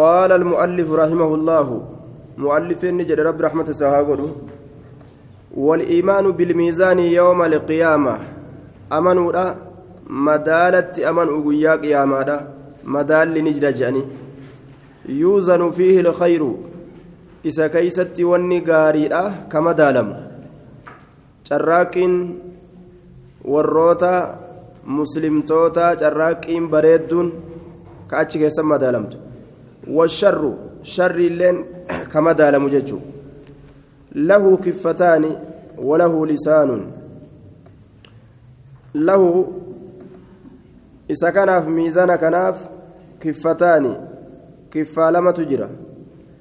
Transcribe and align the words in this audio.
قال 0.00 0.30
المؤلف 0.40 0.88
رحمه 1.02 1.30
الله 1.38 1.68
مؤلف 2.44 2.80
نجد 2.84 3.20
رب 3.28 3.38
رحمة 3.46 3.68
سهاقول 3.80 4.20
والإيمان 5.66 6.26
بالميزان 6.38 6.98
يوم 6.98 7.40
القيامة 7.42 8.14
أمنوا 8.98 9.28
لا 9.32 9.46
مدالة 10.28 10.92
أمن 11.10 11.28
أقويا 11.36 11.72
قياما 11.82 12.20
مدال 12.94 13.34
نجد 13.46 13.64
جاني. 13.78 14.02
يوزن 15.08 15.70
فيه 15.70 15.96
الخير 16.00 16.42
إذا 17.44 17.66
كيست 17.66 18.16
قاريئة 18.68 19.24
كما 19.50 19.72
دالم. 19.72 20.08
carraaqqiin 21.48 22.14
warroota 23.52 24.12
muslimtoota 24.98 25.86
carraaqqiin 26.00 26.66
bareedduun 26.74 27.30
ka 28.10 28.18
achi 28.22 28.42
keessan 28.42 28.68
madaalamtu 28.72 29.27
sharri 30.82 31.26
illeen 31.26 31.64
ka 32.12 32.22
madaalamu 32.22 32.68
jechuu 32.70 33.00
lahu 34.14 34.58
kiffataani 34.58 35.38
walahu 35.78 36.26
lisaanun 36.26 36.92
lahu 38.94 39.54
isa 41.08 41.32
kanaaf 41.32 41.66
miizana 41.66 42.18
kanaaf 42.18 42.68
kiffataani 43.20 43.96
kiffaa 44.70 45.10
lamatu 45.10 45.44
jira 45.44 45.68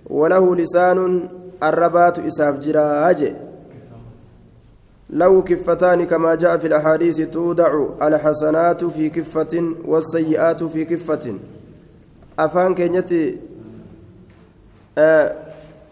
walahu 0.09 0.55
lisaanun 0.55 1.29
arrabaatu 1.61 2.21
isaaf 2.21 2.59
jiraa 2.59 3.13
jee 3.13 3.35
له 5.09 5.41
كفتان 5.41 6.05
كما 6.05 6.35
جاء 6.35 6.57
في 6.57 6.67
الأحاديث 6.67 7.21
تودع 7.21 7.85
الحسنات 8.01 8.83
في 8.85 9.09
كفة 9.09 9.63
والسيئات 9.85 10.63
في 10.63 10.85
كفة 10.85 11.33
أفان 12.39 12.75
كينيتي 12.75 13.39
آه 14.97 15.35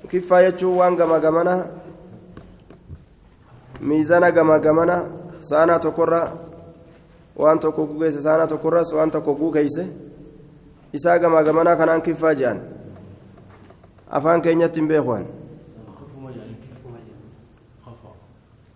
كفة 0.10 0.40
يجو 0.40 0.80
وان 0.80 0.94
غما 0.96 1.18
غمنا 1.18 1.56
ميزانا 3.82 4.30
غما 4.30 4.58
غمنا 4.58 4.98
سانا 5.40 5.78
تكرة 5.78 6.22
وان 7.36 7.60
تكوكو 7.60 8.00
كيس 8.00 8.18
سانا 8.18 8.46
تكرة 8.46 8.86
وان 8.94 9.12
تكوكو 9.12 9.52
كيس 9.52 9.78
إسا 10.96 11.18
غما 11.18 11.40
غمنا 11.42 11.74
كان 11.76 12.02
كفة 12.02 12.34
جان 12.34 12.58
أفان 14.12 14.42
كينيتي 14.42 14.82
بيخوان 14.82 15.26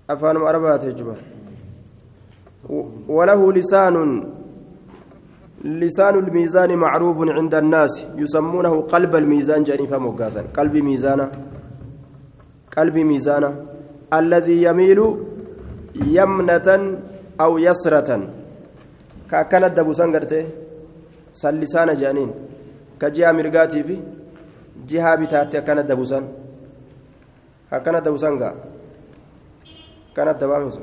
أفان 0.10 0.36
أربعة 0.38 0.90
جبر 0.90 1.20
وله 3.08 3.54
لسان 3.54 3.96
لسان 5.64 6.16
الميزان 6.20 6.72
معروف 6.78 7.18
عند 7.38 7.56
الناس 7.56 8.06
يسمونه 8.16 8.82
قلب 8.82 9.16
الميزان 9.16 9.64
جانفا 9.64 9.98
مقاسا 9.98 10.42
قلب 10.58 10.76
ميزانا 10.78 11.32
قلب 12.78 12.98
ميزانا. 12.98 13.52
الذي 14.14 14.64
يميل 14.64 15.00
يمنة 16.18 16.68
أو 17.42 17.58
يسرة. 17.58 18.10
كأكنت 19.30 19.72
دبوسان 19.78 20.16
قرته 20.16 20.44
سلسان 21.34 21.90
جانين. 21.94 22.32
كجهة 23.02 23.32
مرقاتي 23.32 23.84
في 23.84 23.98
جهة 24.88 25.16
بتاتي 25.16 25.58
أكنت 25.58 25.86
دبوسان 25.92 26.24
أكنت 27.74 28.06
دبوسان 28.06 28.34
كانت 30.16 30.42
دبامس 30.42 30.80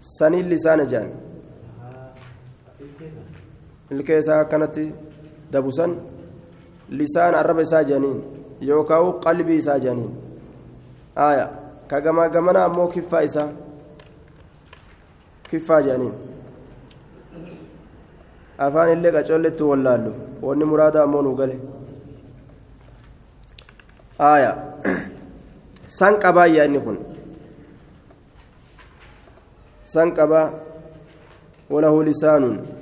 سنين 0.00 0.48
لسان 0.48 0.80
ilka 3.90 4.18
isaa 4.22 4.40
akkanatti 4.44 4.84
dabusan 5.52 5.96
lisaan 6.90 7.34
arraba 7.34 7.62
isaa 7.62 7.82
jedhaniin 7.88 8.20
yookaan 8.68 9.12
qalbii 9.24 9.58
isaa 9.62 9.78
jedhaniin. 9.84 10.12
Aaya 11.16 11.46
ka 11.88 12.00
gamaa 12.00 12.28
gamana 12.28 12.64
ammoo 12.64 12.88
kiffaa 12.94 13.20
isaa 13.28 13.48
kiffaa 15.50 15.80
jedhaniin. 15.82 16.14
Afaan 18.58 18.92
illee 18.94 19.12
qacoolletti 19.18 19.62
wallaallu 19.70 20.14
wanni 20.42 20.64
muraada 20.72 21.02
ammoo 21.02 21.22
nuu 21.22 21.36
gale. 21.42 21.60
Aaya 24.30 24.50
san 25.98 26.18
qabaa 26.24 26.46
inni 26.46 26.80
kun? 26.80 26.98
San 29.84 30.12
qabaa? 30.18 30.50
Walahu 31.70 32.02
lisaanuun 32.02 32.79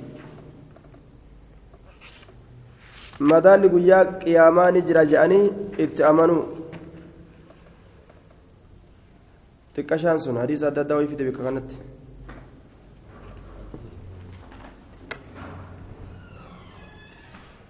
madaalli 3.19 3.69
guyyaa 3.69 4.05
qiyaamaa 4.23 4.71
ni 4.71 4.81
jira 4.81 5.05
je'anii 5.13 5.45
itti 5.85 6.03
amanuu 6.09 6.43
xiqqashaan 9.75 10.19
sun 10.25 10.37
hadiisa 10.43 10.67
adda 10.67 10.81
addaa 10.81 10.97
wayifite 10.99 11.23
bika 11.29 11.43
kanatti 11.43 11.77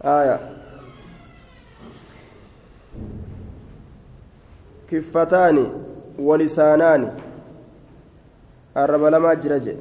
آية 0.06 0.40
كفتان 4.92 5.58
ولسانان 6.20 7.14
الرب 8.78 9.04
لما 9.04 9.34
جرج 9.34 9.76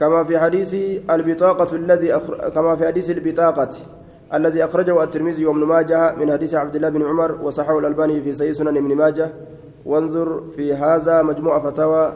كما 0.00 0.24
في 0.24 0.38
حديث 0.38 0.74
البطاقة 1.10 1.76
الذي 1.76 2.16
أخر... 2.16 2.48
كما 2.48 2.76
في 2.76 2.86
حديث 2.86 3.10
البطاقة 3.10 3.70
الذي 4.34 4.64
أخرجه 4.64 5.02
الترمذي 5.02 5.46
وابن 5.46 5.64
ماجه 5.64 6.14
من 6.14 6.32
حديث 6.32 6.54
عبد 6.54 6.76
الله 6.76 6.88
بن 6.88 7.02
عمر 7.02 7.38
وصححه 7.42 7.78
الألباني 7.78 8.22
في 8.22 8.32
سيد 8.32 8.52
سنن 8.52 8.76
ابن 8.76 8.94
ماجه. 8.96 9.30
وانظر 9.86 10.42
في 10.56 10.74
هذا 10.74 11.22
مجموع 11.22 11.58
فتاوى 11.58 12.12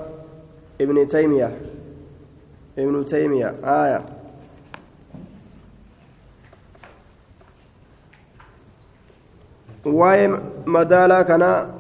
ابن 0.81 1.09
تيمية. 1.09 1.56
ابن 2.78 3.04
تيمية 3.04 3.54
آية. 3.65 4.04
واي 9.84 10.41
مدالا 10.66 11.22
كان 11.22 11.71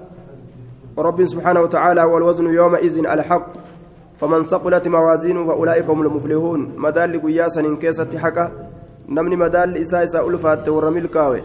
رب 0.98 1.24
سبحانه 1.24 1.60
وتعالى 1.60 2.04
والوزن 2.04 2.46
يومئذ 2.46 2.98
الحق. 2.98 3.71
فمن 4.22 4.42
ثقلت 4.46 4.88
موازينه 4.88 5.44
فأولئك 5.44 5.90
هم 5.90 6.02
المفلحون. 6.02 6.78
مدال 6.78 7.22
قياسا 7.22 7.60
إن 7.60 7.76
كيست 7.76 8.16
حكا 8.16 8.52
نمني 9.08 9.36
مدال 9.36 9.76
إساء 9.76 10.28
ألفات 10.28 10.68
ورميل 10.68 11.06
كاوي. 11.06 11.42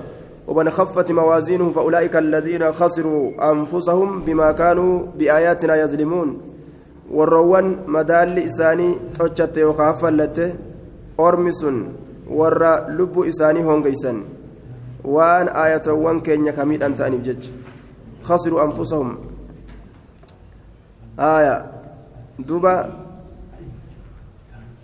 ومن 0.47 0.69
خفت 0.69 1.11
موازينه 1.11 1.69
فأولئك 1.69 2.15
الذين 2.15 2.71
خسروا 2.71 3.51
أنفسهم 3.51 4.21
بما 4.21 4.51
كانوا 4.51 5.17
بآياتنا 5.17 5.75
يظلمون. 5.75 6.37
والروان 7.11 7.77
مدال 7.87 8.39
إساني 8.39 8.95
توجت 9.17 9.57
وكافلت 9.59 10.55
أرمس 11.19 11.65
ور 12.29 12.63
لب 12.89 13.15
إساني 13.19 13.63
هونغيسن. 13.65 14.17
waan 15.07 15.47
aayatawwan 15.47 16.19
keenya 16.19 16.51
kamiidhaan 16.51 16.91
ta'aniif 16.91 17.23
jecha 17.23 17.51
khasiruu 18.27 18.59
anfusahum 18.59 19.17
آية. 21.19 21.76
دبا 22.39 22.93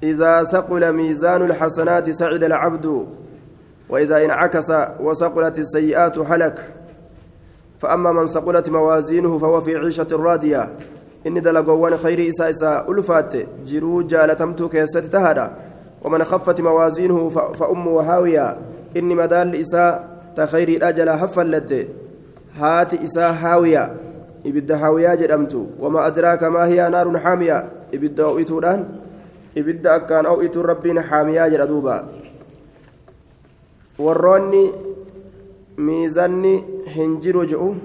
إذا 0.03 0.43
ثقل 0.43 0.93
ميزان 0.93 1.41
الحسنات 1.41 2.09
سعد 2.09 2.43
العبد 2.43 3.05
وإذا 3.89 4.25
انعكس 4.25 4.71
وثقلت 4.99 5.59
السيئات 5.59 6.19
هلك. 6.19 6.73
فأما 7.79 8.11
من 8.11 8.27
ثقلت 8.27 8.69
موازينه 8.69 9.37
فهو 9.37 9.61
في 9.61 9.75
عيشة 9.75 10.07
راضية. 10.11 10.69
إن 11.27 11.41
دلقوان 11.41 11.97
خير 11.97 12.29
إسا 12.29 12.49
إسا 12.49 12.85
ألفات. 12.89 13.33
جرو 13.65 14.01
جالتمت 14.01 14.63
كيست 14.63 14.97
تهدى 14.97 15.47
ومن 16.03 16.23
خفت 16.23 16.61
موازينه 16.61 17.29
فأمه 17.29 18.01
هاوية. 18.01 18.57
إني 18.97 19.15
مدال 19.15 19.55
إساء 19.55 20.17
تخير 20.35 20.67
الأجل 20.67 21.09
حفلت 21.09 21.87
هات 22.55 22.93
إساء 22.93 23.33
هاوية. 23.33 23.93
إبدا 24.45 24.75
هاوية 24.85 25.15
جدمت 25.15 25.53
وما 25.79 26.07
أدراك 26.07 26.43
ما 26.43 26.65
هي 26.65 26.89
نار 26.89 27.19
حامية 27.19 27.57
إبدا 27.93 28.23
أوئتودان 28.23 28.79
إبدا 29.57 29.95
أكان 29.95 30.25
أوئت 30.25 30.57
ربين 30.57 31.01
حامية 31.01 31.47
جدوبا 31.47 31.97
warroonni 33.99 34.73
miizanni 35.77 36.63
hin 36.95 37.19
jiru 37.21 37.45
je'u 37.45 37.75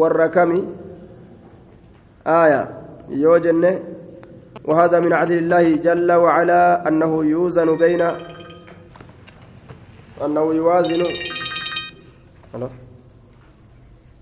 warra 0.00 0.28
kami? 0.28 0.60
Aaya 2.26 2.68
yoo 3.08 3.38
jenne 3.40 3.72
وهذا 4.64 5.00
من 5.00 5.12
عدل 5.12 5.38
الله 5.38 5.76
جل 5.76 6.12
وعلا 6.12 6.88
أنه 6.88 7.24
يوزن 7.24 7.76
بين 7.76 8.02
أنه 10.24 10.54
يوازن 10.54 11.02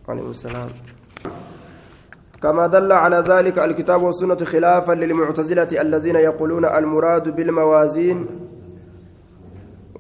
عليكم 0.09 0.31
السلام 0.31 0.71
كما 2.43 2.67
دل 2.67 2.93
على 2.93 3.25
ذلك 3.29 3.59
الكتاب 3.59 4.03
والسنة 4.03 4.37
خلافا 4.37 4.93
للمعتزلة 4.93 5.81
الذين 5.81 6.17
يقولون 6.17 6.65
المراد 6.65 7.37
بالموازين 7.37 8.27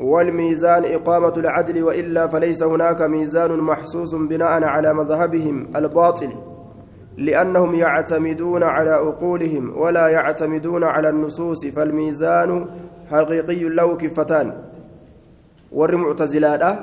والميزان 0.01 0.85
إقامة 0.85 1.33
العدل 1.37 1.83
وإلا 1.83 2.27
فليس 2.27 2.63
هناك 2.63 3.03
ميزان 3.03 3.59
محسوس 3.59 4.15
بناء 4.15 4.65
على 4.65 4.95
مذهبهم 4.95 5.77
الباطل 5.77 6.33
لأنهم 7.17 7.75
يعتمدون 7.75 8.63
على 8.63 8.91
عقولهم 8.91 9.79
ولا 9.79 10.09
يعتمدون 10.09 10.85
على 10.85 11.09
النصوص 11.09 11.67
فالميزان 11.67 12.67
حقيقي 13.11 13.69
له 13.69 13.97
كفتان. 13.97 14.53
ور 15.73 15.97
معتزلات 15.97 16.79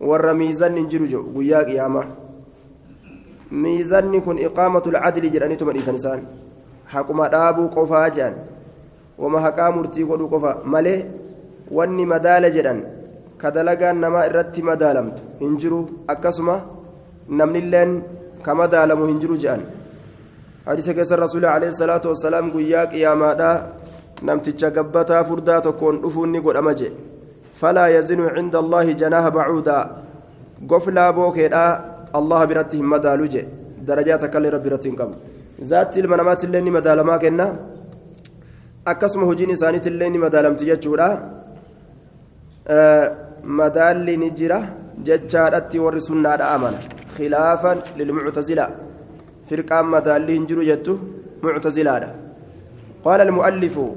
ور 0.00 0.34
ميزان 0.34 0.74
نجرجو 0.74 1.22
ميزان 3.52 4.20
كن 4.20 4.36
إقامة 4.44 4.82
العدل 4.86 5.30
جراني 5.30 5.56
تمن 5.56 5.76
إنسان 5.76 6.20
حكما 6.86 7.28
دابو 7.28 7.66
قفا 7.68 8.08
جان. 8.08 8.34
وما 9.18 9.40
حكا 9.40 9.70
مرتي 9.70 10.02
قدو 10.02 10.26
قفا 10.26 10.62
مالي 10.64 11.04
واني 11.70 12.06
مدال 12.06 12.54
جران. 12.54 12.78
كدلقان 13.40 14.00
نما 14.00 14.26
إرتي 14.26 14.62
مدالمت. 14.62 15.18
انجرو 15.42 15.88
أكسما 16.10 16.56
نمن 17.28 17.56
اللين 17.56 18.02
كما 18.46 18.66
دالمو 18.66 19.04
هنجرو 19.04 19.36
جان. 19.36 19.60
حديث 20.66 20.90
كيس 20.90 21.12
الرسول 21.12 21.44
عليه 21.44 21.68
الصلاة 21.68 22.04
والسلام 22.06 22.50
قياك 22.54 22.92
يا 22.94 23.14
مادا 23.14 23.72
نمتج 24.22 24.64
قبتا 24.64 25.22
فردا 25.22 25.58
تكون 25.58 26.04
أفوني 26.04 26.38
قد 26.38 26.56
أمجي. 26.56 26.90
فلا 27.52 27.86
يزن 27.86 28.20
عند 28.20 28.54
الله 28.56 28.92
جناح 28.92 29.28
بعودا. 29.28 29.80
قفلا 30.68 31.10
بوكيدا 31.10 31.89
الله 32.18 32.40
برتهم 32.50 32.86
مدالوجي 32.92 33.42
درجات 33.88 34.22
كل 34.32 34.44
رب 34.54 34.62
برتهم 34.64 34.94
قبل 35.00 35.14
ذات 35.70 35.92
المنامات 36.02 36.40
اللي 36.44 36.70
مدالما 36.76 37.16
كنا 37.22 37.46
akkasuma 38.84 39.26
hojiin 39.26 39.50
isaaniitillee 39.50 40.10
ni 40.10 40.18
madaalamti 40.18 40.64
jechuudha 40.68 41.08
madaalli 43.60 44.14
ni 44.22 44.30
jira 44.38 44.58
jechaadhatti 45.08 45.82
warri 45.84 46.00
sunnaadha 46.08 46.50
amana 46.54 46.78
khilaafan 47.16 47.82
lilmuctazila 47.98 48.66
firqaan 49.48 49.86
madaalli 49.96 50.32
hin 50.38 50.46
jiru 50.50 50.64
jettu 50.70 50.94
muctazilaadha 51.42 52.14
qaala 53.08 53.28
almu'allifu 53.28 53.88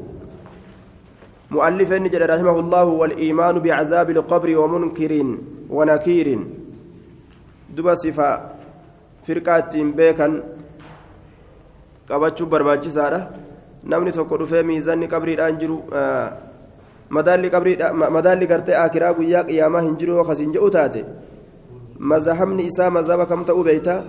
مؤلف 1.58 1.92
نجد 2.06 2.24
رحمه 2.34 2.58
الله 2.60 2.88
والإيمان 3.02 3.56
بعذاب 3.66 4.10
القبر 4.10 4.50
ومنكر 4.62 5.12
ونكير 5.78 6.28
duba 7.76 7.96
sifa 7.96 8.28
firqaa 9.24 9.58
ittiin 9.64 9.94
beekan 9.94 10.42
qabachuu 12.08 12.48
barbaachisaadha. 12.48 13.20
Namni 13.84 14.12
tokko 14.12 14.38
dhufee 14.38 14.64
miizanni 14.64 15.08
qabriidhaan 15.08 15.60
jiru 15.60 15.78
madaalli 17.10 18.48
gartee 18.48 18.76
akiraa 18.86 19.14
guyyaa 19.14 19.44
qiyaamaa 19.50 19.82
hin 19.82 19.98
jiru 19.98 20.16
yookaas 20.16 20.40
hin 20.40 20.54
jedhu 20.54 20.70
taate. 20.78 21.06
Mazahamni 22.00 22.66
isaa 22.72 22.90
mazaba 22.90 23.26
kam 23.26 23.46
ta'uu 23.46 23.64
beeyta 23.64 24.02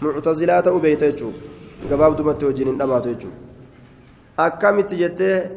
muctazilaa 0.00 0.62
ta'uu 0.62 0.80
beeyta 0.80 1.06
jechuun. 1.10 1.34
Gabaabdumatti 1.90 2.44
hojiin 2.44 2.68
hin 2.68 2.78
dhabaatu 2.78 3.08
jechuudha 3.08 3.46
akkamitti 4.36 4.96
jettee? 4.96 5.50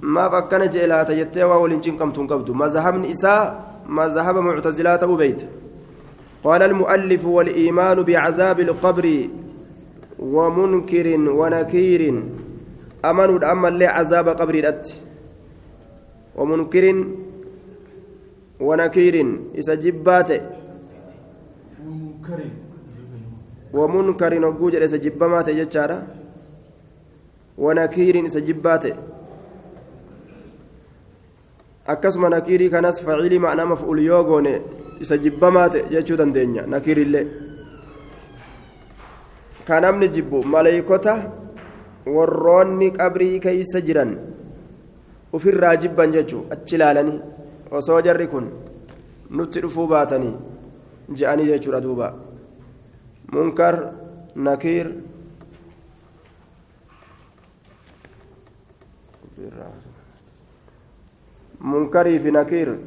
Maaf 0.00 0.34
akkana 0.34 0.66
jee 0.66 0.86
laata 0.86 1.14
jettee 1.14 1.44
waa 1.44 1.58
waliin 1.58 1.80
cinqamtu 1.82 2.20
hin 2.20 2.28
qabdu. 2.28 2.54
Mazahamni 2.54 3.10
isaa 3.10 3.42
mazahaba 3.86 4.42
muctazilaa 4.42 4.98
ta'uu 4.98 5.16
beeyta. 5.16 5.46
قال 6.44 6.62
المؤلف 6.62 7.26
والإيمان 7.26 8.02
بعذاب 8.02 8.60
القبر 8.60 9.06
ومنكر 10.18 11.06
ونكير. 11.30 12.22
أمنوا 13.04 13.52
أما 13.52 13.68
اللي 13.68 13.86
عذاب 13.86 14.28
قبر 14.28 14.54
الأت. 14.54 14.88
ومنكر 16.36 17.04
ونكير. 18.60 19.16
إذا 19.54 19.74
جبات. 19.74 20.30
ومنكر 23.72 24.40
نقول 24.40 24.76
إذا 24.76 24.96
جبمات 24.96 25.48
ونكير 27.58 28.14
إذا 28.24 28.40
جبات. 28.40 28.84
Akkasuma 31.92 32.28
nakiirii 32.34 32.70
kanas 32.74 33.02
faciilii 33.06 33.42
ma'naa 33.46 33.66
maf'uul 33.72 34.00
yoo 34.06 34.22
goone 34.30 34.54
isa 35.06 35.18
jibbamaa 35.24 35.68
ta'e 35.74 35.84
jechuu 35.92 36.16
dandeenya 36.20 36.66
nakiirillee 36.74 37.24
ka 39.68 39.80
namni 39.84 40.08
jibbu 40.16 40.42
maleeykota 40.54 41.14
warroonni 42.16 42.90
qabrii 42.98 43.40
keeysa 43.46 43.80
jiran 43.90 44.12
ufirraa 45.38 45.76
jibban 45.84 46.12
jechuu 46.18 46.42
achi 46.56 46.74
ilaalanii 46.80 47.20
osoo 47.80 48.00
jarri 48.06 48.26
kun 48.34 48.46
nutti 49.38 49.60
dhufuu 49.64 49.86
baatanii 49.94 50.34
je'anii 51.18 51.46
jechuudha 51.50 51.80
duuba. 51.86 52.08
Munkar 53.32 53.76
nakiir 54.34 54.88
منكري 61.60 62.18
في 62.18 62.30
نكير. 62.30 62.78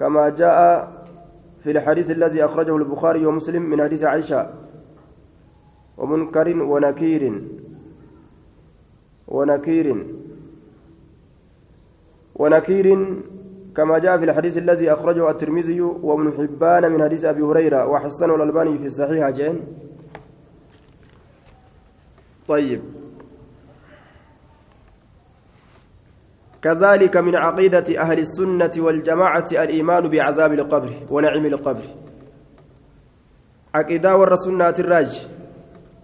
كما 0.00 0.28
جاء 0.28 0.92
في 1.62 1.70
الحديث 1.70 2.10
الذي 2.10 2.44
أخرجه 2.44 2.76
البخاري 2.76 3.26
ومسلم 3.26 3.62
من 3.62 3.82
حديث 3.82 4.04
عائشة. 4.04 4.50
ومنكر 5.98 6.62
ونكير. 6.62 7.42
ونكير. 9.28 10.06
ونكير 12.34 13.16
كما 13.76 13.98
جاء 13.98 14.18
في 14.18 14.24
الحديث 14.24 14.58
الذي 14.58 14.92
أخرجه 14.92 15.30
الترمذي 15.30 15.80
وابن 15.80 16.32
حبان 16.32 16.92
من 16.92 17.02
حديث 17.02 17.24
أبي 17.24 17.42
هريرة 17.42 17.86
وحسنه 17.86 18.34
الألباني 18.34 18.78
في 18.78 18.86
الصحيح 18.86 19.30
جين. 19.30 19.60
طيب. 22.48 22.80
كذلك 26.66 27.14
من 27.16 27.34
عقيدة 27.36 27.88
أهل 28.02 28.18
السنة 28.26 28.74
والجماعة 28.78 29.48
الإيمان 29.52 30.04
بعذاب 30.08 30.52
القبر 30.52 30.92
ونعيم 31.10 31.46
القبر. 31.46 31.86
عقيدة 33.74 34.16
والرسولة 34.16 34.76
الراج. 34.82 35.12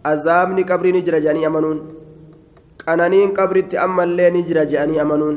عذابني 0.06 0.62
قبر 0.62 0.86
نجرى 0.96 1.18
جاني 1.20 1.46
أمنون. 1.46 1.78
قنانين 2.86 3.28
قبر 3.38 3.56
تأمل 3.60 4.08
لي 4.08 4.30
نجرى 4.30 4.66
جاني 4.66 5.02
أمنون. 5.02 5.36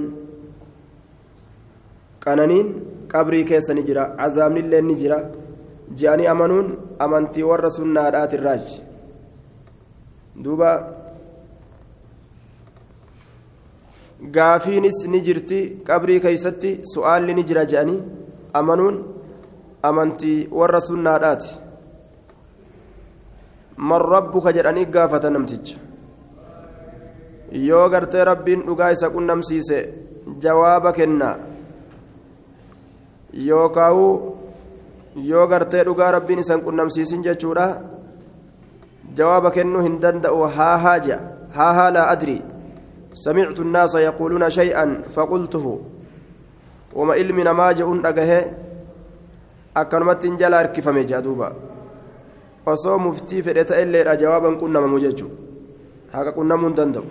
قنانين 2.25 2.67
قبري 3.13 3.43
كيس 3.49 3.71
نجرى 3.71 4.03
عذابني 4.21 4.59
اللي 4.59 4.81
نجرى 4.81 5.19
جاني 5.99 6.31
أمنون. 6.31 6.65
أمنتي 7.01 7.43
والرسولة 7.43 8.01
الراج. 8.09 8.65
دوبا 10.35 10.71
gaafiinis 14.21 15.07
ni 15.07 15.21
jirti 15.21 15.59
qabrii 15.87 16.19
keeysatti 16.19 16.79
su'aalli 16.93 17.33
ni 17.35 17.43
jira 17.43 17.65
jedhanii 17.65 18.03
amanuun 18.53 19.03
amantii 19.83 20.47
warra 20.51 20.79
sunnaadhaati. 20.81 21.49
Man 23.77 24.01
rabbuka 24.01 24.53
jedhanii 24.53 24.85
gaafata 24.85 25.29
namticha. 25.29 25.77
Yoo 27.51 27.89
gartee 27.89 28.23
rabbiin 28.23 28.63
dhugaa 28.67 28.91
isa 28.91 29.09
qunnamsiise 29.09 29.79
jawaaba 30.39 30.93
kennaa 30.93 31.35
yookaawu 33.49 34.07
yoo 35.31 35.47
gartee 35.47 35.83
dhugaa 35.83 36.11
rabbiin 36.11 36.39
isan 36.39 36.61
qunnamsiisin 36.61 37.23
jechuudha. 37.23 37.67
Jawaaba 39.15 39.51
kennuu 39.51 39.81
hin 39.81 40.01
danda'u 40.01 40.43
haa 40.57 40.77
haa 40.77 40.99
haa 41.55 41.73
haa 41.73 41.91
laa 41.91 42.09
adrii 42.15 42.41
سمعت 43.15 43.59
الناس 43.59 43.95
يقولون 43.95 44.49
شيئا 44.49 45.01
فقلته 45.15 45.65
وما 46.95 47.13
علمنا 47.13 47.53
ما 47.53 47.71
جاءون 47.71 48.01
دغه 48.01 48.51
اكنمت 49.77 50.23
جلا 50.39 50.59
اركفمه 50.59 51.01
جادوبا 51.01 51.49
osoo 52.65 52.97
muftii 52.99 53.41
fedhe 53.45 53.63
ta'elleedha 53.69 54.15
jawaaban 54.17 54.55
qunnamamu 54.61 54.99
jechu 54.99 55.27
haqa 56.13 56.31
qunnamuun 56.37 56.73
danda'u 56.77 57.05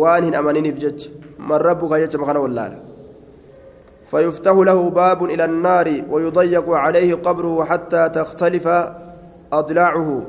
waan 0.00 0.24
hin 0.26 0.34
amaniniif 0.34 0.80
jecha 0.84 1.10
man 1.50 1.62
rabbuka 1.62 2.00
jecha 2.04 2.18
makana 2.18 2.40
wallaala 2.46 2.78
فيفتح 4.12 4.52
له 4.52 4.90
باب 4.90 5.24
إلى 5.24 5.44
النار 5.44 6.04
ويضيق 6.10 6.70
عليه 6.70 7.14
قبره 7.14 7.64
حتى 7.64 8.08
تختلف 8.08 8.68
أضلاعه 9.52 10.22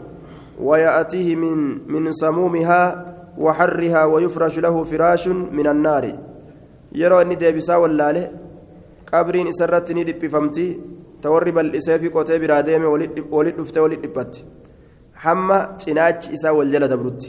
ويأتيه 0.61 1.35
من 1.35 1.57
من 1.91 2.11
سمومها 2.11 3.12
وحرها 3.37 4.05
ويفرش 4.05 4.59
له 4.59 4.83
فراش 4.83 5.27
من 5.27 5.67
النار. 5.67 6.05
يرى 6.91 7.21
أني 7.21 7.35
ديبسا 7.35 7.75
واللاله 7.75 8.31
قبرين 9.13 9.47
إسرتني 9.47 10.03
دبفمتي 10.03 10.79
تورب 11.21 11.57
الإسافي 11.57 12.07
قوتي 12.07 12.39
براديمي 12.39 12.85
ولد 13.31 13.55
دفته 13.57 13.81
ولد 13.81 14.01
دبت 14.01 14.43
حما 15.15 15.59
تناج 15.79 16.29
إسا 16.33 16.49
والجلة 16.49 16.95
برد 16.95 17.23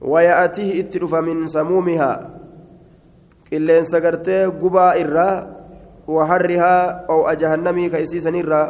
ويأتيه 0.00 0.80
اتلف 0.80 1.14
من 1.14 1.46
سمومها. 1.46 2.34
qilleensa 3.54 4.00
gartee 4.00 4.50
gubaa 4.60 4.96
irraa 5.02 5.46
waharrihaa 6.08 7.06
oo'a 7.14 7.34
jahannamii 7.42 7.90
ka 7.92 7.98
isiisan 8.04 8.34
irraa 8.40 8.66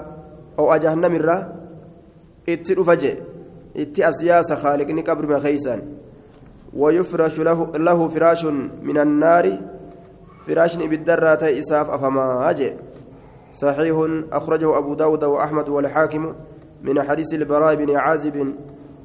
oo'a 0.59 0.79
jahannamirraa 0.85 1.41
itti 2.55 2.77
dhufa 2.79 2.97
jee 3.03 3.17
itti 3.85 4.05
asyaasa 4.11 4.59
khaaliqni 4.65 5.07
qabrima 5.09 5.41
ويفرش 6.77 7.41
له, 7.41 7.73
له 7.77 8.09
فراش 8.09 8.45
من 8.83 8.99
النار. 8.99 9.59
فراش 10.47 10.77
بالدرة 10.77 11.39
إساف 11.43 11.91
أفما 11.91 12.51
أجي. 12.51 12.73
صحيح 13.51 13.97
أخرجه 14.33 14.79
أبو 14.79 14.95
داود 14.95 15.25
وأحمد 15.25 15.69
والحاكم 15.69 16.35
من 16.83 17.03
حديث 17.03 17.35
البراء 17.35 17.75
بن 17.75 17.97
عازب 17.97 18.55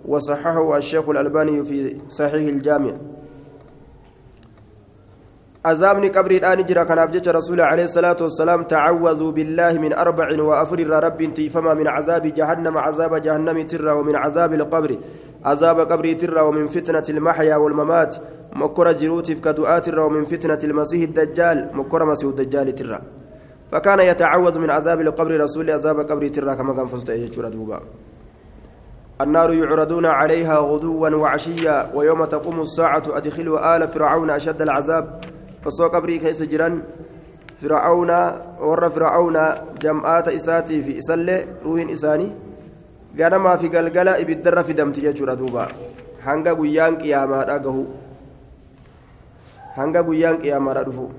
وصححه 0.06 0.78
الشيخ 0.78 1.10
الألباني 1.10 1.66
في 1.66 1.98
صحيح 2.10 2.48
الجامع. 2.48 2.92
عذابني 5.66 6.08
قبري 6.10 6.38
الآن 6.38 6.66
جرى 6.66 6.86
كان 6.86 7.00
أبجد 7.00 7.30
رسول 7.30 7.62
عليه 7.62 7.84
الصلاة 7.84 8.16
والسلام 8.22 8.64
تعوذوا 8.64 9.32
بالله 9.32 9.74
من 9.74 9.94
أربع 9.94 10.42
وأفرر 10.42 11.04
رب 11.04 11.34
تيفما 11.34 11.74
من 11.74 11.88
عذاب 11.88 12.22
جهنم 12.22 12.78
عذاب 12.78 13.22
جهنم 13.22 13.62
ترى 13.62 13.92
ومن 13.92 14.16
عذاب 14.16 14.54
القبر 14.54 14.98
عذاب 15.46 15.80
قبري 15.80 16.16
ترى 16.16 16.42
ومن 16.42 16.68
فتنة 16.68 17.04
المحيا 17.10 17.56
والممات 17.56 18.16
مكر 18.56 18.92
جروتف 18.92 19.40
كدؤات 19.40 19.86
ترى 19.86 20.02
ومن 20.02 20.24
فتنة 20.26 20.60
المسيح 20.64 21.02
الدجال 21.10 21.70
مكر 21.74 22.06
مسيح 22.06 22.30
الدجال 22.30 22.76
ترى 22.76 23.00
فكان 23.72 24.00
يتعوذ 24.00 24.60
من 24.60 24.70
عذاب 24.72 25.02
القبر 25.02 25.42
رسول 25.42 25.72
عذاب 25.72 26.00
قبري 26.00 26.30
ترى 26.30 26.56
كما 26.56 26.74
كان 26.74 26.86
فزت 26.86 27.12
دوبا. 27.40 27.80
النار 29.22 29.54
يعرضون 29.54 30.06
عليها 30.06 30.58
غدوا 30.60 31.10
وعشيا 31.10 31.92
ويوم 31.96 32.26
تقوم 32.26 32.62
الساعة 32.62 33.04
أدخلوا 33.08 33.76
آل 33.76 33.88
فرعون 33.88 34.30
أشد 34.30 34.62
العذاب. 34.62 35.20
Osoo 35.66 35.90
qabrii 35.90 36.20
keessa 36.20 36.46
jiran 36.46 36.82
fir'aawna 37.62 38.18
warra 38.70 38.90
fir'aawna 38.98 39.44
jam'aata 39.84 40.32
isaatii 40.40 40.82
fi 40.84 40.98
isallee 41.04 41.40
ruuhin 41.64 41.90
isaanii 41.96 42.32
ganamaa 43.22 43.58
fi 43.58 43.70
galgala 43.70 44.20
ibiddarra 44.24 44.64
fidamti 44.64 45.02
jechuudha 45.08 45.36
duuba 45.36 45.70
hanga 46.26 46.56
guyyaan 46.56 46.98
qiyaamaadha 47.04 47.60
gahu 47.66 47.86
hanga 49.78 50.04
guyyaan 50.04 50.38
qiyaamaadha 50.44 50.84
dhufu 50.90 51.10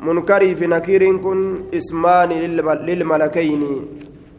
munkarii 0.00 0.54
fi 0.62 0.66
nakiiriin 0.76 1.20
kun 1.26 1.42
ismaani 1.80 2.40
lilmalakayni 2.88 3.74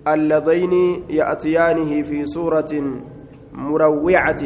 اللذين 0.07 1.03
يأتيانه 1.09 2.01
في 2.01 2.25
سورة 2.25 2.71
مروعة 3.53 4.43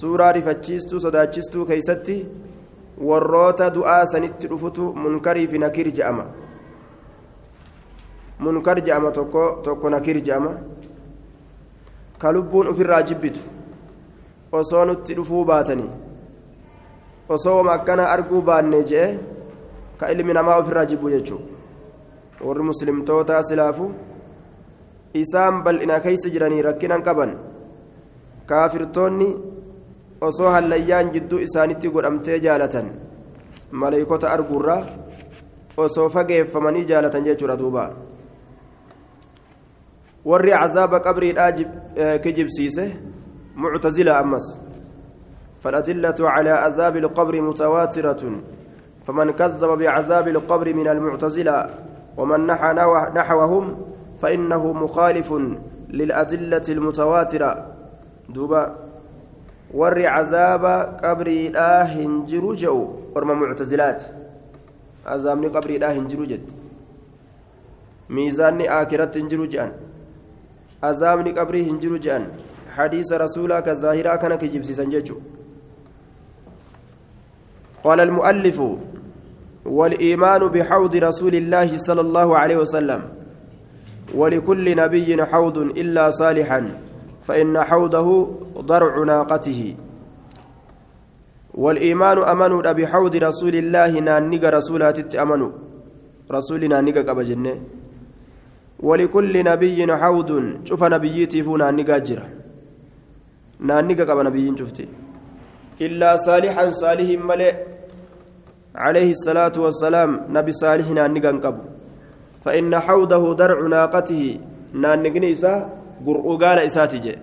suuraa 0.00 0.32
rifachiistuu 0.36 1.00
sodaachistuu 1.04 1.66
keeysatti 1.70 2.16
warroota 3.08 3.70
du'aa 3.76 4.04
sanitti 4.12 4.48
dhufutu 4.52 4.92
munkarii 5.02 5.46
fi 5.52 5.58
nakir 5.64 5.88
je'ama 5.98 6.24
munkar 8.46 8.78
je'ama 8.86 9.10
tokko 9.18 9.44
tokko 9.64 9.90
nakir 9.96 10.20
je'ama 10.28 10.52
ka 12.18 12.32
lubbuun 12.32 12.68
ufirraa 12.72 13.02
jibbitu 13.02 13.40
osoo 14.60 14.84
nutti 14.90 15.14
dhufuu 15.18 15.44
baatanii 15.44 15.90
osoo 17.28 17.56
wama 17.56 17.72
akkana 17.78 18.10
arguu 18.14 18.42
baanne 18.48 18.82
je'e 18.90 19.08
ka 19.98 20.10
ilmi 20.12 20.32
namaa 20.38 20.58
ofirraa 20.62 20.86
jibbu 20.92 21.10
jechuu 21.14 21.40
warri 22.46 22.62
muslimtootaa 22.70 23.42
silaafu 23.48 23.90
isaan 25.22 25.62
bal'ina 25.64 26.00
keeysa 26.06 26.30
jiranii 26.34 26.62
rakkinan 26.68 27.02
qaban 27.08 27.32
kaafirtoonni 28.46 29.28
osoo 30.20 30.50
hallayyaan 30.50 31.12
jidduu 31.12 31.38
isaanitti 31.38 31.90
godhamtee 31.90 32.40
jaalatan 32.40 32.90
maleeykota 33.70 34.30
arguurraa 34.30 34.82
osoo 35.76 36.08
fageeffamanii 36.08 36.84
jaalatan 36.84 37.24
jechuudha 37.24 37.56
duuba 37.58 37.90
warri 40.24 40.50
cazaaba 40.50 41.00
qabriidhaa 41.00 41.52
kijibsiise 42.22 42.84
muctazila 43.54 44.18
ammas 44.18 44.60
فالأدلة 45.64 46.14
على 46.20 46.50
عذاب 46.50 46.96
القبر 46.96 47.40
متواترة 47.40 48.40
فمن 49.04 49.30
كذب 49.30 49.78
بعذاب 49.78 50.28
القبر 50.28 50.74
من 50.74 50.88
المعتزلة 50.88 51.70
ومن 52.16 52.46
نحى 52.46 52.72
نحوهم 53.14 53.76
فإنه 54.20 54.72
مخالف 54.72 55.34
للأدلة 55.90 56.62
المتواترة 56.68 57.66
دوبا 58.28 58.83
hin 61.94 62.12
jiru 62.32 62.56
je'u 62.64 62.82
orma 63.14 63.34
muctazilaati 63.34 64.04
azaabni 65.14 65.50
qabriidhaa 65.56 65.92
hin 65.98 66.06
jiru 66.12 66.26
jedhe 66.26 66.52
miizaanni 68.18 68.68
aakiratti 68.78 69.18
hin 69.24 69.28
jiru 69.34 69.46
je'an 69.54 69.72
azaabni 70.90 71.34
qabrii 71.38 71.64
hin 71.70 71.78
jiru 71.86 71.98
je'an 72.08 72.26
hadiisa 72.76 73.18
rasuulaa 73.24 73.62
ka 73.62 73.74
zaahiraa 73.74 74.18
kana 74.18 74.36
kijibsiisan 74.36 74.90
jechu 74.96 75.22
قال 77.84 78.00
المؤلف 78.00 78.62
والإيمان 79.64 80.42
بحوض 80.48 80.96
رسول 80.96 81.34
الله 81.34 81.76
صلى 81.76 82.00
الله 82.00 82.38
عليه 82.38 82.56
وسلم 82.56 83.02
ولكل 84.14 84.76
نبي 84.76 85.24
حوض 85.24 85.58
إلا 85.58 86.10
صالحا 86.10 86.60
فإن 87.24 87.56
حوضه 87.68 88.08
ضرع 88.58 88.92
ناقته. 89.04 89.60
والإيمان 91.54 92.18
أمنوا 92.18 92.72
بحوض 92.72 93.14
رسول 93.16 93.54
الله 93.54 93.92
نانيق 94.08 94.44
رسولات 94.44 95.14
أمنوا 95.14 95.50
رسولنا 96.30 96.80
نيق 96.80 96.98
قبجنة 97.08 97.54
ولكل 98.80 99.34
نبي 99.44 99.78
حوض. 100.02 100.30
شوف 100.64 100.82
نبيتي 100.84 101.42
فونا 101.42 101.70
نيقا 101.70 101.98
جرا 101.98 102.26
نانيق 103.60 104.00
قب 104.08 104.18
نبيين 104.26 104.56
شفتي 104.56 104.86
إلا 105.80 106.16
صالحا 106.16 106.68
صالح 106.68 107.08
ملئ. 107.28 107.54
عليه 108.74 109.10
الصلاة 109.16 109.56
والسلام 109.64 110.10
نبي 110.36 110.52
صالح 110.52 110.86
نانيقا 110.90 111.32
قب 111.44 111.56
فإن 112.44 112.72
حوضه 112.86 113.24
درع 113.34 113.58
ناقته. 113.66 114.38
نانيقني 114.74 115.34
jee 117.02 117.18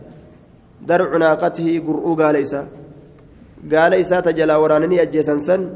darcu 0.87 1.17
naaqatihi 1.17 1.79
gur'uu 1.81 2.15
gaala 2.15 2.39
isaa 2.39 2.65
gaala 3.67 3.97
isaa 3.97 4.21
ta 4.21 4.33
jalaa 4.33 4.59
waraananii 4.59 4.99
ajjeesan 4.99 5.41
san 5.41 5.69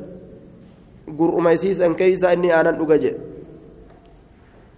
gur'uma 1.08 1.54
isiisan 1.54 1.96
keeysa 1.96 2.34
inni 2.34 2.52
aanan 2.52 2.78
dhuga 2.78 2.98
jee 2.98 3.16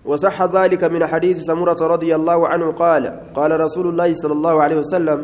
وصح 0.07 0.43
ذلك 0.43 0.83
من 0.83 1.03
حديث 1.03 1.37
سمرة 1.51 1.75
رضي 1.81 2.15
الله 2.15 2.47
عنه 2.47 2.71
قال 2.71 3.03
قال 3.35 3.59
رسول 3.59 3.87
الله 3.91 4.13
صلى 4.13 4.33
الله 4.33 4.55
عليه 4.63 4.77
وسلم 4.79 5.19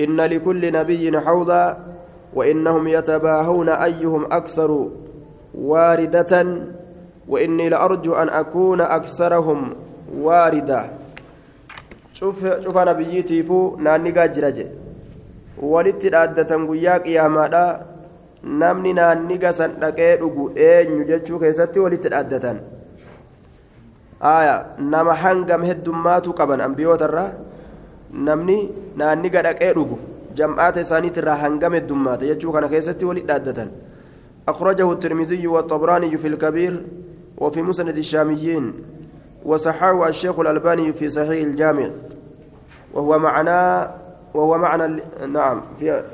إن 0.00 0.20
لكل 0.20 0.72
نبي 0.72 1.20
حوضا 1.20 1.64
وإنهم 2.34 2.88
يتباهون 2.88 3.68
أيهم 3.68 4.24
أكثر 4.32 4.88
واردة 5.54 6.32
وإني 7.28 7.68
لأرجو 7.68 8.14
أن 8.14 8.28
أكون 8.28 8.80
أكثرهم 8.80 9.74
واردة 10.18 10.90
cufa 12.32 12.84
nabiyyiitiifuu 12.90 13.64
naannigaa 13.86 14.28
jira 14.36 14.50
jedhe 14.58 14.72
walitti 15.72 16.12
dhaaddatan 16.14 16.66
guyyaa 16.70 16.98
qiyaamaadha 17.06 17.64
namni 18.62 18.92
naanniga 19.00 19.52
san 19.60 19.76
dhaqee 19.82 20.12
dhugu 20.22 20.50
eenyu 20.68 21.04
jechuu 21.10 21.38
keessatti 21.44 21.84
walitti 21.86 22.08
dhaaddatan 22.14 22.60
aya 24.34 24.56
nama 24.94 25.14
hangam 25.24 25.64
heddummaatu 25.70 26.36
qaban 26.40 26.60
ambiyootarraa 26.68 27.30
namni 28.28 28.58
naanniga 29.02 29.46
dhaqee 29.48 29.72
dhugu 29.80 29.98
jam'aata 30.42 30.86
isaaniitirraa 30.86 31.40
hangam 31.46 31.80
heddummaata 31.80 32.30
jechuu 32.32 32.52
kana 32.58 32.72
keessatti 32.76 33.10
walitti 33.10 33.32
dhaaddatan 33.32 33.74
أخرجه 34.48 34.92
الترمذي 34.92 35.46
والطبراني 35.46 36.16
في 36.16 36.28
الكبير 36.28 36.82
وفي 37.38 37.62
مسند 37.62 37.96
الشاميين 37.96 38.72
وصححه 39.44 40.08
الشيخ 40.08 40.38
الألباني 40.40 40.92
في 40.92 41.08
صحيح 41.10 41.46
الجامع 41.46 41.90
وهو 42.94 43.18
معنى 43.18 43.90
وهو 44.34 44.58
معنى 44.58 45.02
نعم 45.26 45.62
في 45.78 46.04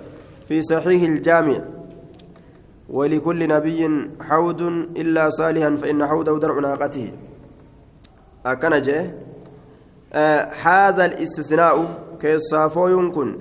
في 0.46 0.62
صحيح 0.62 1.02
الجامع. 1.02 1.60
ولكل 2.90 3.48
نبي 3.48 4.10
حوض 4.20 4.62
إلا 4.96 5.30
صالحا 5.30 5.76
فإن 5.76 6.06
حوضه 6.06 6.38
درع 6.38 6.60
ناقته. 6.60 7.12
أكن 8.46 8.82
جه 8.82 9.14
آه 10.12 10.42
هذا 10.62 11.04
الاستثناء 11.04 11.76
كيصافو 12.20 12.88
يمكن 12.88 13.38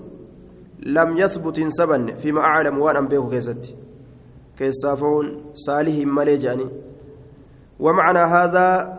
لم 0.79 1.17
يثبت 1.17 1.59
سبا 1.67 2.15
فيما 2.15 2.41
أعلم 2.41 2.79
وأنا 2.79 3.01
به 3.01 3.29
كيست. 3.29 3.75
كيصافون 4.57 5.41
صالح 5.53 5.95
مليجاني. 6.05 6.69
ومعنى 7.79 8.19
هذا 8.19 8.93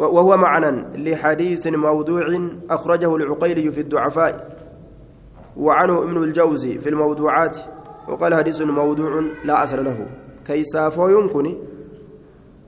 وهو 0.00 0.36
معنى 0.36 0.84
لحديث 1.10 1.66
موضوع 1.66 2.48
أخرجه 2.70 3.16
العقيلي 3.16 3.70
في 3.70 3.80
الضعفاء 3.80 4.56
وعنه 5.56 6.02
ابن 6.02 6.16
الجوزي 6.16 6.78
في 6.78 6.88
الموضوعات 6.88 7.58
وقال 8.08 8.34
حديث 8.34 8.62
موضوع 8.62 9.24
لا 9.44 9.64
أصل 9.64 9.84
له. 9.84 10.06
كيسافو 10.46 11.08
يمكن 11.08 11.56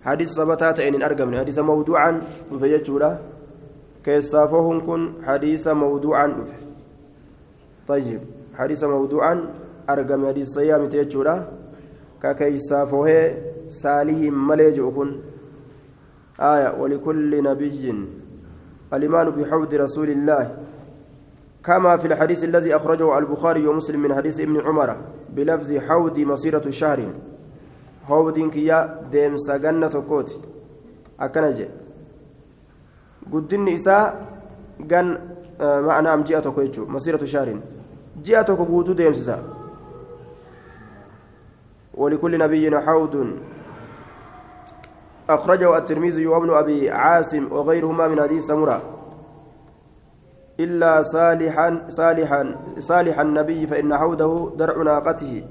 حديث 0.03 0.29
ثبتات 0.33 0.81
إن 0.81 1.03
أرقم 1.03 1.39
حديث 1.39 1.59
موضوعا 1.59 2.21
فيجولا 2.61 3.19
كيسافو 4.05 4.81
كن 4.81 5.13
حديث 5.25 5.69
موضوعا 5.69 6.45
طيب 7.89 8.21
حديث 8.55 8.85
موضوعا 8.85 9.35
أرقم 9.91 10.27
حديث 10.27 10.47
صيام 10.49 10.89
تيجولا 10.89 11.47
ككيسافو 12.23 13.07
ساليه 13.69 14.31
مليج 14.31 14.81
كن 14.81 15.32
آية 16.43 16.75
ولكل 16.81 17.43
نبي 17.43 17.95
الإيمان 18.93 19.31
بحوض 19.31 19.75
رسول 19.75 20.11
الله. 20.11 20.59
كما 21.65 21.97
في 21.97 22.07
الحديث 22.07 22.45
الذي 22.45 22.77
أخرجه 22.77 23.19
البخاري 23.19 23.67
ومسلم 23.67 24.03
من 24.03 24.15
حديث 24.15 24.41
ابن 24.41 24.61
عمر 24.61 24.97
بلفظ 25.31 25.73
حوض 25.73 26.19
مصيرة 26.19 26.71
شهر. 26.71 27.01
حوض 28.09 28.39
كيا 28.51 29.07
ديم 29.13 29.37
سجنة 29.37 29.95
كوتي 30.09 30.37
أكنجي 31.21 31.69
قدن 33.33 33.69
إساء 33.69 34.27
جن 34.81 35.19
آه 35.61 35.81
معنى 35.81 36.09
أم 36.15 36.23
جئة 36.23 36.51
كويتشو 36.51 36.87
مصيرة 36.87 37.25
شهر. 37.25 37.49
جئة 38.23 38.55
كوتو 38.55 38.93
ديم 38.93 39.13
سسا 39.13 39.39
ولكل 41.95 42.39
نبي 42.39 42.79
حوض. 42.81 43.15
أخرجه 45.35 45.79
الترمذي 45.79 46.27
وابن 46.27 46.51
أبي 46.51 46.91
عاصم 46.91 47.53
وغيرهما 47.53 48.09
من 48.09 48.23
حديث 48.23 48.47
سمرة. 48.47 48.83
إلا 50.61 51.03
صالحا 51.03 51.85
صالحا 51.89 52.57
صالح 52.79 53.19
النبي 53.19 53.67
فإن 53.67 53.97
حوضه 53.97 54.57
درع 54.57 54.83
ناقته. 54.83 55.45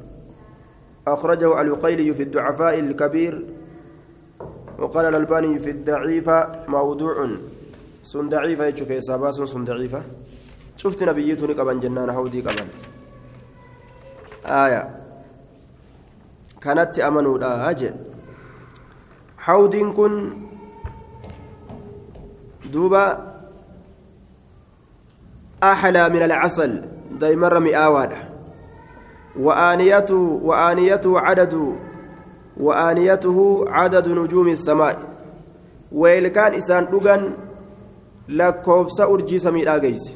أخرجه 1.07 1.61
العقيلي 1.61 2.13
في 2.13 2.23
الضعفاء 2.23 2.79
الكبير 2.79 3.45
وقال 4.79 5.05
الألباني 5.05 5.59
في 5.59 5.69
الضعيفة 5.69 6.51
موضوع. 6.67 7.29
سن 8.03 8.29
ضعيفة 8.29 8.65
يجوك 8.65 8.91
إصابات 8.91 9.33
سن 9.33 9.63
ضعيفة 9.63 10.03
شفت 10.77 11.03
نبيتني 11.03 11.53
قبل 11.53 11.79
جنان 11.79 12.11
حوضي 12.11 12.41
قبل. 12.41 12.65
آية. 14.45 14.89
كانت 16.61 16.99
أمنوا 16.99 17.37
لا 17.37 17.69
أجل. 17.69 18.10
حوض 19.41 19.75
كن 19.75 20.33
دوبا 22.71 23.33
أحلى 25.63 26.09
من 26.09 26.21
العسل 26.21 26.81
دايما 27.19 27.59
مئاوادة 27.59 28.17
وآنيته 29.39 30.39
وآنيته 30.43 31.19
عدد 31.19 31.75
وآنيته 32.57 33.65
عدد 33.67 34.07
نجوم 34.09 34.47
السماء 34.47 34.97
ويلكان 35.91 36.53
إسان 36.53 36.87
lakkoofsa 38.39 39.07
urjii 39.07 39.39
samiidhaa 39.39 39.79
geeyse 39.79 40.15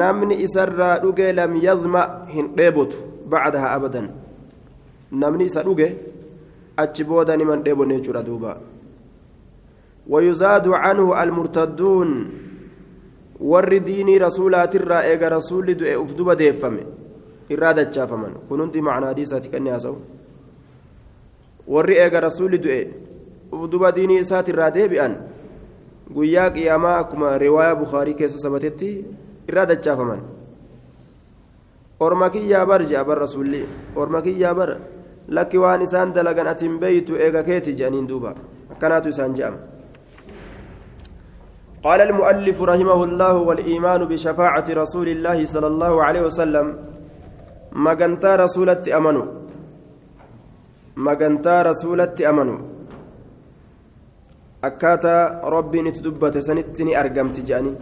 namni 0.00 0.34
isarraa 0.42 0.98
dhuge 0.98 1.32
lam 1.32 1.56
yazma 1.64 2.04
hin 2.34 2.48
dheebotu 2.56 2.96
bacdaha 3.34 3.70
abadan 3.70 4.08
namni 5.24 5.44
isa 5.50 5.62
dhuge 5.62 5.88
achi 6.76 7.04
booda 7.04 7.36
niman 7.36 7.62
dheebonne 7.64 7.98
jechuudha 7.98 8.22
duuba 8.22 8.60
ويزاد 10.08 10.68
عنه 10.68 11.22
المرتدون 11.22 12.10
warri 13.40 13.80
diinii 13.80 14.18
rasuulaatirraa 14.18 15.04
eega 15.10 15.28
rasuulli 15.28 15.74
du'e 15.74 15.96
uf 15.98 16.14
duba 16.16 16.36
deeffame 16.38 16.82
irraa 17.50 17.72
dachaafaman 17.74 18.34
kun 18.48 18.60
hundi 18.62 18.80
macnaa 18.86 19.10
hadiisaati 19.10 19.48
kan 19.54 19.66
haasa'u 19.72 19.96
warri 21.74 21.96
eega 22.04 22.20
rasuulli 22.26 22.58
du'e 22.64 22.78
uf 23.52 23.66
duba 23.72 23.90
diinii 23.96 24.20
isaatirraa 24.24 24.70
deebi'an 24.76 25.16
guyyaa 26.14 26.50
qiyaamaa 26.56 26.96
akkuma 27.02 27.34
riwaayaa 27.44 27.80
bukaarii 27.82 28.14
keessa 28.20 28.38
sabatetti 28.46 28.90
irraa 29.48 29.66
dachaafaman 29.72 30.22
orma 32.00 32.30
kiyyaa 32.30 32.66
bar 32.66 32.82
je'a 32.86 33.04
bar 33.04 33.18
rasuulli 33.26 33.66
orma 33.96 34.22
kiyyaa 34.22 34.54
bar 34.54 34.70
lakki 35.28 35.58
waan 35.58 35.82
isaan 35.82 36.12
dalagan 36.14 36.46
atin 36.46 36.78
beeytu 36.78 37.16
eega 37.16 37.42
keeti 37.42 37.76
je'aniin 37.78 38.08
duuba. 38.08 38.34
Akkanaatu 38.72 39.08
isaan 39.08 39.34
je'ama 39.34 39.74
قال 41.84 42.00
المؤلف 42.00 42.58
رحمه 42.72 43.00
الله 43.08 43.34
والإيمان 43.48 44.00
بشفاعة 44.10 44.66
رسول 44.82 45.08
الله 45.08 45.38
صلى 45.44 45.66
الله 45.72 45.94
عليه 46.06 46.22
وسلم 46.28 46.66
مجنتا 47.86 48.32
رسولة 48.44 48.84
أمنوا 48.98 49.26
مجنتا 50.96 51.56
رسولة 51.70 52.16
أمنوا 52.30 52.58
أكاتا 54.68 55.16
ربي 55.54 55.80
نتدبت 55.86 56.34
سنتني 56.48 56.92
أرقمت 57.00 57.36
جاني 57.48 57.74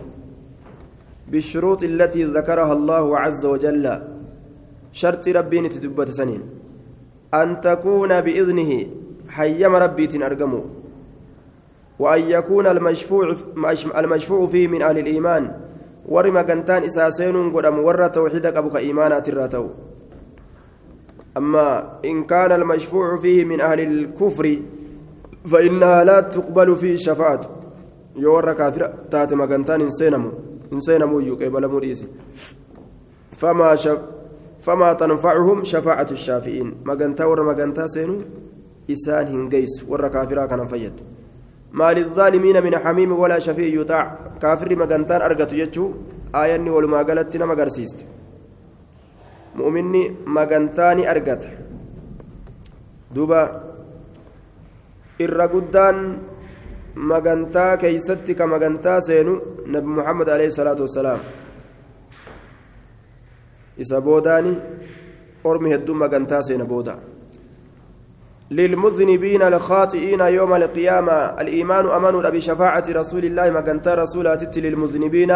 بالشروط 1.31 1.81
التي 1.91 2.23
ذكرها 2.37 2.73
الله 2.79 3.05
عز 3.23 3.43
وجل 3.53 3.87
شرط 5.01 5.25
ربي 5.39 5.59
نتدبت 5.65 6.09
سنين 6.19 6.43
أن 7.35 7.61
تكون 7.61 8.21
بإذنه 8.21 8.87
حيم 9.29 9.77
ربي 9.77 10.07
تنأرقموا 10.07 10.65
وأن 11.99 12.23
يكون 12.31 12.67
المشفوع 12.67 13.37
المشفوع 13.97 14.47
فيه 14.47 14.69
من 14.69 14.83
أهل 14.83 14.99
الإيمان. 14.99 15.53
ورما 16.09 16.43
كنتان 16.43 16.83
إساسين 16.85 17.53
قدام 17.53 17.79
ور 17.79 18.07
توحيدك 18.07 18.57
أبوك 18.57 18.77
إيمانات 18.77 19.29
الراتو 19.29 19.67
أما 21.37 21.99
إن 22.05 22.25
كان 22.25 22.53
المشفوع 22.53 23.17
فيه 23.17 23.45
من 23.45 23.61
أهل 23.61 23.81
الكفر 23.81 24.47
فإنها 25.45 26.05
لا 26.05 26.21
تقبل 26.21 26.77
فيه 26.77 26.95
الشفاعة 26.95 27.41
يور 28.17 28.53
كافر 28.53 28.93
تات 29.11 29.33
مكانتان 29.35 29.81
إنسانمو 29.81 30.31
إنسانمو 30.73 31.21
يقبل 31.21 31.69
مريسي 31.69 32.07
فما 33.41 33.75
شف 33.75 33.99
فما 34.63 34.93
تنفعهم 34.93 35.65
شفاعة 35.65 36.11
الشافعين. 36.11 36.69
مكانتا 36.89 37.25
ور 37.25 37.41
مكانتا 37.51 37.87
سينو؟ 37.87 38.17
إسان 38.91 39.27
هنجيس 39.27 39.73
ور 39.91 40.09
كافرا 40.09 40.47
كان 40.47 40.67
فيد 40.67 40.97
ما 41.73 41.93
للظالمين 41.93 42.57
من 42.63 42.75
حميم 42.79 43.11
ولا 43.13 43.39
شفيع 43.39 43.69
يطاع 43.81 44.05
كافر 44.43 44.71
مغنتان 44.77 45.21
أرغت 45.23 45.53
يجو 45.53 45.85
آياني 46.35 46.71
ولما 46.71 47.03
قالت 47.03 47.37
نما 47.37 47.55
قرسيست. 47.55 47.99
مؤمني 49.59 50.03
مغنتاني 50.27 51.11
أرغت 51.11 51.43
دوبا. 53.15 53.43
magantaa 56.95 57.77
keeysatti 57.77 58.35
ka 58.35 58.47
magantaa 58.47 59.01
seenu 59.01 59.41
nabi 59.67 59.87
muhammad 59.87 60.29
alayhi 60.29 60.53
salaatu 60.53 60.83
wassalaam 60.85 61.21
isa 63.83 64.01
boodaani 64.01 64.53
ormi 65.45 65.71
hedduu 65.75 65.95
magantaa 65.95 66.43
seena 66.43 66.65
booda. 66.65 66.97
للمذنبين 68.53 69.43
الخاطئين 69.43 70.21
يوم 70.21 70.53
القيامة. 70.55 71.41
الإيمان 71.41 71.87
أمن 71.87 72.15
بشفاعة 72.31 72.85
رسول 72.89 73.25
الله 73.25 73.51
ما 73.51 73.61
كانت 73.61 73.89
رسولات 73.89 74.59
للمذنبين 74.59 75.33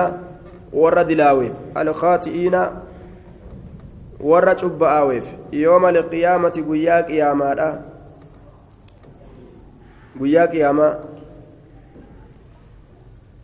ورد 0.72 1.10
لاويف 1.12 1.52
الخاطئين 1.76 2.56
ورد 4.20 4.60
أويف. 4.82 5.26
يوم 5.52 5.84
القيامة 5.86 6.56
قياك 6.70 7.10
يا 7.10 7.32
مالا 7.32 7.80
قياك 10.20 10.54
يا 10.54 10.72
ما 10.72 11.00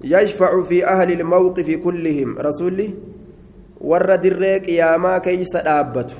يشفع 0.04 0.62
في 0.62 0.86
أهل 0.86 1.10
الموقف 1.20 1.70
كلهم. 1.70 2.38
رسولي 2.38 2.94
الريك 3.84 4.68
يا 4.68 4.96
ما 4.96 5.18
كيس 5.18 5.56
دابته 5.56 6.14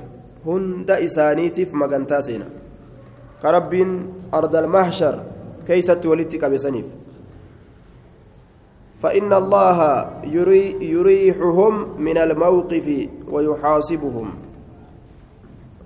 هند 0.47 0.91
إسانيتف 0.91 1.75
مغنتا 1.75 2.21
سينا 2.21 2.49
كربين 3.43 3.91
أرض 4.35 4.57
المحشر 4.57 5.15
كيست 5.67 6.07
ولدتك 6.07 6.45
بسنيف 6.45 6.87
فإن 9.03 9.33
الله 9.33 9.79
يري 10.25 10.65
يريحهم 10.81 11.75
من 12.03 12.19
الموقف 12.19 12.87
ويحاسبهم 13.29 14.29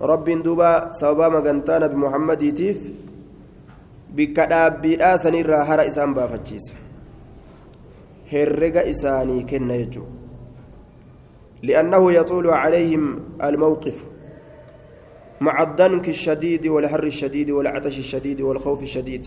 رب 0.00 0.26
دوبا 0.42 0.92
سوبا 0.92 1.28
مغنتانا 1.28 1.86
بمحمد 1.86 2.42
تيف 2.54 2.80
بكداب 4.16 4.84
سنير 5.16 5.50
هر 5.56 5.80
إسان 5.86 6.14
بافتشيس 6.14 6.66
هرق 8.32 8.76
إساني 8.92 9.42
كن 9.42 9.70
يجو 9.70 10.04
لأنه 11.62 12.12
يطول 12.12 12.46
عليهم 12.50 13.20
الموقف 13.42 14.04
مع 15.40 15.62
الضنك 15.62 16.08
الشديد 16.08 16.66
والحر 16.66 17.04
الشديد 17.04 17.50
والعطش 17.50 17.98
الشديد 17.98 18.40
والخوف 18.40 18.82
الشديد 18.82 19.26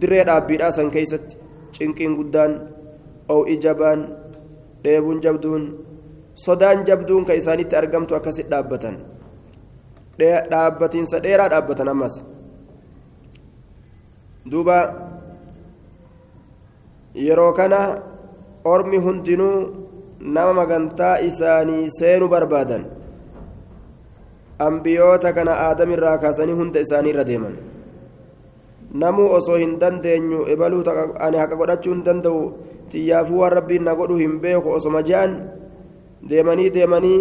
دري 0.00 0.22
رابي 0.22 0.70
سن 0.70 0.90
كيست 0.90 1.36
oo'i 3.30 3.56
jabaan 3.62 4.00
dheebuun 4.84 5.22
jabduun 5.22 5.62
sodaan 6.34 6.84
jabduun 6.88 7.24
ka 7.24 7.32
isaanitti 7.40 7.76
argamtu 7.80 8.14
akkasit 8.18 8.50
dhaabbatan 8.52 8.96
dhaabbatiinsa 10.18 11.22
dheeraa 11.24 11.50
dhaabbatan 11.52 11.88
ammas 11.94 12.14
duuba 14.50 14.78
yeroo 17.26 17.52
kana 17.58 17.80
ormi 18.74 18.98
hundinuu 19.06 19.56
nama 20.20 20.52
magantaa 20.52 21.18
isaanii 21.28 21.90
seenuu 21.98 22.28
barbaadan. 22.28 22.84
Ambiyoota 24.58 25.32
kana 25.32 25.52
aadamirraa 25.66 26.18
kaasanii 26.18 26.58
hunda 26.62 26.80
isaanii 26.80 27.10
irra 27.14 27.24
deeman. 27.24 27.54
Namuu 28.92 29.30
osoo 29.38 29.56
hin 29.56 29.78
dandeenyu 29.80 30.44
ebaluu 30.54 30.84
ani 31.18 31.38
haqa 31.38 31.56
godhachuu 31.56 31.94
hin 31.94 32.04
danda'u 32.04 32.42
xiyyaafuu 32.92 33.40
waan 33.40 33.52
rabbiin 33.58 33.84
na 33.84 33.94
godhu 33.94 34.16
hin 34.22 34.40
beeku 34.42 34.70
osoma 34.78 35.02
je'an 35.10 35.36
deemanii 36.30 36.70
deemanii 36.76 37.20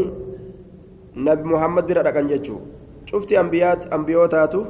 nabi 1.28 1.44
muhammad 1.54 1.86
bira 1.90 2.04
dhaqan 2.08 2.30
jechuu 2.32 2.60
cufti 3.10 3.38
ambiyootaatu 3.98 4.66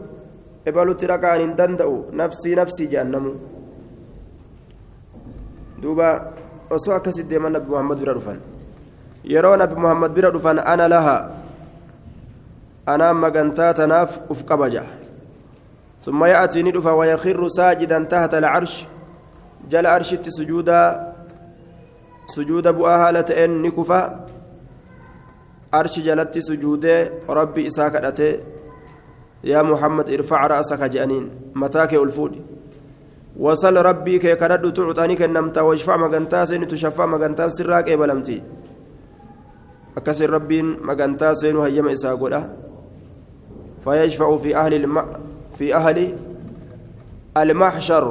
ebalutti 0.72 1.10
dhaqaan 1.12 1.42
hin 1.46 1.56
danda'u 1.60 1.96
nafsii 2.22 2.56
nafsii 2.62 2.90
je'an 2.94 3.12
namu 3.16 3.34
duuba 5.82 6.10
osoo 6.70 6.94
akkasit 6.94 7.28
deeman 7.28 7.54
nabi 7.54 7.70
muhammad 7.70 8.00
bira 8.00 8.14
dhufan. 8.14 8.40
Yeroo 9.24 9.58
nabi 9.58 9.76
muhammad 9.76 10.14
bira 10.14 10.32
dhufan 10.32 10.60
ana 10.60 10.88
laha 10.88 11.18
anaan 12.86 13.18
magantaa 13.18 13.74
tanaaf 13.74 14.20
uf 14.30 14.44
qabaja 14.46 15.00
ثم 16.00 16.26
يأتي 16.26 16.64
ندفا 16.64 16.92
ويخر 16.92 17.48
ساجدا 17.48 18.04
تحت 18.04 18.34
العرش 18.34 18.86
جل 19.70 19.86
أرشت 19.86 20.30
سجودا 20.30 21.14
سجود 22.28 22.68
بؤاها 22.68 23.12
لتئن 23.12 23.62
نكفا 23.62 24.26
أرش 25.74 26.00
جلت 26.00 26.40
سجود 26.40 26.86
ربي 27.30 27.68
إساك 27.68 27.96
يا 29.44 29.62
محمد 29.62 30.10
ارفع 30.10 30.48
رأسك 30.48 30.84
جانين 30.84 31.30
متاك 31.56 31.94
الفود 31.94 32.42
وصل 33.40 33.76
ربي 33.78 34.20
كي 34.20 34.36
كرد 34.36 34.74
تعطاني 34.74 35.16
كنمتا 35.16 35.62
واشفع 35.62 35.98
مغنتا 35.98 36.46
سين 36.46 36.68
تشفع 36.68 37.06
مغنتا 37.06 37.48
سراك 37.48 37.90
إبلمتي 37.90 38.38
أكسر 39.98 40.30
ربين 40.30 40.78
مغنتا 40.84 41.34
سين 41.34 41.58
هيما 41.58 41.94
إساقودا 41.94 42.42
فيشفع 43.84 44.36
في 44.36 44.56
أهل 44.56 44.74
الم... 44.74 44.96
في 45.58 45.76
أهل 45.76 45.98
المحشر 47.38 48.06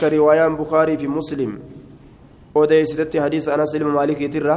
كروايان 0.00 0.56
بخاري 0.56 0.96
في 0.96 1.08
مسلم 1.08 1.58
odeysisetti 2.54 3.18
hadiisa 3.18 3.54
anas 3.54 3.74
ilma 3.74 3.92
maalikiitirra 3.98 4.56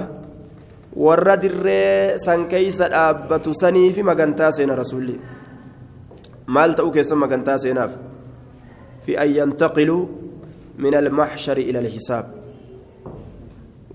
warra 1.05 1.35
dirree 1.41 2.19
san 2.25 2.45
keeysa 2.51 2.89
dhaabbatu 2.93 3.53
saniifi 3.61 4.03
magantaa 4.03 4.51
seena 4.51 4.75
rasulli 4.75 5.15
maal 6.45 6.75
ta'uu 6.77 6.93
fi 9.07 9.15
an 9.23 9.29
yantaqiluu 9.39 10.03
min 10.83 10.93
almaxshari 10.93 11.63
ila 11.71 11.79
alhisaab 11.79 12.27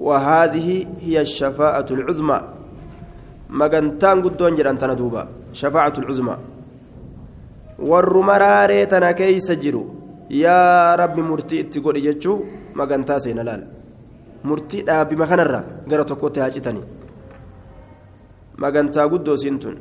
وهذه 0.03 0.68
هي 1.07 1.20
الشفاعة 1.20 1.87
العظمى 1.90 2.38
مغنتان 3.51 4.16
قدون 4.25 4.55
جران 4.59 4.79
تندوبا 4.79 5.22
شفاعة 5.53 5.94
العظمى 6.03 6.37
والرمراري 7.79 8.87
تنكي 8.90 9.38
سجروا 9.48 9.87
يا 10.31 10.94
رب 10.98 11.16
مرتي 11.20 11.61
اتقول 11.61 11.96
جتشو 12.03 12.35
مغنتا 12.75 13.18
سينلال 13.22 13.62
kanarra 14.42 15.61
gara 15.87 16.05
tokkotti 16.05 16.40
haa 16.40 16.51
citanii 16.51 16.83
magantaa 18.62 19.09
guddoo 19.09 19.37
siintun 19.37 19.77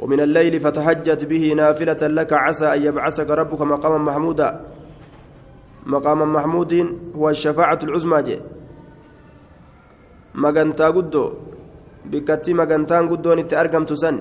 ومن 0.00 0.20
الليل 0.20 0.60
فتهجد 0.60 1.28
به 1.28 1.52
نافلة 1.56 2.02
لك 2.02 2.32
عسى 2.32 2.66
أن 2.74 2.82
يبعثك 2.82 3.30
ربك 3.30 3.60
مقاما 3.60 3.98
محمودا. 3.98 4.60
مقاما 5.86 6.24
محمود 6.24 6.72
هو 7.16 7.28
الشفاعة 7.28 7.78
العظمى 7.84 8.22
جي. 8.22 8.38
مغنتا 10.34 10.88
قدو. 10.88 11.24
بكتي 12.04 12.52
مغنتان 12.54 13.08
قدو 13.08 13.34
نتأرقم 13.34 13.84
تسن 13.84 14.16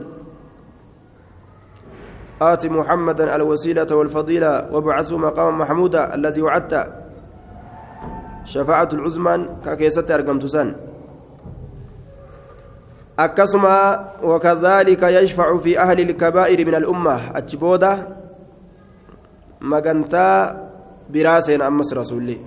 آت 2.42 2.66
محمدا 2.66 3.36
الوسيلة 3.36 3.88
والفضيلة 3.92 4.72
وابعثه 4.72 5.18
مقاما 5.18 5.58
محمودا 5.58 6.16
الذي 6.16 6.42
وعدته 6.42 6.84
شفاعة 8.44 8.90
العظمى 8.94 9.34
ككيسة 9.66 10.08
أرقمت 13.20 13.48
سن 13.48 13.60
أكسما 13.60 13.80
وكذلك 14.24 15.04
يشفع 15.04 15.58
في 15.58 15.80
أهل 15.80 16.00
الكبائر 16.00 16.66
من 16.68 16.76
الأمة 16.76 17.38
أجبودة 17.38 18.08
مغنتا 19.62 20.30
براسين 21.10 21.62
أمس 21.62 21.94
رسولي 21.94 22.38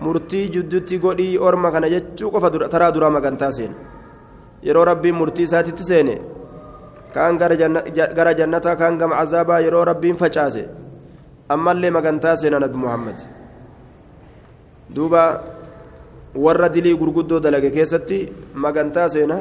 murtii 0.00 0.48
jidduutti 0.48 0.98
godhii 0.98 1.38
orma 1.38 1.70
kana 1.72 1.88
jechuu 1.90 2.30
qofa 2.32 2.50
taraa 2.50 2.92
duraa 2.92 3.10
magantaa 3.10 3.52
seene 3.52 3.74
yeroo 4.62 4.84
rabbiin 4.84 5.14
murtii 5.14 5.44
isaatitti 5.44 5.84
seene 5.84 6.14
kaan 7.14 7.38
gara 8.16 8.34
jannataa 8.34 8.76
kaan 8.76 8.96
gama 8.98 9.18
azaabaa 9.22 9.60
yeroo 9.60 9.84
rabbiin 9.84 10.16
facaase 10.16 10.62
ammallee 11.48 11.90
magantaa 11.90 12.36
seena 12.36 12.58
nabi 12.64 12.76
muhammad 12.84 13.18
duuba 14.94 15.42
warra 16.34 16.68
dilii 16.68 16.96
gurguddoo 16.96 17.40
dalage 17.40 17.70
keessatti 17.70 18.28
magantaa 18.54 19.08
seena 19.08 19.40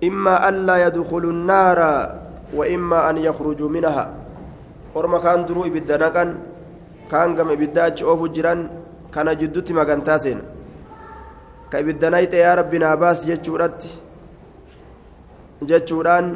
immaa 0.00 0.40
allaa 0.50 0.78
yadkulu 0.78 1.32
nnaara 1.32 1.88
wa 2.58 2.68
immaa 2.68 3.08
an 3.08 3.16
yakhrujuu 3.18 3.68
minaha 3.68 4.04
orma 4.94 5.20
kaan 5.20 5.46
duruu 5.46 5.66
ibidda 5.66 5.98
naqan 5.98 6.36
kaan 7.10 7.34
gama 7.34 7.52
ibidda 7.52 7.84
achi 7.84 8.04
oofu 8.04 8.28
jiran 8.28 8.68
kana 9.10 9.34
jiddutti 9.34 9.74
magantaa 9.74 10.18
seena 10.18 10.42
ka 11.70 11.80
ibidda 11.80 12.10
nayxe 12.10 12.38
yaa 12.38 12.56
rabbi 12.62 12.78
naa 12.78 12.96
baas 12.96 13.26
jechuudhatti 13.26 13.90
jechuudhaan 15.68 16.26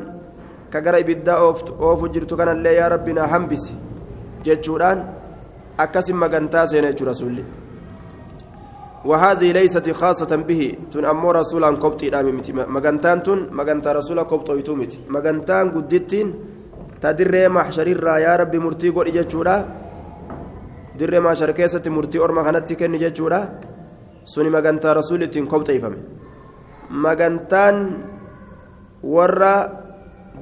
ka 0.70 0.80
gara 0.80 1.00
ibiddaa 1.00 1.38
oofu 1.80 2.08
jirtu 2.08 2.36
kanallee 2.36 2.76
yaa 2.80 2.88
rabbi 2.88 3.12
naa 3.14 3.40
jechuudhaan 4.44 5.04
akkasin 5.78 6.16
magantaa 6.16 6.66
seena 6.66 6.90
jechuu 6.90 7.06
rasulli 7.06 7.61
وهذه 9.04 9.48
ليست 9.52 9.90
خاصة 9.90 10.32
به. 10.48 10.62
تن 10.90 11.04
أمو 11.04 11.30
رسولا 11.30 11.70
كبتي 11.82 12.08
رامي 12.14 12.32
مغنتان 12.74 13.18
تن 13.26 13.38
مغنتا 13.58 13.92
رسولا 13.98 14.22
كبتو 14.30 14.54
يتومتي 14.60 14.98
مغنتان 15.14 15.66
قدتين 15.74 16.28
تدري 17.02 17.48
محشر 17.56 17.88
يا 18.26 18.32
ربي 18.40 18.58
مرتي 18.64 18.88
قول 18.94 19.06
إجتشورا 19.10 19.56
دري 20.98 21.18
محشر 21.26 21.50
كيسة 21.50 21.86
مرتي 21.96 22.18
أورما 22.18 22.42
كانت 22.46 22.72
كن 22.78 22.94
إجتشورا 22.94 23.40
سوني 24.24 24.50
مغنتا 24.56 24.92
رسول 24.98 25.26
تن 25.34 25.46
كبتو 25.50 25.72
يفهم 25.76 25.94
مغنتان 27.04 27.76
ورا 29.14 29.54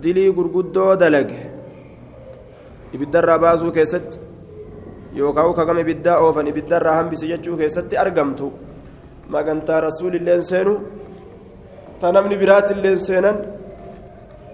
دلي 0.03 0.29
غرغدو 0.37 0.95
دلق. 0.95 1.31
ibidda 2.93 3.39
baasuu 3.39 3.73
keessatti 3.73 4.19
yookaan 5.15 5.55
kagame 5.55 5.85
biddaa 5.85 6.19
oofan 6.23 6.47
ibiddarraa 6.47 6.95
hambise 6.95 7.27
jechuu 7.27 7.57
keessatti 7.57 7.99
argamtu. 7.99 8.53
Magantaa 9.29 9.81
rasuulilleen 9.81 10.43
seenu 10.43 10.75
ta 12.01 12.13
namni 12.13 12.37
biraatilleen 12.37 12.99
seenan 12.99 13.39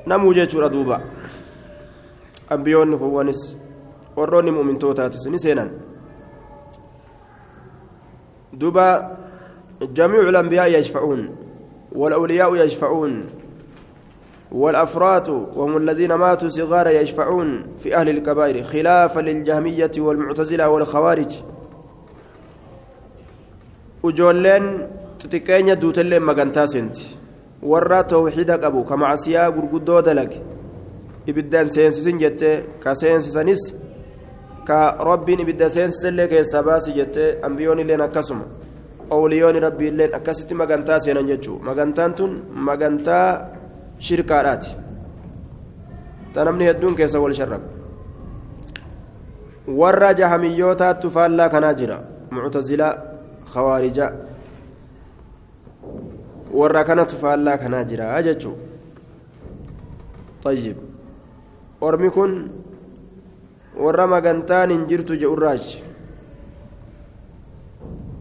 namuu 0.07 0.35
jechuudha 0.35 0.69
duuba. 0.73 1.01
Ambiyoonni 2.51 2.99
kuwwanis 2.99 3.57
warroonni 4.16 4.51
mu'mintootaattis 4.53 5.27
ni 5.31 5.38
seenan. 5.38 5.71
Duuba 8.61 9.16
jamiicu 9.92 10.31
lambiyaa 10.33 10.66
yashfa'uun 10.66 11.29
wal 11.92 12.12
awliyaa'u 12.12 12.57
yashfa'uun 12.57 13.14
والأفراد 14.57 15.29
وهم 15.29 15.77
الذين 15.77 16.12
ماتوا 16.14 16.49
صغارا 16.49 16.90
يشفعون 16.90 17.66
في 17.79 17.97
أهل 17.97 18.09
الكبائر 18.09 18.62
خلافا 18.64 19.21
للجهمية 19.21 19.90
والمعتزلة 19.99 20.69
والخوارج. 20.69 21.33
وجولين 24.03 24.64
تتكين 25.21 25.79
دوتلين 25.79 26.23
مغانتا 26.23 26.64
ورا 27.62 28.01
توحيدك 28.03 28.64
أبو 28.64 28.85
كمعسيا 28.85 29.49
غرغدو 29.49 30.01
دلك 30.01 30.33
إبدان 31.29 31.69
سينسسن 31.69 32.16
جت 32.19 32.42
كسينسسنس 32.85 33.75
كربين 34.69 35.40
إبدا 35.40 35.69
سينسسن 35.69 36.14
لك 36.16 36.42
سباسي 36.42 36.92
جت 36.92 37.16
أنبيون 37.45 37.79
لين 37.81 38.01
أكسم. 38.01 38.40
أوليون 39.12 39.57
ربي 39.57 39.90
لين 39.90 40.14
أكست 40.14 40.53
مغانتا 40.53 40.99
جتشو. 40.99 41.59
مغانتان 41.59 42.14
تون 42.14 42.33
shirkaadhaati 43.99 44.77
ta 46.35 46.45
namni 46.45 46.65
hedduun 46.69 46.95
keessa 46.95 47.21
wal 47.21 47.35
sharrabu 47.35 47.69
warra 49.81 50.15
jahamiyootaattu 50.15 51.11
faallaa 51.11 51.49
kanaa 51.49 51.75
jira 51.75 51.99
muctazilaa 52.31 52.93
khawaarija 53.53 54.13
warra 56.61 56.85
kanatu 56.85 57.17
faallaa 57.25 57.59
kanaa 57.59 57.85
jira 57.85 58.23
jechuu 58.23 58.57
طيب 60.47 60.77
ormi 61.83 62.11
kun 62.11 62.33
warra 63.85 64.07
magantaan 64.07 64.71
hin 64.71 64.87
jirtu 64.91 65.19
je'urraaji 65.23 65.83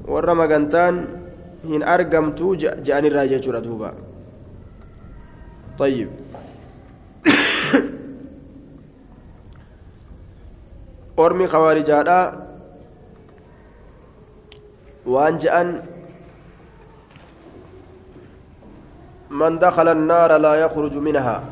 warra 0.10 0.34
magantaan 0.36 0.96
hin 1.70 1.84
argamtu 1.96 2.56
je'anirraa 2.62 3.28
jechuudha 3.34 3.62
duuba 3.68 3.94
طيب. 5.80 6.10
ormi 11.18 11.48
kawaarijaadha 11.48 12.20
waan 15.08 15.40
je'an 15.40 15.70
من 19.30 19.60
دخل 19.60 19.88
النار 19.88 20.38
لا 20.38 20.56
يخرج 20.56 20.98
منها. 20.98 21.44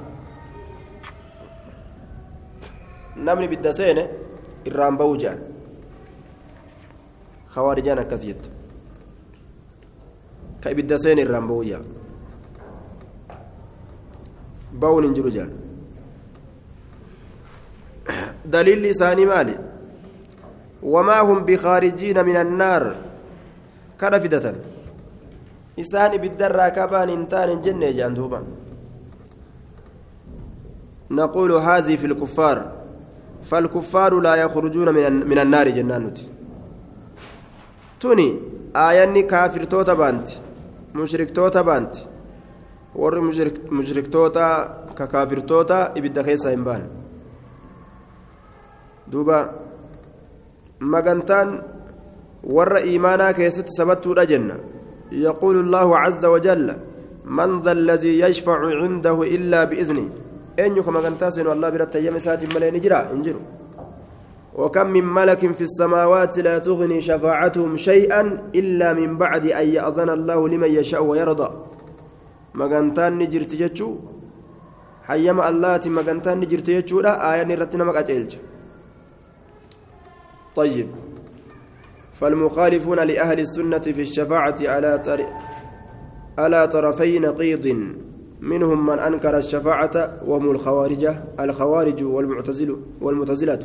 نمني 3.18 3.48
بالدسين 3.48 4.08
الرام 4.68 4.98
بوجان 4.98 5.40
خوارجان 7.48 8.04
كزيت 8.04 8.42
كأي 10.62 10.74
بون 14.74 15.04
انجرجان 15.04 15.50
دليل 18.46 18.82
لساني 18.82 19.26
مالي. 19.26 19.58
وما 20.84 21.22
هم 21.22 21.46
بخارجين 21.46 22.26
من 22.26 22.36
النار. 22.36 22.96
ibiddarraa 26.14 26.72
kabaan 26.72 27.10
hin 27.10 27.28
taane 27.28 27.56
jenne 27.64 27.94
jaan 27.94 28.16
duuba 28.16 28.42
نقول 31.12 31.52
هذه 31.52 31.96
في 31.96 32.06
الكفار. 32.08 32.72
فالكفار 33.44 34.20
لا 34.20 34.36
يخرجون 34.36 34.94
من 34.94 35.28
من 35.30 35.40
النار 35.40 35.70
جنانوت 35.70 36.22
توني 38.00 38.40
آياني 38.76 39.24
كافر 39.24 39.64
توتا 39.64 39.94
بانت. 39.94 40.28
مشرك 40.96 41.32
توتا 41.32 41.62
بانت. 41.62 41.96
مشرك 42.96 43.72
مشرك 43.72 44.08
توتا 44.08 44.48
ككافر 44.98 45.40
توتا 45.40 45.94
إبدا 45.98 46.24
خيسا 46.24 46.54
إنبان 46.54 46.88
دوبا 49.08 49.40
مغنتان 50.82 51.62
ور 52.44 52.78
إيمانا 52.78 53.32
كيست 53.32 53.68
سبتو 53.78 54.14
جنة 54.14 54.58
يقول 55.12 55.56
الله 55.60 55.98
عز 55.98 56.26
وجل 56.26 56.68
من 57.26 57.62
ذا 57.62 57.72
الذي 57.72 58.20
يشفع 58.20 58.58
عنده 58.82 59.18
إلا 59.24 59.64
بإذنه 59.64 60.10
أن 60.60 60.78
يكما 60.78 61.00
كنتاسن 61.02 61.48
والله 61.48 61.70
برت 61.70 61.96
أيام 61.96 62.18
سات 62.18 62.56
ملين 62.56 62.82
جرا 62.82 63.12
انجروا 63.14 63.46
وكم 64.56 64.88
من 64.88 65.06
ملك 65.06 65.54
في 65.58 65.62
السماوات 65.62 66.38
لا 66.40 66.60
تغني 66.60 67.02
شفاعتهم 67.02 67.78
شيئا 67.78 68.22
إلا 68.56 68.94
من 68.94 69.18
بعد 69.18 69.46
أن 69.48 69.68
يأذن 69.68 70.10
الله 70.10 70.40
لمن 70.50 70.70
يشاء 70.70 71.04
ويرضى 71.04 71.50
مغنتان 72.60 73.12
نجرت 73.20 73.52
جتشو 73.62 73.90
حيما 75.08 75.50
الله 75.50 75.84
مغنتان 75.98 76.38
نجرت 76.40 76.68
جتشو 76.78 76.98
لا 77.06 77.14
آية 77.30 77.44
نرتنا 77.50 77.84
مقاجيلج 77.84 78.32
طيب 80.56 80.88
فالمخالفون 82.14 83.00
لأهل 83.00 83.40
السنة 83.40 83.80
في 83.96 84.02
الشفاعة 84.02 84.56
على 84.62 84.92
على 86.38 86.68
طرفي 86.68 87.20
نقيض 87.20 87.66
منهم 88.42 88.86
من 88.86 89.00
أنكر 89.00 89.38
الشفاعة 89.38 89.96
وهم 90.28 90.52
الخوارج 90.52 91.04
الخوارج 91.40 92.04
والمعتزل 92.04 92.78
والمعتزلة 93.02 93.60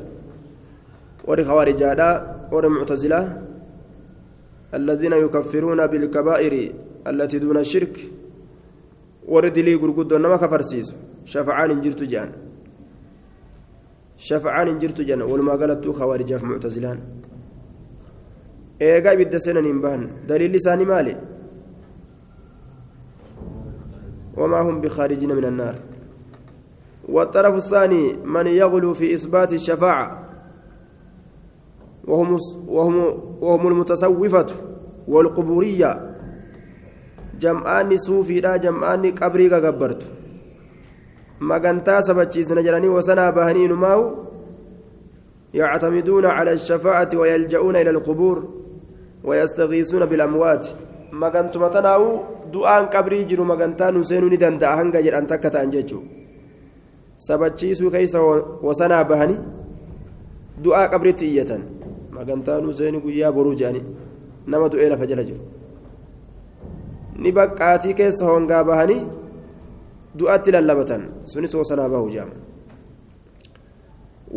والخوارج 1.24 1.82
لا 1.82 2.36
والمعتزلة 2.52 3.42
الذين 4.74 5.12
يكفرون 5.12 5.86
بالكبائر 5.86 6.72
التي 7.06 7.38
دون 7.38 7.56
الشرك 7.56 8.17
ورد 9.28 9.58
لي 9.58 9.74
قرقود 9.74 10.14
نما 10.14 10.36
كفرسيس 10.36 10.88
شفعان 11.24 11.80
جرت 11.80 12.02
جان 12.02 12.30
شفعان 14.16 14.78
جرت 14.78 15.00
جان 15.08 15.22
والما 15.22 15.52
قالت 15.60 15.88
خوارج 15.98 16.30
في 16.36 16.46
معتزلان 16.46 17.00
eegaa 18.80 19.12
ibidda 19.16 19.38
seenan 19.42 19.66
hin 19.66 19.80
bahan 19.82 20.02
daliilli 20.28 20.58
isaanii 20.62 20.86
maali? 20.86 21.16
وما 24.38 24.60
هم 24.60 24.80
بخارجين 24.80 25.36
من 25.36 25.44
النار 25.44 25.74
والطرف 27.08 27.54
الثاني 27.54 28.12
من 28.12 28.46
يغلو 28.46 28.94
في 28.94 29.14
إثبات 29.14 29.52
الشفاعة 29.52 30.24
وهم 32.08 32.36
وهم 32.68 32.96
وهم 33.40 33.68
المتصوفة 33.68 34.46
والقبورية 35.08 36.07
صوفي 37.96 38.40
لا 38.40 38.56
جمعان 38.56 39.04
قبري 39.20 39.48
قبرت 39.48 40.02
مغنتا 41.40 42.00
سبتشيسن 42.00 42.62
جراني 42.66 42.88
وسنا 42.88 43.30
بهنين 43.30 43.72
ماو 43.72 44.00
يعتمدون 45.54 46.26
على 46.26 46.52
الشفاعة 46.52 47.08
ويلجؤون 47.14 47.76
إلى 47.76 47.90
القبور 47.90 48.36
ويستغيثون 49.24 50.02
بالأموات 50.10 50.64
مغنتما 51.12 51.68
تناو 51.74 52.02
دعاء 52.52 52.84
قبري 52.94 53.24
جرو 53.30 53.44
مغنتا 53.44 53.90
نسينو 53.90 54.28
ندن 54.32 54.54
دا 54.58 54.68
هنگا 54.78 55.00
جران 55.00 55.26
تكتا 55.30 55.62
انججو 55.62 56.00
sabachiisuu 57.18 57.90
keessa 57.90 58.20
wasanaa 58.62 59.04
bahani 59.04 59.36
du'aa 60.64 60.88
qabritti 60.88 61.26
iyyatan. 61.26 61.62
Magantaa 62.14 62.60
nuseeni 62.60 63.00
guyyaa 63.00 63.32
boruu 63.32 63.54
jedhani 63.54 63.82
nama 64.46 64.68
du'ee 64.68 64.88
lafa 64.88 65.06
jala 65.06 65.24
jiru. 65.24 65.40
Ni 67.22 67.30
baqqaatii 67.38 67.94
keessa 68.00 68.24
hongaa 68.30 68.62
bahanii 68.70 69.02
du'atti 70.18 70.50
lallabatan 70.56 71.02
sunis 71.32 71.54
wasanaa 71.60 71.88
bahu 71.94 72.06
jedhama 72.14 72.36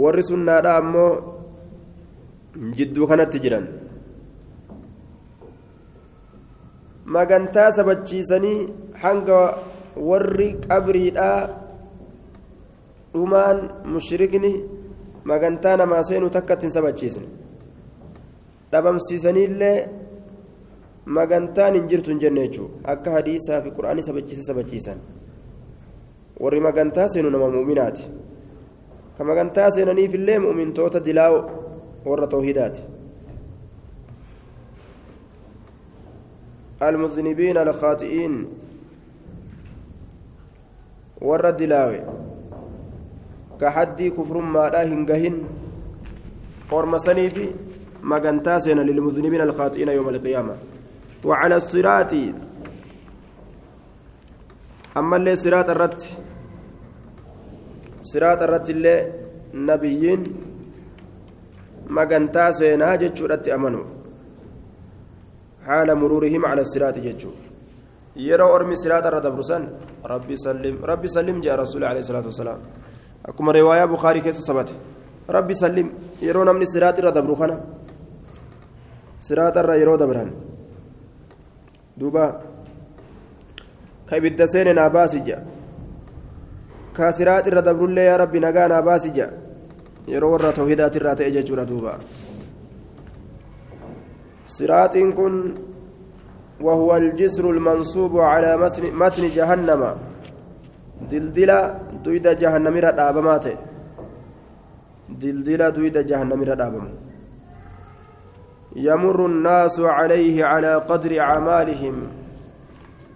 warri 0.04 0.24
sunnaadha 0.32 0.72
ammoo 0.82 1.12
jidduu 2.78 3.08
kanatti 3.12 3.40
jiran 3.46 3.66
magantaa 7.16 7.70
sabachiisanii 7.78 8.60
hanga 9.04 9.40
warri 10.10 10.50
qabriidhaa 10.68 11.40
dhumaan 13.14 13.60
mushrikni 13.94 14.54
magantaa 15.32 15.76
namaa 15.82 16.04
seenuu 16.10 16.30
takka 16.36 16.54
ittiin 16.58 16.72
sabachiisne 16.78 17.28
dhabamsiisaniillee 18.72 19.78
magantaan 21.06 21.74
hin 21.74 21.88
jirtu 21.88 22.12
hin 22.12 22.20
jenne 22.20 22.48
jechuudha 22.48 22.94
akka 22.94 23.12
hadiisaa 23.12 23.62
fi 23.62 23.72
quraanii 23.72 24.04
sabachiisa 24.04 24.44
sabachiisan 24.54 25.04
warri 26.40 26.60
magantaa 26.60 27.08
seenu 27.16 27.30
nama 27.30 27.50
mu'minaati 27.58 28.10
ka 29.18 29.24
magantaa 29.24 29.70
seenaniifillee 29.72 30.40
mu'mintoota 30.40 31.00
dilaa 31.06 31.30
warra 32.06 32.28
toohidaati. 32.28 32.82
المذنبين 36.82 37.58
الخاطئين 37.58 38.34
ورد 41.22 41.62
لاوي 41.62 42.00
كحدي 43.62 44.10
كفر 44.10 44.38
ما 44.42 44.70
لا 44.74 44.84
هنجهن 44.84 45.36
ورمسني 46.72 47.30
في 47.30 47.46
مغنتاسنا 48.04 48.82
للمذنبين 48.82 49.42
الخاطئين 49.42 49.90
يوم 49.90 50.10
القيامة 50.10 50.56
وعلى 51.26 51.56
الصراط. 51.56 52.14
أما 54.98 55.16
اللي 55.18 55.36
صراط 55.36 55.70
الرت. 55.70 56.02
صراط 58.02 58.42
الرت 58.42 58.70
اللي 58.70 58.96
نبيين 59.54 60.22
مغنتاسنا 61.88 62.96
جتشورت 62.96 63.48
أمنوا 63.48 63.86
حال 65.66 65.96
مرورهم 65.96 66.46
على 66.46 66.62
الصراط 66.62 67.00
ججو 67.00 67.32
يرى 68.16 68.44
أرمي 68.44 68.76
صراط 68.76 69.06
الردبرسان 69.06 69.64
ربي 70.06 70.36
سلم. 70.36 70.76
ربي 70.86 71.08
سلم 71.08 71.42
جاء 71.42 71.56
رسول 71.60 71.84
عليه 71.84 72.00
الصلاة 72.00 72.26
والسلام. 72.26 72.60
أكما 73.26 73.52
رواية 73.52 73.86
بخاري 73.86 74.22
كيس 74.22 74.40
سبت 74.40 74.74
ربي 75.30 75.54
سلم. 75.54 75.88
يرون 76.22 76.50
من 76.56 76.66
صراط 76.66 77.00
الردبر 77.00 77.36
خنا. 77.36 77.58
صراط 79.20 79.58
الر 79.58 79.72
دوبا 82.02 82.26
كيبد 84.10 84.42
سين 84.54 84.68
ناباس 84.76 85.14
جاء 85.28 85.42
كاسرات 86.96 87.46
الردبر 87.48 87.86
الله 87.86 88.04
يا 88.10 88.16
ربي 88.22 88.40
نجا 88.46 88.64
ناباس 88.74 89.04
جاء 89.18 89.32
يرو 90.14 90.28
ورا 90.34 90.52
توحيدات 90.58 90.94
الرات 90.98 91.20
اجا 91.22 91.42
دوبا 91.72 91.94
siraaxiin 94.56 95.10
kun 95.16 95.34
وهو 96.62 96.98
الجسر 96.98 97.46
المنصوب 97.50 98.14
على 98.20 98.52
متن 99.02 99.24
جهنم 99.38 99.82
دلدلة 101.12 101.60
دويد 102.06 102.28
جهنم 102.42 102.76
رد 102.86 103.00
دلدلة 105.22 105.70
دويد 105.70 105.98
جهنم 106.10 106.42
رد 106.50 106.62
يمر 108.76 109.26
الناس 109.26 109.80
عليه 109.80 110.46
على 110.46 110.76
قدر 110.76 111.20
أعمالهم. 111.20 111.96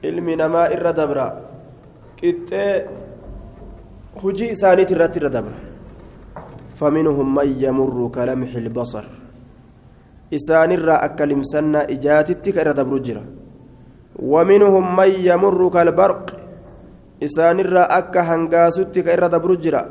علم 0.04 0.30
نما 0.30 0.74
إر 0.74 0.91
دبرا. 0.91 1.39
كت 2.18 2.52
هجي 4.24 4.56
سانيت 4.56 4.91
الرت 4.91 5.18
دبرا. 5.18 5.60
فمنهم 6.76 7.36
من 7.36 7.50
يمر 7.63 8.12
كلمح 8.15 8.56
البصر. 8.56 9.06
akka 11.06 11.26
limsannaa 11.26 11.88
ijaatitti 11.88 12.52
ka 12.54 12.62
irra 12.62 12.74
dabru 12.74 13.00
jira 13.00 13.22
ومنهم 14.20 14.96
من 14.96 15.10
يمر 15.10 15.70
كالبرق. 15.70 16.26
akka 17.89 18.24
hangaasutti 18.24 19.04
ka 19.04 19.13
irra 19.13 19.30
dabru 19.30 19.56
jira 19.56 19.86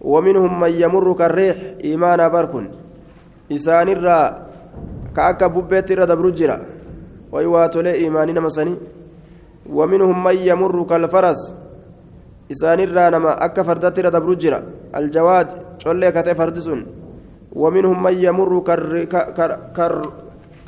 ومنهم 0.00 0.60
من 0.60 0.70
يمر 0.70 1.12
كالريح. 1.12 1.56
إيمانا 1.84 2.28
بركن 2.28 2.68
isaanirraa 3.50 4.47
ka 5.18 5.26
akka 5.34 5.48
bubbeetti 5.48 5.92
irra 5.98 6.06
dabru 6.06 6.30
jira 6.30 6.60
way 7.32 7.46
waatolee 7.46 7.98
iimaanii 7.98 8.38
nama 8.38 8.50
sanii 8.50 8.78
ومنهم 9.68 10.24
من 10.24 10.36
يمر 10.48 10.82
كالفرس 10.88 11.54
akka 13.44 13.64
fardatti 13.64 14.00
irra 14.00 14.10
dabru 14.10 14.34
jira 14.38 14.62
aljawaad 14.92 15.76
collee 15.82 16.12
katee 16.12 16.34
fardi 16.34 16.62
sun 16.62 16.86
ومنهم 17.52 18.02
من 18.02 18.14
يمر 18.24 18.60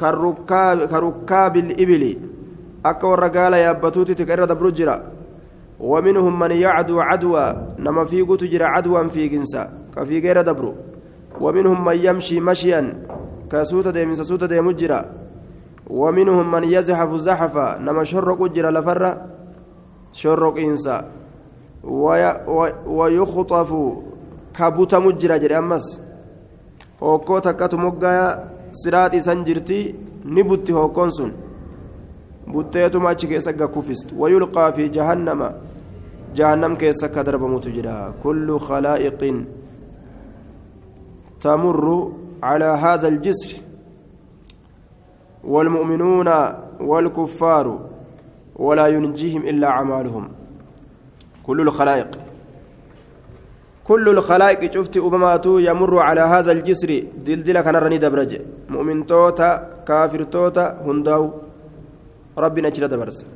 كركاب 0.00 1.56
الإبل 1.56 2.16
أكا 2.86 3.06
ورقال 3.08 3.52
يابتوتي 3.52 4.14
تكرر 4.14 4.44
دبرجرا 4.44 4.96
ومنهم 5.80 6.38
من 6.38 6.50
يعدو 6.50 7.00
عدوى 7.00 7.46
نما 7.78 8.04
في 8.04 8.24
تجرى 8.24 8.64
عدوا 8.64 9.08
في 9.08 9.28
جنسا 9.28 9.70
كفي 9.96 10.18
غير 10.18 10.40
دبرو 10.40 10.74
ومنهم 11.40 11.84
من 11.84 11.96
يمشي 11.96 12.40
مشيا 12.40 12.80
كسوتة 13.50 13.90
ديمس 13.90 14.20
سوتة 14.20 14.46
ديمجرا 14.46 15.00
ومنهم 15.90 16.50
من 16.50 16.64
يزحف 16.64 17.10
زحفا 17.26 17.78
نما 17.78 18.04
شرق 18.04 18.40
جرى 18.54 18.70
لفرة 18.70 19.10
شرق 20.12 20.56
إنسا 20.58 20.96
ويخطف 22.86 23.70
كبوت 24.56 24.94
مجرى 24.94 25.38
جري 25.38 25.58
أمس 25.58 25.86
moggaa 27.84 28.24
siraaxii 28.72 29.22
san 29.22 29.44
jirti 29.44 29.94
ni 30.24 30.42
butti 30.44 30.72
hokkoon 30.72 31.10
sun 31.10 31.32
butteetuma 32.52 33.08
achi 33.10 33.26
keessa 33.26 33.52
gakkufistu 33.52 34.20
wayulqaa 34.20 34.72
fi 34.72 34.88
jahannama 34.96 35.48
jahannam 36.34 36.76
keessa 36.76 37.06
akka 37.06 37.24
darbamutu 37.24 37.70
jira 37.76 38.12
kullu 38.22 38.58
khalaa'iqin 38.58 39.46
calaa 42.40 42.76
haadha 42.76 43.08
aljisri 43.08 43.70
والمؤمنون 45.44 46.28
والكفار 46.80 47.78
ولا 48.56 48.86
ينجيهم 48.86 49.42
إلا 49.42 49.68
أعمالهم. 49.68 50.28
كل 51.46 51.60
الخلائق. 51.60 52.10
كل 53.84 54.08
الخلائق 54.08 54.72
شفت 54.74 54.96
أمماتو 54.96 55.58
يمر 55.58 55.98
على 55.98 56.20
هذا 56.20 56.52
الجسر. 56.52 57.02
دلدل 57.26 57.60
كان 57.60 57.76
رني 57.76 57.98
دبرج. 57.98 58.40
مؤمن 58.68 59.06
توتا 59.06 59.50
كافر 59.88 60.22
توتا 60.22 60.84
هنداو. 60.86 61.30
ربنا 62.38 62.68
أجل 62.68 62.88
دبرس 62.88 63.26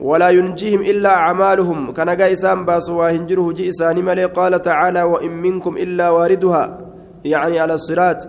ولا 0.00 0.30
ينجيهم 0.30 0.80
إلا 0.80 1.10
أعمالهم. 1.16 1.92
كان 1.92 2.08
قايسان 2.08 2.64
باسوا 2.64 3.10
هنجره 3.10 3.52
جئسان 3.52 4.04
ملي 4.04 4.24
قال 4.24 4.62
تعالى 4.62 5.02
وإن 5.02 5.30
منكم 5.30 5.76
إلا 5.76 6.10
واردها. 6.10 6.89
يعني 7.24 7.58
على 7.58 7.74
الصراط. 7.74 8.28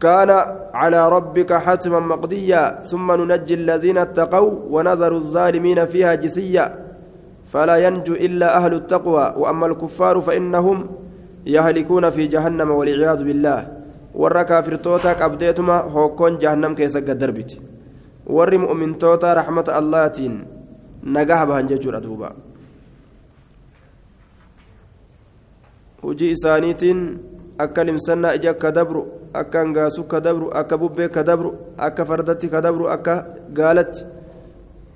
كان 0.00 0.30
على 0.74 1.08
ربك 1.08 1.52
حتما 1.52 2.00
مقضيا 2.00 2.80
ثم 2.86 3.12
ننجي 3.12 3.54
الذين 3.54 3.98
اتقوا 3.98 4.54
ونذر 4.70 5.12
الظالمين 5.16 5.84
فيها 5.84 6.14
جثيا 6.14 6.74
فلا 7.46 7.76
ينجو 7.76 8.14
إلا 8.14 8.56
أهل 8.56 8.74
التقوى 8.74 9.34
وأما 9.36 9.66
الكفار 9.66 10.20
فإنهم 10.20 10.86
يهلكون 11.46 12.10
في 12.10 12.26
جهنم 12.26 12.70
والعياذ 12.70 13.24
بالله. 13.24 13.78
warra 14.18 14.44
kaafirtootaa 14.44 15.14
qabdeetuma 15.14 15.78
hokkoon 15.94 16.38
jahannam 16.42 16.74
keessa 16.74 17.00
gaddarbiti 17.00 17.60
warri 18.36 18.58
mu'mintootaa 18.58 19.34
raxmata 19.34 19.74
allaatiin 19.80 20.34
nagaha 21.16 21.46
bahan 21.46 21.68
jechuudha 21.68 22.00
duuba 22.06 22.32
hujii 26.02 26.30
isaaniitiin 26.36 27.00
akka 27.58 27.84
limsannaa 27.84 28.34
ija 28.38 28.50
akka 28.50 28.72
dabru 28.72 29.02
akka 29.34 29.58
hangaasu 29.58 30.04
ka 30.04 30.20
dabru 30.20 30.50
akka 30.60 30.78
bubbee 30.78 31.08
ka 31.08 31.22
dabru 31.22 31.50
akka 31.76 32.04
fardatti 32.04 32.48
ka 32.48 32.60
dabru 32.60 32.88
akka 32.88 33.14
gaalatti 33.52 34.06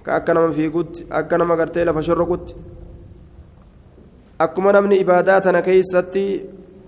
ka 0.05 0.15
akka 0.19 0.35
nama 0.35 0.53
fiigutti 0.53 1.07
akka 1.11 1.39
nama 1.39 1.57
gartee 1.57 1.85
lafa 1.85 2.03
shorroqutti 2.03 2.55
akkuma 4.39 4.73
namni 4.73 5.01
ibaadaa 5.05 5.41
tana 5.41 5.63
keessatti 5.63 6.25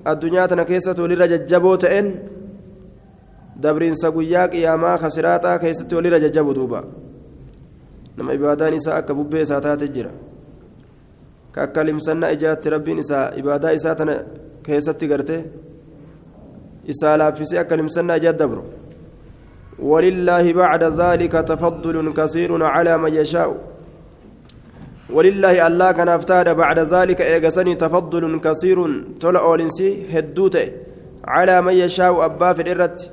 addunyaa 0.05 0.49
tana 0.49 0.65
keessatti 0.65 1.03
walirra 1.03 1.29
jajjaboo 1.29 1.77
ta'een 1.77 2.09
dabriinsa 3.63 4.11
guyyaa 4.11 4.49
qiyaamaa 4.49 4.99
kasiraaxaa 4.99 5.59
keessatti 5.59 5.95
walirra 5.95 6.19
jajjabu 6.21 6.55
duuba. 6.55 6.85
Nama 8.17 8.33
ibaadaan 8.33 8.75
isaa 8.75 8.97
akka 8.97 9.15
bubbee 9.15 9.43
isaa 9.43 9.61
taate 9.61 9.89
jira 9.89 10.11
akka 11.57 11.85
ijaatti 12.33 12.71
rabbiin 12.71 12.99
isaa 12.99 13.33
ibaadaa 13.37 13.71
isaa 13.71 13.95
tana 13.95 14.15
keessatti 14.63 15.09
gartee 15.09 15.45
isaa 16.85 17.19
laaffisee 17.19 17.59
akka 17.59 17.77
limsannaa 17.77 18.17
ijaatti 18.17 18.45
ولله 19.79 20.53
بعد 20.53 20.83
ذلك 20.85 21.33
تفضل 21.33 22.13
كثير 22.13 22.65
على 22.65 22.99
من 22.99 23.15
يشاء 23.15 23.57
ولله 25.11 25.67
الله 25.67 25.93
كان 25.93 26.09
افتاد 26.09 26.57
بعد 26.57 26.79
ذلك 26.79 27.21
ايغسني 27.21 27.75
تفضل 27.75 28.41
كثير 28.41 29.05
تلا 29.21 29.41
اولنسي 29.41 30.19
هدوته 30.19 30.67
على 31.25 31.63
من 31.63 31.73
يشاء 31.73 32.25
ابا 32.25 32.53
في 32.53 32.63
الارت 32.63 33.13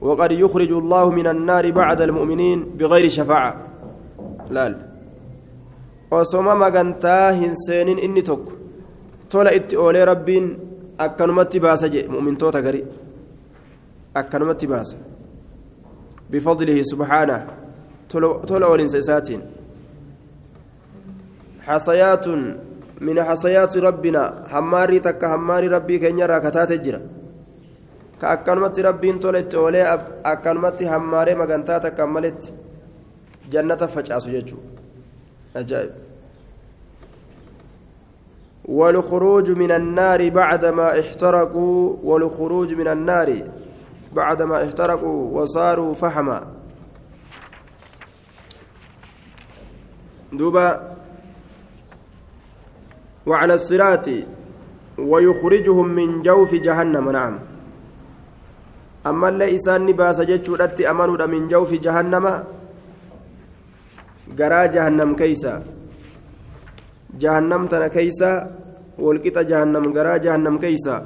وقد 0.00 0.32
يخرج 0.32 0.72
الله 0.72 1.10
من 1.10 1.26
النار 1.26 1.70
بعد 1.70 2.00
المؤمنين 2.00 2.64
بغير 2.78 3.08
شفاعه 3.08 3.56
لا 4.50 4.87
osoma 6.10 6.54
magantaa 6.54 7.32
hin 7.32 7.54
seenin 7.66 7.98
inni 7.98 8.22
tokko. 8.22 8.52
Tola 9.28 9.50
itti 9.52 9.76
oolee 9.76 10.04
rabbiin 10.04 10.56
akkanumatti 10.98 11.60
baasa 11.60 11.88
jee 11.88 12.08
mu'mintoota 12.08 12.62
gari. 12.62 12.84
Akkanumatti 14.14 14.66
baasa. 14.66 14.96
بفضله 16.32 16.78
سبحانه 16.92 17.38
تولى 18.48 18.66
ولنس 18.72 18.94
إساتين 19.02 19.40
حصيات 21.66 22.26
من 23.06 23.16
حصيات 23.28 23.72
ربنا 23.88 24.22
حماري 24.52 24.98
تك 25.06 25.22
حماري 25.32 25.68
ربي 25.76 25.96
كن 26.02 26.18
يرى 26.20 26.36
كتات 26.44 26.70
الجرة 26.76 27.00
كأكنمت 28.20 28.76
ربين 28.88 29.16
تولت 29.22 29.54
أولي 29.54 29.82
أكنمت 30.32 30.78
حماري 30.92 31.32
مغنتا 31.40 31.78
تكملت 31.84 32.42
جنة 33.52 33.82
فجأة 33.94 34.18
سججو 34.24 34.58
أجائب. 35.56 35.90
والخروج 38.64 39.50
من 39.50 39.72
النار 39.72 40.28
بعدما 40.28 41.00
احترقوا 41.00 41.96
والخروج 42.02 42.74
من 42.74 42.88
النار 42.88 43.42
بعدما 44.12 44.64
احترقوا 44.64 45.40
وصاروا 45.40 45.94
فحما. 45.94 46.46
دوبا. 50.32 50.96
وعلى 53.26 53.54
الصراط 53.54 54.08
ويخرجهم 54.98 55.88
من 55.88 56.22
جوف 56.22 56.54
جهنم 56.54 57.10
نعم. 57.10 57.38
أما 59.06 59.28
اللي 59.28 59.54
إسان 59.54 59.86
نباس 59.86 60.20
جتشورت 60.20 60.80
أمانوا 60.80 61.26
من 61.26 61.48
جوف 61.48 61.74
جهنم 61.74 62.44
قرا 64.38 64.66
جهنم 64.74 65.10
كيسا 65.20 65.54
جهنم 67.22 67.62
تنا 67.66 67.88
كيسا 67.88 68.32
والقطة 68.98 69.42
جهنم 69.42 69.84
قرا 69.96 70.16
جهنم 70.16 70.58
كيسا 70.58 70.96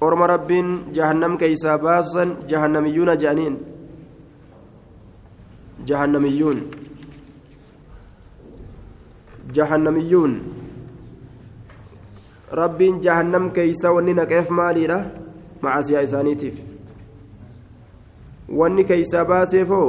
orma 0.00 0.26
rabbiin 0.28 0.68
jahannam 0.96 1.38
keeysaa 1.38 1.78
baasan 1.78 2.36
jahannamiyyuuna 2.50 3.14
jedhaniin 3.22 3.56
jahannamiyyuun 5.88 6.58
jahannamiyyuun 9.56 10.34
rabbiin 12.60 13.00
jahannam 13.06 13.50
keeysa 13.58 13.92
wanni 13.96 14.14
naqeef 14.20 14.50
maaliidha 14.60 14.98
macasiyaa 15.62 16.06
isaaniitiif 16.08 16.56
wanni 18.60 18.84
keeysaa 18.90 19.24
baaseefoo 19.32 19.88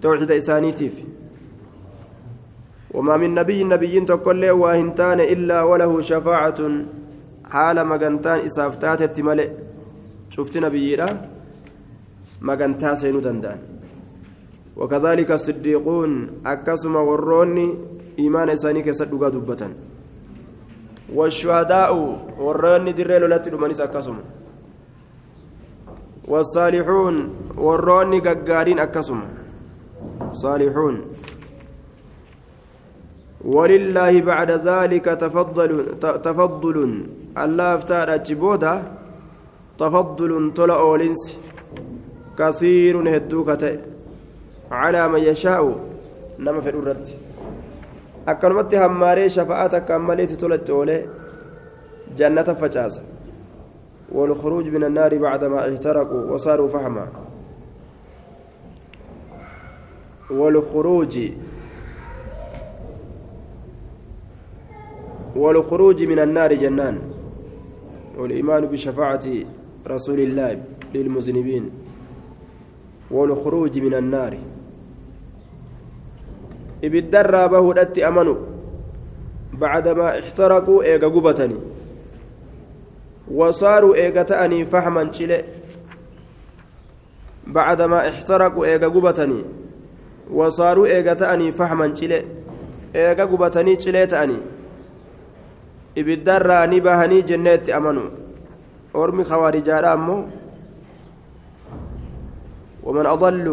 tawxiida 0.00 0.40
isaaniitiif 0.42 0.94
وما 2.96 3.16
من 3.20 3.34
نبي 3.34 3.64
نبي 3.64 4.00
تقول 4.00 4.50
واهنتان 4.50 5.20
إلا 5.20 5.58
وله 5.62 5.92
شفاعة. 6.00 6.60
حال 7.52 7.76
مغنتان 7.86 8.38
إسافتات 8.48 9.00
التملئ 9.02 9.50
شفت 10.34 10.54
نبي 10.58 10.96
مغنتا 12.42 12.94
سينو 13.00 13.20
دندان. 13.20 13.58
وكذلك 14.76 15.30
الصديقون 15.32 16.10
أكسم 16.46 16.94
وروني 16.96 17.66
إيمان 18.18 18.48
إساني 18.50 18.82
كسد 18.82 19.10
دبة 19.12 19.62
والشهداء 21.14 21.92
وروني 22.44 22.92
دريل 22.92 23.22
لتي 23.30 23.50
دمانيس 23.50 23.80
أكسم 23.80 24.16
والصالحون 26.28 27.16
وروني 27.56 28.18
ققارين 28.26 28.78
أكسم 28.78 29.20
صالحون. 30.30 30.94
ولله 33.46 34.20
بعد 34.20 34.50
ذلك 34.50 35.04
تفضل 35.04 35.70
تفضل. 36.00 37.06
الله 37.38 37.74
افتار 37.74 38.14
أجبودا 38.14 38.82
تفضل 39.78 40.52
تلا 40.56 40.76
أولنس 40.80 41.38
كثير 42.38 43.16
هدوكة 43.16 43.78
على 44.70 45.08
من 45.08 45.20
يشاء 45.20 45.62
نما 46.38 46.60
في 46.60 46.70
الرد. 46.70 47.08
أكرمت 48.28 48.74
هماري 48.74 49.28
شفاعة 49.28 49.78
كماليت 49.78 50.32
تلت 50.32 50.70
أولي. 50.70 51.06
جنة 52.18 52.42
فجاسة. 52.42 53.02
والخروج 54.12 54.66
من 54.66 54.84
النار 54.84 55.18
بعدما 55.18 55.58
احترقوا 55.74 56.30
وصاروا 56.30 56.68
فحما 56.68 57.06
والخروج 60.30 61.18
والخروج 65.36 66.02
من 66.02 66.18
النار 66.18 66.54
جنان 66.54 66.98
والإيمان 68.18 68.66
بشفاعة 68.66 69.26
رسول 69.86 70.20
الله 70.20 70.62
للمذنبين 70.94 71.64
والخروج 73.10 73.78
من 73.78 73.94
النار. 73.94 74.34
ibiddarraa 76.82 77.48
bahuudhatti 77.48 78.04
amanu 78.04 78.36
بعدما 79.56 80.18
احترقوا 80.18 80.82
إيغا 80.82 81.08
قبتني 81.08 81.56
وصاروا 83.32 83.94
إيغا 83.94 84.22
تأني 84.22 84.64
فحما 84.64 85.12
شلي 85.12 85.44
بعدما 87.46 88.08
احترقوا 88.08 88.64
إيغا 88.66 88.88
قبتني 88.88 89.40
وصاروا 90.30 90.86
إيغا 90.86 91.14
تأني 91.14 91.52
فحما 91.52 91.94
شلي 91.94 92.24
إيغا 92.96 93.24
قبتني 93.24 93.80
شلي 93.80 94.06
تأني. 94.06 94.36
Ibiddarraa 96.00 96.66
ni 96.66 96.80
bahanii 96.80 97.22
jenneetti 97.22 97.72
amanu. 97.72 98.10
Ormi 98.94 99.24
khawarijaadha 99.24 99.92
ammoo 99.92 100.22
ومن 102.86 103.06
أضل 103.06 103.46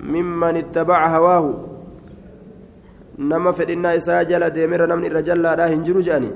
ممن 0.00 0.56
اتبع 0.56 1.00
هواه 1.16 1.44
نما 3.18 3.52
فدنا 3.52 3.96
إساء 3.96 4.22
جل 4.30 4.50
ديمر 4.50 4.86
نمن 4.86 5.04
الرجال 5.04 5.42
لا 5.42 5.66
هنجر 5.72 6.00
جاني 6.00 6.30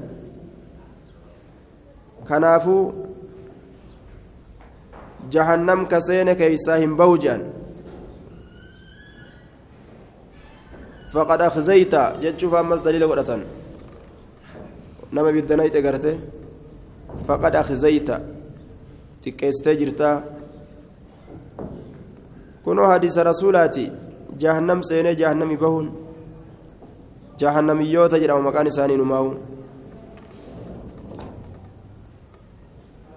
كنافو 2.29 2.93
جهنم 5.33 5.81
كسين 5.91 6.33
كيسا 6.33 6.85
هم 6.85 6.97
بوجان 6.97 7.43
فقد 11.13 11.41
أخزيت 11.41 11.95
جتشوف 12.23 12.55
أمس 12.55 12.81
دليل 12.81 13.05
ورطان 13.05 13.41
nama 15.13 15.33
biddanayte 15.33 15.83
garte 15.83 16.13
faqad 17.27 17.55
akhzayta 17.63 18.21
xiqqeessitee 19.23 19.77
jirtaa 19.81 20.17
kunoo 22.65 22.89
hadiisa 22.93 23.25
rasuulaati 23.31 23.93
jahannam 24.43 24.83
seenee 24.89 25.15
jahannami 25.21 25.57
bahuun 25.57 25.89
jahannamiyyoota 27.41 28.21
jedhama 28.23 28.47
maqaan 28.49 28.71
isaanii 28.73 29.01
numaa'u 29.03 29.31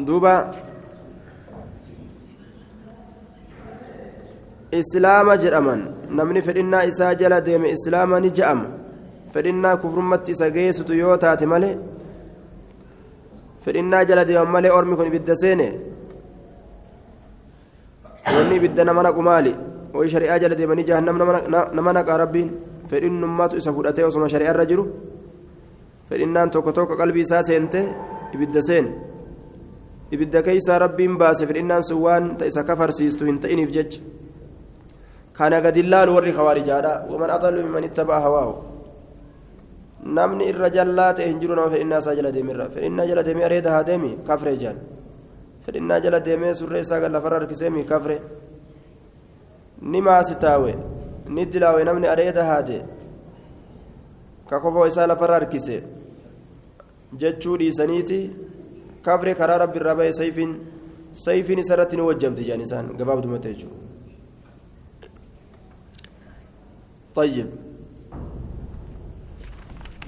duuba 0.08 0.36
islaama 4.82 5.38
jedhaman 5.44 5.82
namni 6.20 6.42
fedhinnaa 6.48 6.84
isaa 6.92 7.16
jala 7.22 7.42
deeme 7.48 7.74
islaama 7.78 8.20
ni 8.20 8.32
je'ama 8.40 8.81
fedhinnaa 9.34 9.78
kufrummatti 9.78 10.32
isa 10.36 10.50
geessitu 10.56 10.94
yoo 11.02 11.18
taate 11.18 11.46
malee 11.54 11.76
fedhinnaa 13.66 14.06
jala 14.06 14.26
deeman 14.28 14.52
malee 14.56 14.72
ormi 14.78 14.96
kun 14.96 15.08
ibidda 15.12 15.36
seene 15.44 15.68
wanni 18.36 18.56
ibidda 18.60 18.84
nama 18.86 19.04
naqu 19.04 19.22
maali 19.30 19.54
way 19.94 20.08
shari'aa 20.14 20.40
jala 20.40 20.56
deemanii 20.60 20.88
jahannam 20.90 21.18
nama 21.78 21.92
naqa 21.98 22.18
rabbiin 22.24 22.50
fedhinnummaatu 22.90 23.58
isa 23.62 23.74
fudhatee 23.74 24.06
osuma 24.10 24.30
shari'aa 24.34 24.54
irra 24.54 24.66
jiru 24.72 24.84
fedhinnaan 26.10 26.52
tokko 26.54 26.72
tokko 26.78 26.98
qalbii 27.02 27.26
isaa 27.28 27.44
seente 27.50 27.82
ibidda 28.36 28.62
seene 28.70 28.92
ibidda 30.12 30.40
keeysaa 30.48 30.80
rabbiin 30.86 31.18
baase 31.22 31.48
fedhinnaan 31.50 31.84
sun 31.84 32.02
waan 32.06 32.26
isa 32.52 32.64
kafarsiistu 32.64 33.26
hin 33.30 33.40
ta'iniif 33.44 33.72
jecha 33.78 34.00
kana 35.38 35.62
gadi 35.62 35.84
laalu 35.94 36.16
warri 36.18 36.34
kawaarijaadha 36.40 36.94
waman 37.12 37.30
adallu 37.38 37.64
mimman 37.66 37.88
ittaba'a 37.90 38.22
hawaahu 38.26 38.71
namni 40.17 40.49
irra 40.51 40.69
jallaa 40.77 41.13
ta'e 41.15 41.29
hin 41.29 41.41
jiru 41.41 41.55
nama 41.59 41.71
fedhinnaa 41.75 42.01
isaa 42.05 42.15
jala 42.19 42.33
deemirra 42.37 42.69
fedhinnaa 42.75 43.07
jala 43.11 43.23
deemee 43.29 43.45
areeda 43.49 43.71
haa 43.75 43.85
deemi 43.91 44.11
kafre 44.29 44.57
jaan 44.63 44.79
fedhinnaa 45.65 46.01
jala 46.05 46.21
deemee 46.29 46.55
surree 46.61 46.83
isaa 46.87 47.09
lafarra 47.17 47.41
harkiseemi 47.41 47.85
kafre 47.93 48.17
ni 49.93 50.01
maasi 50.09 50.35
taawe 50.45 50.73
ni 51.35 51.47
dilaawe 51.53 51.85
namni 51.89 52.07
areeda 52.15 52.45
haate 52.51 52.79
ka 54.51 54.61
kofoo 54.61 54.87
isaa 54.93 55.07
lafarra 55.13 55.39
harkise 55.39 55.83
jechuu 57.21 57.57
dhiisaniiti 57.63 58.21
kafre 59.09 59.35
karaa 59.41 59.59
rabbi 59.65 59.79
irraa 59.83 59.99
ba'e 60.03 60.13
sayfiin 60.21 60.55
sayfiin 61.25 61.59
isarratti 61.65 61.97
ni 61.97 62.09
wajjamti 62.11 62.49
jaan 62.49 62.65
isaan 62.69 62.95
gabaabdumate 63.01 63.53
jechuudha 63.55 63.87
طيب 67.17 67.49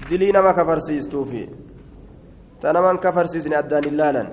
dilii 0.08 0.32
nama 0.32 0.52
kafarsiistuufi 0.54 1.48
ta 2.60 2.72
naman 2.72 2.98
kafarsiisne 2.98 3.56
addaan 3.56 3.84
illaalan 3.90 4.28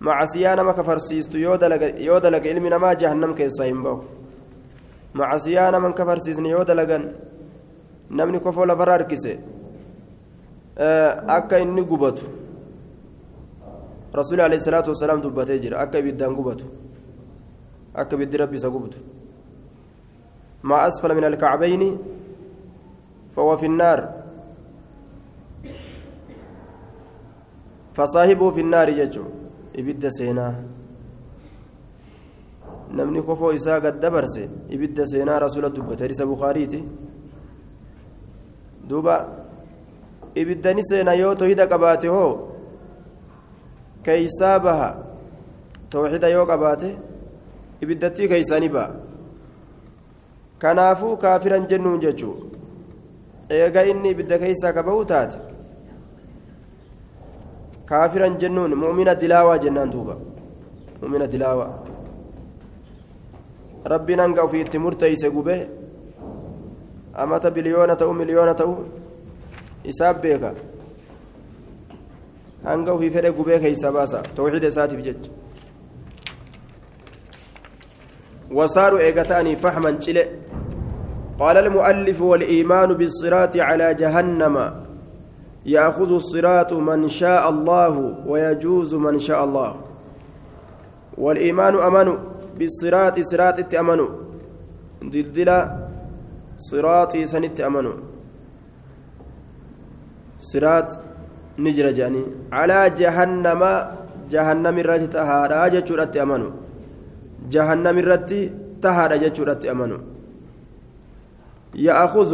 macasiyaa 0.00 0.56
nama 0.56 0.74
kafarsiistu 0.74 1.38
yoo 1.38 1.56
dalaga 2.20 2.48
ilmi 2.50 2.70
namaa 2.70 2.94
jahannam 2.94 3.34
keessaa 3.34 3.68
hin 3.70 3.82
bahu 3.82 4.04
macasiyaa 5.14 5.70
naman 5.70 5.94
kafarsiisne 5.94 6.48
yoo 6.48 6.64
dalagan 6.64 7.04
namni 8.10 8.40
kofoo 8.40 8.66
lafarra 8.66 8.92
harkise 8.92 9.38
akka 11.36 11.58
inni 11.58 11.84
gubatu 11.84 12.24
rasuuli 14.20 14.42
alayhi 14.42 14.64
salaatu 14.64 14.90
wasalaam 14.90 15.22
dubbatee 15.22 15.58
jira 15.58 15.80
akka 15.84 15.98
ibiddaan 15.98 16.34
gubatu 16.34 16.64
akka 17.94 18.16
ibiddi 18.16 18.36
rabbi 18.42 18.56
isa 18.62 18.70
gubatu 18.70 18.98
maa 20.62 20.82
asfala 20.88 21.14
min 21.14 21.24
alkacbayni 21.24 21.90
فهو 23.36 23.56
في 23.56 23.66
النار 23.66 24.21
فصاحبه 27.94 28.50
في 28.50 28.60
النار 28.60 28.90
ججو 28.90 29.24
إبد 29.78 30.08
سينا 30.08 30.54
kofoo 33.26 33.52
isaa 33.52 33.80
gad 33.80 34.00
dabarse 34.00 34.48
ibidda 34.68 35.06
seenaa 35.06 35.38
rasuula 35.38 35.70
dubbate 35.70 36.02
hadisa 36.04 36.26
bukaariiti 36.26 36.80
duuba 38.88 39.16
ibiddani 40.34 40.84
seena 40.84 41.14
yoo 41.14 41.34
tawhida 41.34 41.66
qabaate 41.66 42.08
hoo 42.08 42.32
keeysaa 44.04 44.58
baha 44.58 44.90
tawxida 45.90 46.28
yoo 46.28 46.46
qabaate 46.46 46.90
ibiddattii 47.82 48.28
keeysaani 48.32 48.68
ba'a 48.76 48.90
kanaafuu 50.58 51.16
kaafiran 51.24 51.68
jennuun 51.70 52.00
jechuu 52.04 52.36
eega 53.60 53.86
inni 53.92 54.14
ibidda 54.14 54.38
keeysaa 54.44 54.72
ka 54.76 54.82
bahuu 54.82 55.04
taate 55.14 55.51
jennuun 58.42 58.74
mu'mina 58.82 59.14
dilaawaa 59.14 59.58
jennaan 59.58 59.92
duuba 59.92 60.16
mu'mina 61.02 61.26
dilaawaa 61.32 61.70
rabbiin 63.92 64.20
hanga 64.20 64.42
ofii 64.42 64.60
itti 64.60 64.78
murteeyse 64.78 65.30
gube 65.30 65.54
amata 67.14 67.50
biliyoona 67.50 67.96
ta'u 67.96 68.12
miliyoona 68.14 68.54
ta'u 68.54 68.74
isaaf 69.84 70.16
beeka 70.22 70.54
hanga 72.64 72.92
ofii 72.92 73.10
fedhe 73.10 73.30
gubee 73.38 73.58
keeysa 73.58 73.92
baasa 73.92 74.22
tawxiida 74.36 74.68
isaatiif 74.68 75.02
jecha 75.08 75.30
وصاروا 78.52 79.00
إيقتاني 79.00 79.56
فحما 79.56 79.90
جلئ 79.90 80.28
قال 81.40 81.56
المؤلف 81.56 82.20
والإيمان 82.20 82.94
بالصراط 82.94 83.56
على 83.56 83.94
جهنم 83.94 84.56
يأخذ 85.66 86.12
الصراط 86.12 86.72
من 86.72 87.08
شاء 87.08 87.50
الله 87.50 87.94
ويجوز 88.26 88.94
من 88.94 89.18
شاء 89.18 89.44
الله. 89.44 89.76
والإيمان 91.18 91.74
أمن 91.74 92.18
بالصراط 92.58 93.20
صراط 93.20 93.74
أمن. 93.74 94.00
دلدل 95.02 95.50
صراطي 96.58 97.26
سنت 97.26 97.60
أمن. 97.60 97.86
صراط 100.38 100.98
نجر 101.58 101.90
جاني. 101.90 102.24
على 102.52 102.90
جهنم 102.90 103.62
جهنم 104.30 104.78
الرت 104.78 105.00
تهارا 105.14 105.68
جتشورت 105.68 106.16
أمن. 106.16 106.42
جهنم 107.50 107.98
الرت 107.98 108.30
تهارا 108.82 109.16
جتشورت 109.16 109.66
أمن. 109.66 109.92
يأخذ 111.74 112.30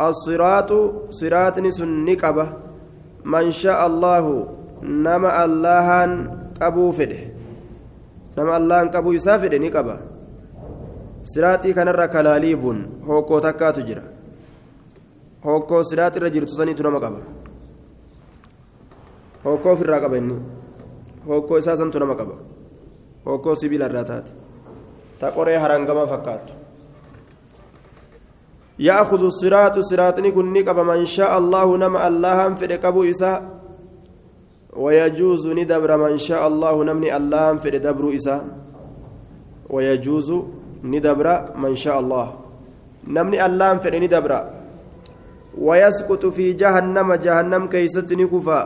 الصراط 0.00 0.70
صراط 1.10 1.56
سن 1.66 2.04
نقبة 2.04 2.46
من 3.24 3.50
شاء 3.50 3.86
الله 3.86 4.24
نما 4.82 5.44
اللهان 5.44 6.10
قبو 6.60 6.90
فده. 6.92 7.20
نما 8.38 8.56
اللهان 8.56 8.88
قبو 8.90 9.12
يسافر 9.12 9.52
نقبة 9.58 9.96
صراطي 11.22 11.72
كان 11.72 11.88
كلاليب 12.06 12.64
هوكو 13.08 13.38
تكاتو 13.38 13.80
جرا 13.80 14.04
هوكو 15.46 15.82
صراط 15.82 16.16
رجل 16.18 16.46
تسني 16.46 16.74
تنما 16.74 16.98
قبة 16.98 17.22
هوكو 19.46 19.76
في 19.76 19.82
الرقبة 19.82 20.18
إني. 20.18 20.38
هوكو 21.28 21.58
إساسا 21.58 21.90
تنما 21.90 22.14
قبة 22.14 22.36
هوكو 23.28 23.54
سبيل 23.54 23.82
الراتات 23.82 24.26
تقري 25.20 25.56
هرنقما 25.56 26.06
فكاتو 26.06 26.54
يأخذ 28.78 29.24
الصراط 29.24 29.78
صراطني 29.78 30.30
كن 30.30 30.46
من 30.86 31.04
شاء 31.04 31.38
الله 31.38 31.76
نما 31.76 32.08
الله 32.08 32.54
في 32.54 32.66
قبو 32.76 33.04
إساء 33.04 33.42
ويجوز 34.76 35.46
ندبر 35.46 35.96
من 35.96 36.16
شاء 36.18 36.42
الله 36.48 36.84
نمني 36.84 37.16
الله 37.16 37.54
في 37.62 37.70
دبر 37.78 38.14
إساء 38.14 38.42
ويجوز 39.70 40.28
ندبر 40.84 41.28
من 41.56 41.74
شاء 41.74 42.00
الله 42.00 42.26
نمني 43.06 43.46
الله 43.46 43.70
في 43.78 43.88
ندبر. 44.00 44.32
ويسقط 45.58 46.26
في 46.26 46.52
جهنم 46.52 47.14
جهنم 47.14 47.62
كيستني 47.68 48.26
كفا 48.26 48.60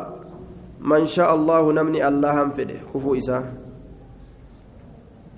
من 0.80 1.06
شاء 1.06 1.34
الله 1.34 1.72
نمني 1.72 2.09
الله 2.09 2.48
في 2.56 2.64
كفو 2.94 3.14
إساء 3.14 3.44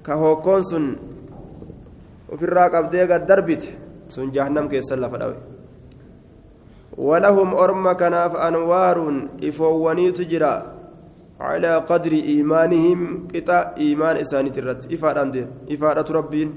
كهو 0.06 0.36
كونسون 0.42 0.96
وفي 2.32 2.44
الراقب 2.44 2.90
ديغا 2.90 3.16
دربت 3.16 3.64
sun 4.10 4.32
jahannam 4.34 4.68
keessan 4.68 5.00
lafa 5.00 5.18
dhawe. 5.18 5.38
ولهم 7.00 7.54
أرم 7.54 7.92
كناف 7.92 8.36
أنوار 8.36 9.28
إفوانيت 9.44 10.20
جرا 10.20 10.54
على 11.40 11.72
قدر 11.76 12.12
إيمانهم 12.12 13.28
قطع 13.34 13.74
إيمان 13.78 14.16
إساني 14.16 14.50
ترت 14.50 14.92
إفادة 14.92 15.46
إفادة 15.70 16.08
ربين 16.14 16.54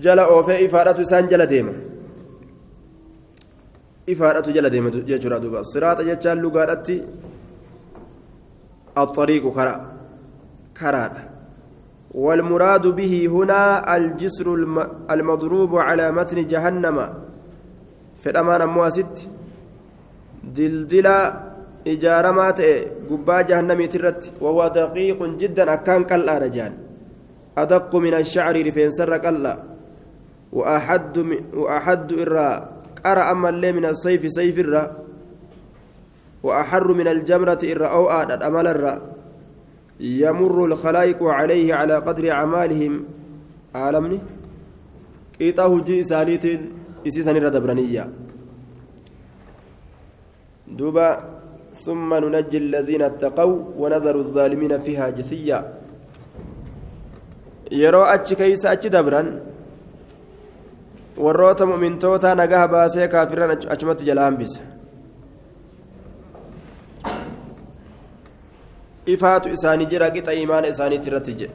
جل 0.00 0.18
أوفي 0.18 0.66
إفادة 0.66 1.02
إسان 1.02 1.28
جل 1.28 1.46
ديما 1.46 1.74
إفادة 4.08 4.52
جل 4.52 4.70
ديما 4.70 4.90
يجرى 5.12 5.38
دوبا 5.40 5.62
صراط 5.62 6.00
يجال 6.00 6.38
لغارتي 6.38 6.96
الطريق 8.98 9.44
كرا 9.52 9.74
كرا 10.80 11.29
والمراد 12.14 12.86
به 12.86 13.26
هنا 13.32 13.96
الجسر 13.96 14.54
المضروب 15.10 15.78
على 15.78 16.12
متن 16.12 16.46
جهنم. 16.46 16.98
في 18.20 18.30
الأمان 18.30 18.68
مواسد 18.68 19.18
دلدلا 20.44 21.18
إجارمات 21.86 22.60
قبا 23.10 23.40
جهنم 23.48 23.80
ترت 23.86 24.32
وهو 24.40 24.68
دقيق 24.68 25.20
جدا 25.40 25.72
أكان 25.72 26.04
كلا 26.04 26.38
رجال 26.38 26.72
أدق 27.58 27.96
من 27.96 28.14
الشعر 28.14 28.54
رفين 28.66 28.90
سر 28.90 29.16
كلا 29.18 29.54
وأحد 30.52 31.16
وأحد 31.54 32.12
إرى 32.12 32.50
قرأ 33.04 33.30
أما 33.32 33.48
اللي 33.48 33.72
من 33.72 33.84
السيف 33.86 34.22
سيف 34.28 34.58
الرا 34.58 34.84
وأحر 36.42 36.86
من 36.92 37.08
الجمرة 37.08 37.58
إرى 37.64 37.86
أو 37.86 38.10
آدت 38.10 38.42
أمل 38.42 38.66
الرّ 38.66 38.86
يمر 40.00 40.64
الخلائق 40.64 41.22
عليه 41.22 41.74
على 41.74 41.94
قدر 41.96 42.30
أعمالهم. 42.30 43.04
عالمني؟ 43.74 44.18
إيطاه 45.40 45.80
جي 45.80 46.04
سانيت 46.04 46.44
إسيسان 47.06 47.36
ردبرانية 47.36 48.08
دوبا 50.68 51.24
ثم 51.74 52.14
ننجي 52.14 52.58
الذين 52.58 53.02
اتقوا 53.02 53.58
ونذر 53.76 54.16
الظالمين 54.18 54.80
فيها 54.80 55.10
جثيا. 55.10 55.80
yeroo 57.70 58.02
إفات 69.08 69.46
إساني 69.46 69.84
جرى 69.84 70.04
قطع 70.04 70.32
إيمان 70.32 70.64
إساني 70.64 70.98
ترتج 70.98 71.46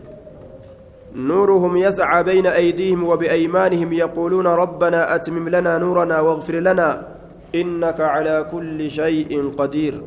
نورهم 1.15 1.77
يسعى 1.77 2.23
بين 2.23 2.45
أيديهم 2.47 3.03
وبأيمانهم 3.03 3.93
يقولون 3.93 4.47
ربنا 4.47 5.15
أتمم 5.15 5.49
لنا 5.49 5.77
نورنا 5.77 6.19
واغفر 6.19 6.53
لنا 6.53 7.07
إنك 7.55 8.01
على 8.01 8.47
كل 8.51 8.89
شيء 8.91 9.51
قدير 9.57 10.01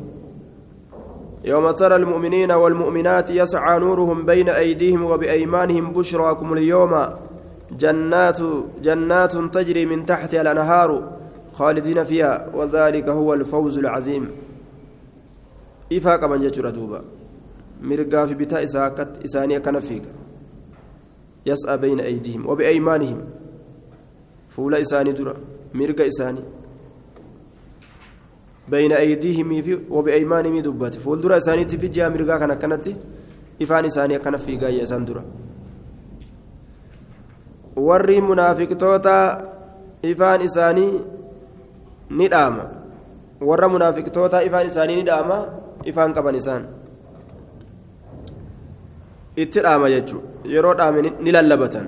يوم 1.45 1.71
ترى 1.71 1.95
المؤمنين 1.95 2.51
والمؤمنات 2.51 3.29
يسعى 3.29 3.79
نورهم 3.79 4.25
بين 4.25 4.49
أيديهم 4.49 5.03
وبأيمانهم 5.05 5.93
بشراكم 5.93 6.53
اليوم 6.53 7.05
جنات 7.71 8.39
جنات 8.81 9.35
تجري 9.37 9.85
من 9.85 10.05
تحتها 10.05 10.41
الأنهار 10.41 11.11
خالدين 11.53 12.03
فيها 12.03 12.49
وذلك 12.53 13.09
هو 13.09 13.33
الفوز 13.33 13.77
العظيم 13.77 14.31
إفاق 15.93 16.25
من 16.25 16.47
جتر 16.47 16.69
دوبا 16.69 17.01
mirgaa 17.81 18.27
fi 18.27 18.35
bitaa 18.35 18.61
isaanii 19.23 19.55
akkana 19.55 19.81
fiiga 19.81 20.09
yas'a 21.45 21.77
bayna 21.77 22.03
aydihim 22.03 22.45
wabiaymaanihim 22.47 23.19
fuula 24.49 24.79
isaanii 24.79 25.13
dura 25.13 25.33
mirga 25.73 26.05
isaanii 26.05 26.43
bayna 28.69 28.95
aydihimii 28.95 29.61
fi 29.63 29.79
wabiaymaanihimii 29.89 30.61
dubbate 30.63 30.99
fuuldura 30.99 31.37
isaaniitti 31.37 31.77
fi 31.77 31.89
ji'a 31.89 32.09
mirgaa 32.09 32.39
kan 32.39 32.51
akkanatti 32.51 32.95
ifaan 33.59 33.85
isaanii 33.85 34.15
akkana 34.15 34.37
fiigaayya 34.37 34.83
isaan 34.83 35.05
dura 35.07 35.23
warri 37.75 38.21
munaafiqtoota 38.21 39.15
ifaan 40.03 40.41
isaanii 40.41 40.91
ni 42.09 42.27
dhaama 42.27 42.65
warra 43.51 43.69
munaafiqtoota 43.69 44.43
ifaan 44.43 44.67
isaanii 44.67 44.95
ni 44.95 45.05
dhaama 45.11 45.37
ifaan 45.85 46.13
qaban 46.13 46.35
isaan 46.35 46.67
itti 49.43 49.59
dhaama 49.65 49.87
jechuun 49.95 50.23
yeroo 50.55 50.75
dhaame 50.79 50.99
ni 51.23 51.31
lallabatan. 51.37 51.87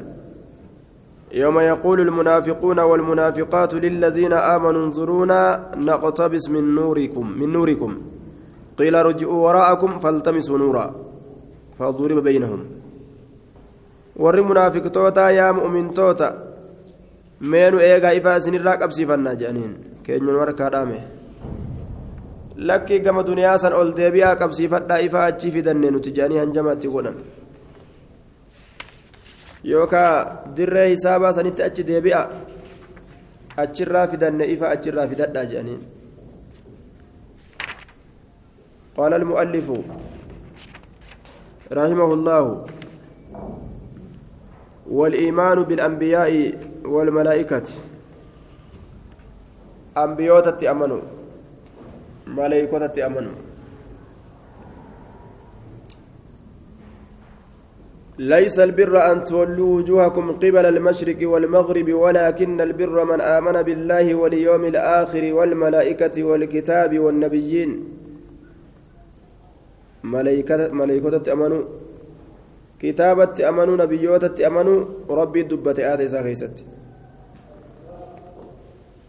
يوم 1.33 1.59
يقول 1.59 1.99
المنافقون 2.01 2.79
والمنافقات 2.79 3.73
للذين 3.73 4.33
آمنوا 4.33 4.83
انظرونا 4.85 5.41
نقتبس 5.77 6.49
من 6.49 6.75
نوركم 6.75 7.25
من 7.39 7.49
نوركم 7.55 7.91
قيل 8.79 8.95
ارجعوا 8.95 9.39
وراءكم 9.45 9.99
فالتمسوا 9.99 10.57
نورا 10.57 10.85
فضرب 11.79 12.17
بينهم 12.23 12.61
ور 14.15 14.41
منافق 14.41 14.85
توتا 14.95 15.29
يا 15.29 15.51
مؤمن 15.51 15.93
توتا 15.93 16.29
مينو 17.51 17.79
ايغا 17.79 18.17
إفا 18.17 18.39
سنرا 18.43 18.71
قبسيفنا 18.81 19.33
جانين 19.41 19.71
كين 20.05 20.25
وركا 20.39 20.69
دامه 20.73 21.01
لكي 22.67 22.99
كما 22.99 23.21
دنيا 23.21 23.57
سن 23.57 23.71
اول 23.71 23.89
ديبيا 23.99 24.29
قبسيفدا 24.41 24.95
إفا 25.05 25.27
أجي 25.27 25.51
في 25.53 25.61
دنه 25.61 25.89
نتجاني 25.95 26.35
هنجماتي 26.43 26.87
قولن 26.93 27.15
yookaan 29.63 30.55
dirree 30.57 30.89
hisaabaa 30.89 31.33
sanitti 31.33 31.63
achi 31.63 31.83
deebi'a 31.87 32.21
achirraa 33.63 34.07
fidanne 34.07 34.45
ifa 34.53 34.69
achirraa 34.75 35.07
fidadhaa 35.07 35.45
jedhaniin 35.53 35.81
قال 38.97 39.13
المؤلف 39.13 39.67
رحمه 41.71 42.09
الله 42.13 42.65
والإيمان 44.91 45.63
بالأنبياء 45.63 46.31
والملائكة 46.85 47.67
أنبياء 49.97 50.49
تأمنوا 50.51 51.01
ملائكة 52.27 52.85
تأمنوا 52.87 53.37
ليس 58.21 58.59
البر 58.59 59.11
أن 59.11 59.23
تولوا 59.23 59.75
وجوهكم 59.77 60.31
قبل 60.31 60.65
المشرق 60.65 61.29
والمغرب 61.29 61.93
ولكن 61.93 62.61
البر 62.61 63.05
من 63.05 63.21
آمن 63.21 63.61
بالله 63.61 64.15
واليوم 64.15 64.65
الآخر 64.65 65.33
والملائكة 65.33 66.23
والكتاب 66.23 66.99
والنبيين. 66.99 67.71
ملائكة 70.03 70.67
ملائكة 70.73 71.33
أمنوا 71.33 71.63
كتابة 72.79 73.49
أمنوا 73.49 73.77
نبيوتة 73.77 74.47
أمنوا 74.47 74.85
ربي 75.09 75.41
دبت 75.43 75.79
آتي 75.79 76.07
ساخيست 76.07 76.55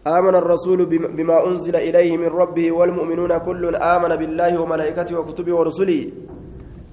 آمن 0.07 0.35
الرسول 0.35 0.85
بما 1.17 1.47
أنزل 1.47 1.75
إليه 1.75 2.17
من 2.17 2.27
ربه 2.27 2.71
والمؤمنون 2.71 3.37
كل 3.37 3.75
آمن 3.75 4.15
بالله 4.15 4.61
وملائكته 4.61 5.19
وكتبه 5.19 5.55
ورسله. 5.55 6.01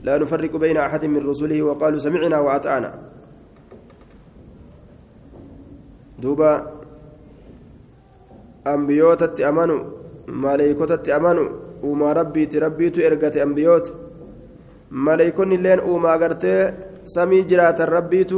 لا 0.02 0.18
نفرق 0.18 0.56
بين 0.56 0.76
أحد 0.76 1.04
من 1.04 1.22
رسله 1.26 1.62
وقالوا 1.62 1.98
سمعنا 1.98 2.38
وأطعنا. 2.38 2.90
دوبا 6.22 6.52
أنبيوتة 8.66 9.48
أمنوا 9.48 9.80
ملائكة 10.28 11.16
أمنوا 11.16 11.48
وما 11.82 12.12
ربي 12.12 12.46
تربيت 12.46 12.98
إرقة 12.98 13.42
أنبيوت. 13.42 13.86
ملائكون 14.90 15.52
اللين 15.52 15.80
وما 15.80 16.12
قرتي 16.12 16.72
سمي 17.04 17.42
جرات 17.42 17.80
الربيت 17.80 18.32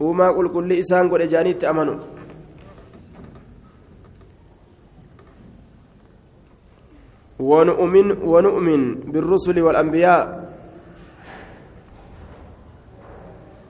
وما 0.00 0.28
قل 0.30 0.48
كل 0.48 0.72
إسان 0.72 1.10
قل 1.10 1.22
إجانيت 1.22 1.64
أمنوا 1.64 1.98
ونؤمن 7.50 8.06
ونؤمن 8.32 8.82
بالرسل 9.12 9.56
والأنبياء. 9.66 10.24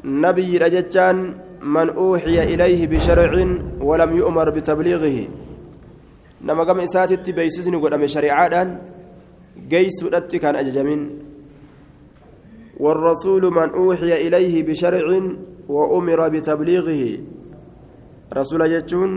نبي 0.05 0.51
رجتان 0.59 1.17
من 1.63 1.89
أوحي 1.91 2.37
إليه 2.53 2.81
بشرع 2.93 3.33
ولم 3.89 4.11
يؤمر 4.21 4.47
بتبليغه. 4.51 5.19
نما 6.43 6.63
قام 6.67 6.79
إساتي 6.81 7.33
بيسسني 7.33 7.77
قد 7.83 7.93
أمي 7.93 8.09
شريعة 8.09 8.55
جيس 9.73 9.99
كان 10.43 10.55
أججمين. 10.57 11.03
والرسول 12.83 13.45
من 13.59 13.69
أوحي 13.79 14.27
إليه 14.27 14.55
بشرع 14.69 15.07
وأمر 15.69 16.21
بتبليغه. 16.29 17.03
رسول 18.35 18.61
جتون 18.73 19.11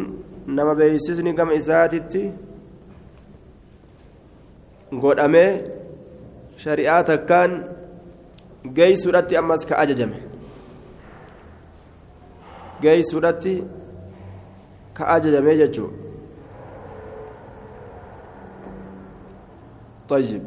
نما 0.47 0.73
بيسسني 0.73 1.31
قام 1.31 1.49
إساتي 1.49 2.23
godhamee 4.99 5.51
shari'aa 6.63 7.03
takkaan 7.03 7.51
geeysuudhatti 8.79 9.37
ammas 9.37 9.65
ka 9.65 9.75
ajajame. 9.83 10.17
Geeysuudhatti 12.81 13.55
ka 14.93 15.03
ajajamee 15.17 15.57
jechuu 15.57 15.91
طيب 20.09 20.43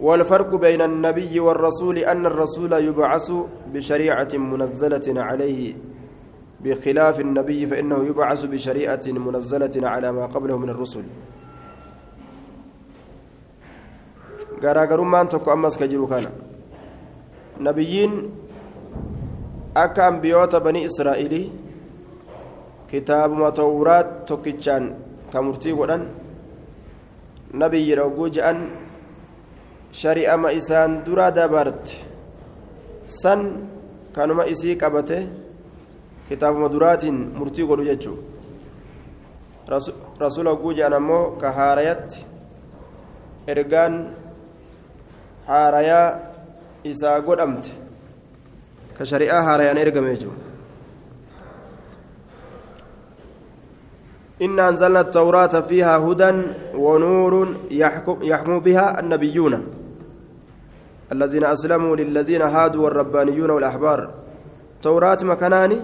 والفرق 0.00 0.54
بين 0.54 0.82
النبي 0.82 1.40
والرسول 1.40 1.98
أن 1.98 2.26
الرسول 2.26 2.72
يبعث 2.72 3.32
بشريعة 3.74 4.28
منزلة 4.34 5.22
عليه 5.22 5.74
بخلاف 6.60 7.20
النبي 7.20 7.66
فإنه 7.66 8.04
يبعث 8.04 8.44
بشريعة 8.44 9.00
منزلة 9.06 9.88
على 9.88 10.12
ما 10.12 10.26
قبله 10.26 10.58
من 10.58 10.70
الرسل 10.70 11.02
garaagarummaan 14.62 15.28
tokko 15.28 15.50
ammas 15.50 15.76
ka 15.78 15.86
jiru 15.86 16.06
kana 16.08 16.30
nabiyyiin 17.66 18.14
akka 19.74 20.06
ambiyoota 20.06 20.60
banii 20.60 20.84
israa'ilii 20.90 21.46
kitaabuma 22.90 23.52
tawraat 23.52 24.08
tokkichaan 24.26 24.84
ka 25.32 25.42
murtii 25.42 25.74
godhan 25.78 26.02
nabiyyiidha 27.52 28.04
oguu 28.10 28.28
je'an 28.36 28.58
shari'ama 30.00 30.52
isaan 30.60 31.02
dura 31.06 31.30
dabarte 31.30 31.96
san 33.20 33.40
kanuma 34.12 34.46
isii 34.52 34.76
qabate 34.82 35.18
kitaabuma 36.28 36.68
duraatiin 36.72 37.18
murtii 37.38 37.66
godhu 37.70 37.84
jechuu 37.90 38.18
rasuula 40.20 40.50
oguu 40.56 40.72
je'an 40.78 40.92
ammoo 41.00 41.36
ka 41.40 41.52
haarayatti 41.58 42.24
ergaan 43.52 43.94
haarayaa 45.48 46.08
isaa 46.84 47.20
godhamte. 47.20 47.72
Ka 48.98 49.04
shari'aa 49.04 49.42
haarayaan 49.48 49.82
ergame 49.86 50.14
jechuudha 50.14 50.48
إنا 54.42 54.68
أنزلنا 54.68 55.00
التوراة 55.00 55.54
فيها 55.66 55.96
هدى 55.98 56.30
ونور 56.74 57.34
يحكم 58.22 58.58
بها 58.66 59.00
النبيون 59.00 59.54
الذين 61.12 61.44
أسلموا 61.44 61.96
للذين 61.96 62.42
هادوا 62.42 62.84
والربانيون 62.84 63.50
والأحبار 63.50 64.00
توراة 64.82 65.18
مكاناني 65.22 65.78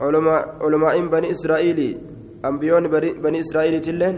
علماء 0.00 0.42
علماء 0.62 0.94
بني 1.06 1.30
إسرائيل 1.30 1.98
أنبيون 2.44 2.82
بني 3.24 3.40
إسرائيل 3.40 3.80
تلين 3.80 4.16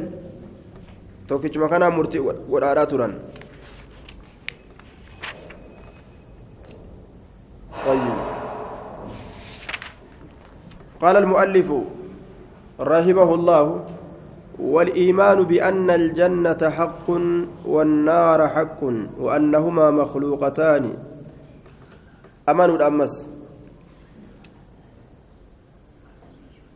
توكيش 1.28 1.56
مكانا 1.56 1.88
مرتي 1.88 2.18
وراراتوران 2.52 3.12
طيب. 7.86 8.18
قال 11.00 11.16
المؤلف 11.16 11.68
رحمه 12.80 13.34
الله 13.34 13.84
والإيمان 14.60 15.38
بأن 15.44 15.90
الجنة 15.90 16.60
حق 16.70 17.08
والنار 17.64 18.48
حق 18.48 18.80
وأنهما 19.18 19.90
مخلوقتان. 19.90 20.84
أمن 22.48 22.70
الأمس 22.70 23.14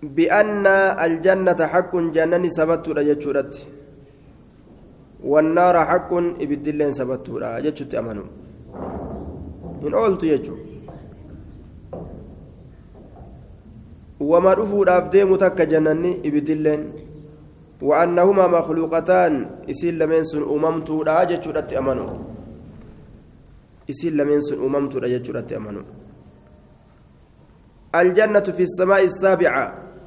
بأن 0.03 0.67
الجنة 1.07 1.61
حق 1.67 1.93
جنني 1.97 2.49
سبت 2.51 2.89
رجت 2.89 3.25
والنار 5.25 5.85
حق 5.85 6.11
إبدلين 6.45 6.93
سبت 6.93 7.27
رجت 7.31 7.95
أمنوا 7.95 8.29
إن 9.85 9.95
قلت 9.95 10.23
يجو 10.25 10.57
وما 14.21 14.55
رفودhaaf 14.55 15.11
deemu 15.11 15.37
takka 15.39 15.67
jannanni 15.67 16.21
ibidilleen 16.23 16.83
وأنهما 17.85 18.47
مخلوقتان 18.47 19.47
إسيل 19.71 19.99
لمن 19.99 20.25
سن 20.25 20.43
أممتو 20.43 21.05
لا 21.05 21.25
جتشورت 21.25 21.73
أمانو 21.73 22.07
إسيل 23.91 24.17
لمن 24.17 24.41
سن 24.41 24.57
أممتو 24.57 24.99
لا 25.05 25.09
جتشورت 25.12 25.53
أمانو 25.53 25.83
الجنة 27.95 28.47
في 28.57 28.62
السماء 28.62 29.05
السابعة. 29.05 29.65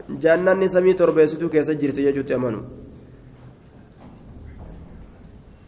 جنة 0.10 0.68
سمي 0.68 0.93
تربيستو 0.93 1.49
كيس 1.49 1.70
جرت 1.72 1.97
يجوت 2.01 2.32
أمانو 2.32 2.62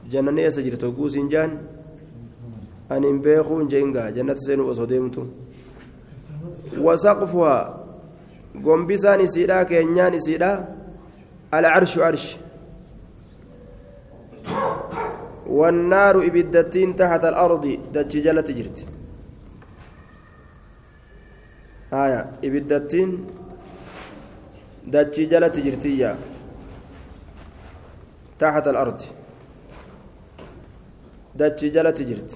جنة 0.10 0.42
يسجرت 0.42 0.84
وقوس 0.84 1.16
جان. 1.30 1.52
أن 2.92 3.22
بيخون 3.22 3.68
جنجا 3.68 4.10
جنة 4.10 4.36
سينو 4.36 4.72
أصدمتو 4.72 5.24
وسقفها. 6.82 7.79
Gombisaan 8.64 9.22
isiidha 9.22 9.66
keenyaan 9.66 10.14
isiidha 10.20 10.52
alcarshu 11.58 12.04
arshi 12.10 12.38
wannaaru 15.60 16.20
ibiddattiin 16.30 16.94
taxata 17.00 17.28
alardi 17.44 17.74
dachi 17.94 18.20
jalatti 18.26 18.54
jirti 18.60 18.84
haya 21.92 22.22
ibiddattiin 22.48 23.12
dachi 24.94 25.24
jalatti 25.32 25.62
jirtiyya 25.66 26.12
taxata 28.40 28.70
alardi 28.74 29.08
dachi 31.40 31.68
jalatti 31.76 32.06
jirti 32.12 32.36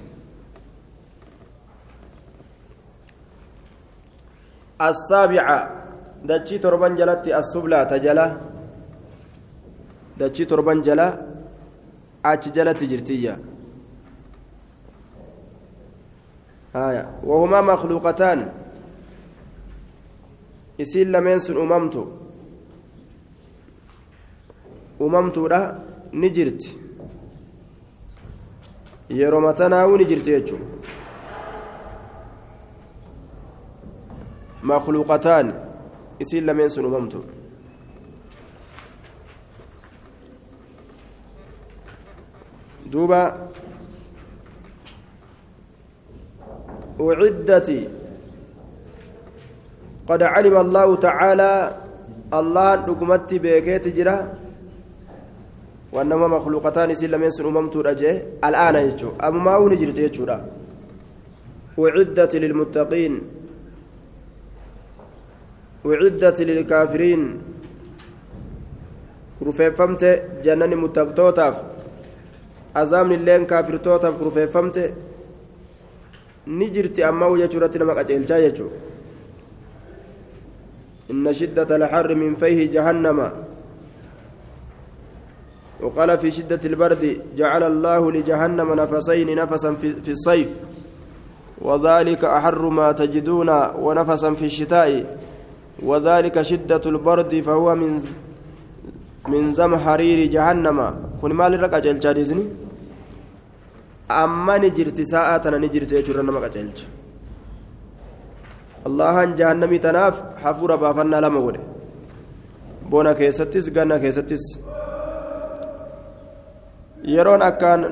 السابعة 4.90 5.83
dachii 6.28 6.60
torban 6.60 6.96
jalatti 6.96 7.34
assublaa 7.34 7.86
ta 7.86 8.00
jala 8.00 8.26
dachii 10.18 10.46
torban 10.46 10.84
jala 10.84 11.08
achi 12.24 12.52
jalatti 12.56 12.88
jirtiyya 12.88 13.38
haya 16.74 17.04
wahumaa 17.24 17.62
makluuqataan 17.62 18.40
isiin 20.78 21.12
lameen 21.12 21.40
sun 21.40 21.58
uumamtu 21.58 22.02
uumamtuudha 25.00 25.60
ni 26.12 26.30
jirti 26.30 26.70
yeroo 29.10 29.42
matanaa'uu 29.42 29.98
ni 29.98 30.06
jirti 30.06 30.32
jechuudha 30.32 30.66
makluuqataan 34.72 35.54
isiin 36.24 36.46
lameen 36.48 36.70
sun 36.70 36.86
uumamtu 36.86 37.20
duuba 42.92 43.22
أعدت 47.02 47.70
قد 50.10 50.22
علم 50.24 50.56
الله 50.66 50.88
تعالى 51.08 51.52
الله 52.40 52.70
دكمت 52.88 53.30
بيكيت 53.44 53.86
جرا 53.98 54.18
وانما 55.94 56.28
مخلوقتان 56.38 56.90
سلم 57.02 57.24
ينسن 57.24 57.46
اممت 57.50 57.76
رجه 57.90 58.14
الآن 58.48 58.76
يجو 58.88 59.10
أما 59.26 59.40
ما 59.46 59.54
هو 59.58 59.66
نجرت 59.74 59.98
يجو 60.06 60.24
أعدت 61.86 62.34
أعدت 65.86 66.42
للكافرين 66.42 67.24
kurfeeffamte 69.44 70.10
jannani 70.46 70.76
muttaqtootaaf 70.84 71.56
azaabni 72.82 73.16
illeen 73.20 73.46
kaafirtootaaf 73.52 74.16
kurfeeffamte 74.22 74.84
ni 76.48 76.68
jirti 76.76 77.04
ammaa 77.10 77.36
jechuu 77.42 77.60
irratti 77.60 77.80
nama 77.82 77.98
qaceelchaa 78.00 78.42
jechuudha 78.46 78.94
إن 81.12 81.34
شدة 81.34 81.76
الحر 81.76 82.16
من 82.16 82.36
فيه 82.36 82.72
جهنم 82.72 83.32
وقال 85.82 86.18
في 86.18 86.32
شدة 86.32 86.60
البرد 86.66 87.04
جعل 87.36 87.64
الله 87.64 88.12
لجهنم 88.12 88.74
نفسين 88.74 89.36
نفسا 89.36 89.74
في 89.74 90.12
الصيف 90.12 90.50
وذلك 91.62 92.24
أحر 92.24 92.70
ما 92.70 92.92
تجدون 92.92 93.50
ونفسا 93.76 94.34
في 94.34 94.46
الشتاء 94.46 94.90
وذلك 95.90 96.42
شدة 96.42 96.84
البرد 96.94 97.34
فهو 97.48 97.68
من 97.76 97.92
من 99.28 99.54
زمحرير 99.60 100.20
جهنم 100.36 100.80
كن 101.22 101.32
مال 101.40 101.54
رقع 101.64 101.80
جلجاديزني 101.86 102.46
أما 104.24 104.56
نجرت 104.64 104.98
ساعة 105.14 105.46
نجرت 105.64 105.92
يجرنا 105.98 106.32
ما 106.32 106.40
قتلت 106.46 106.80
allahan 108.88 109.36
jahannamii 109.40 109.80
tanaaf 109.80 110.16
hafuura 110.44 110.78
baafannaa 110.78 111.22
lama 111.26 111.42
godhe 111.46 111.62
bona 112.94 113.14
keessattis 113.20 113.70
ganna 113.78 114.00
keessattis 114.04 114.48
yeroon 117.16 117.46
akkaan 117.50 117.86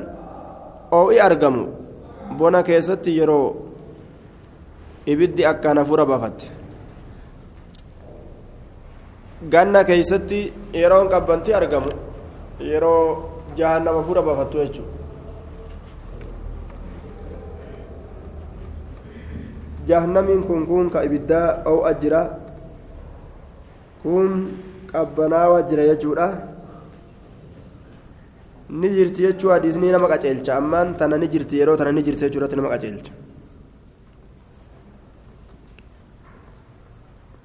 oo'i 1.00 1.20
argamu 1.28 1.64
bona 2.42 2.64
keessatti 2.70 3.18
yeroo 3.20 3.46
ibiddi 5.14 5.48
akkaan 5.54 5.82
hafuura 5.84 6.06
baafatte 6.12 6.52
ganna 9.50 9.84
keessatti 9.84 10.40
yeroon 10.74 11.10
qabbantii 11.10 11.54
argamu 11.60 11.92
yeroo 12.72 13.06
jahannama 13.58 14.00
hafuura 14.00 14.22
baafattu 14.28 14.58
jechuudha 14.64 15.00
jahannamiin 19.88 20.44
kun 20.44 20.68
kun 20.70 20.90
ka 20.94 21.04
ibiddaa 21.08 21.48
oo'a 21.74 21.94
jira 22.02 22.22
kun 24.04 24.30
qabbanaawaa 24.92 25.66
jira 25.70 25.84
jechuudha 25.92 26.28
ni 28.70 28.90
jirti 28.98 29.22
jechuu 29.28 29.50
hadiisni 29.54 29.92
nama 29.92 30.08
qaceelcha 30.14 30.56
ammaan 30.62 30.96
tana 31.00 31.18
ni 31.18 31.28
jirti 31.34 31.58
yeroo 31.62 31.78
tana 31.78 31.92
ni 31.92 32.04
jirti 32.04 32.24
jechuudhatti 32.26 32.56
nama 32.56 32.70
qaceelcha 32.74 33.12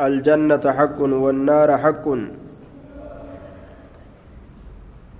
الجنة 0.01 0.65
حق 0.79 1.01
والنار 1.01 1.79
حق. 1.79 2.07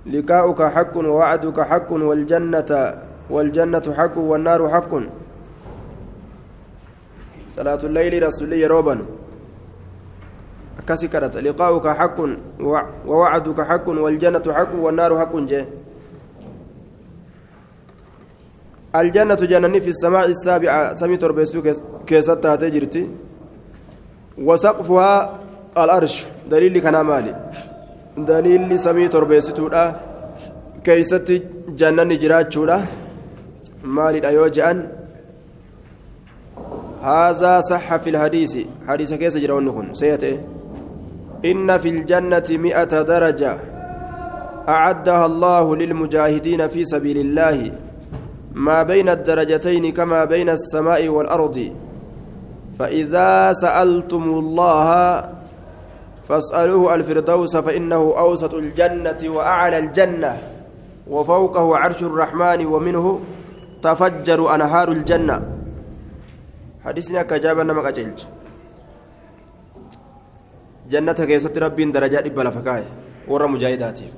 لقاؤك 0.05 0.61
حق 0.63 0.97
ووعدك 0.97 1.61
حق 1.61 1.91
والجنة 1.91 2.71
والجنة 3.29 3.93
حق 3.97 4.17
والنار 4.17 4.69
حق. 4.69 4.91
صلاة 7.49 7.81
الليل 7.83 8.23
رسول 8.23 8.53
يروبا 8.53 8.95
أكاسي 10.79 11.07
كرت. 11.07 11.37
لقاؤك 11.37 11.87
حق 11.87 12.17
ووعدك 13.07 13.61
حق 13.61 13.87
والجنة 13.89 14.53
حق 14.53 14.73
والنار 14.75 15.19
حق 15.19 15.35
جه. 15.35 15.65
الجنة 18.95 19.35
جنني 19.35 19.79
في 19.79 19.89
السماء 19.89 20.25
السابعة. 20.25 20.95
سمي 20.95 21.17
تربيسو 21.17 21.61
كيستا 22.07 22.55
تجرتي 22.55 23.09
وسقفها 24.37 25.39
الأرش. 25.77 26.27
دليل 26.49 26.79
كان 26.79 27.01
مالي. 27.01 27.35
دليل 28.17 28.79
سمي 28.79 29.07
تربيستو 29.07 29.69
كيستي 30.83 31.41
جنني 31.69 32.15
جراتشولا 32.15 32.81
مالي 33.83 34.27
أيوجان 34.27 34.87
هذا 37.01 37.61
صح 37.61 37.95
في 37.97 38.09
الحديث. 38.09 38.57
حديث 38.87 39.13
كيس 39.13 39.37
جرونكم 39.37 39.93
سيته 39.93 40.39
إن 41.45 41.77
في 41.77 41.89
الجنة 41.89 42.47
مئة 42.49 43.01
درجة. 43.01 43.57
أعدها 44.69 45.25
الله 45.25 45.75
للمجاهدين 45.75 46.67
في 46.67 46.85
سبيل 46.85 47.17
الله. 47.17 47.71
ما 48.53 48.83
بين 48.83 49.09
الدرجتين 49.09 49.93
كما 49.93 50.25
بين 50.25 50.49
السماء 50.49 51.07
والأرض. 51.07 51.86
فإذا 52.79 53.53
سألتم 53.53 54.23
الله 54.23 54.89
فاسألوه 56.27 56.95
الفردوس 56.95 57.53
فإنه 57.57 58.01
أوسط 58.17 58.53
الجنة 58.53 59.21
وأعلى 59.35 59.77
الجنة 59.77 60.33
وفوقه 61.07 61.65
عرش 61.77 61.99
الرحمن 62.03 62.59
ومنه 62.65 63.05
تفجر 63.81 64.39
أنهار 64.55 64.87
الجنة. 64.91 65.37
حديثنا 66.85 67.21
كجابا 67.29 67.63
نما 67.63 67.81
قجلج 67.81 68.19
جنة 70.91 71.19
كيست 71.29 71.57
ربين 71.57 71.91
درجات 71.91 72.25
إبلا 72.25 72.49
فكاي 72.49 72.83
ورا 73.27 73.47
مجاهداتيف. 73.47 74.13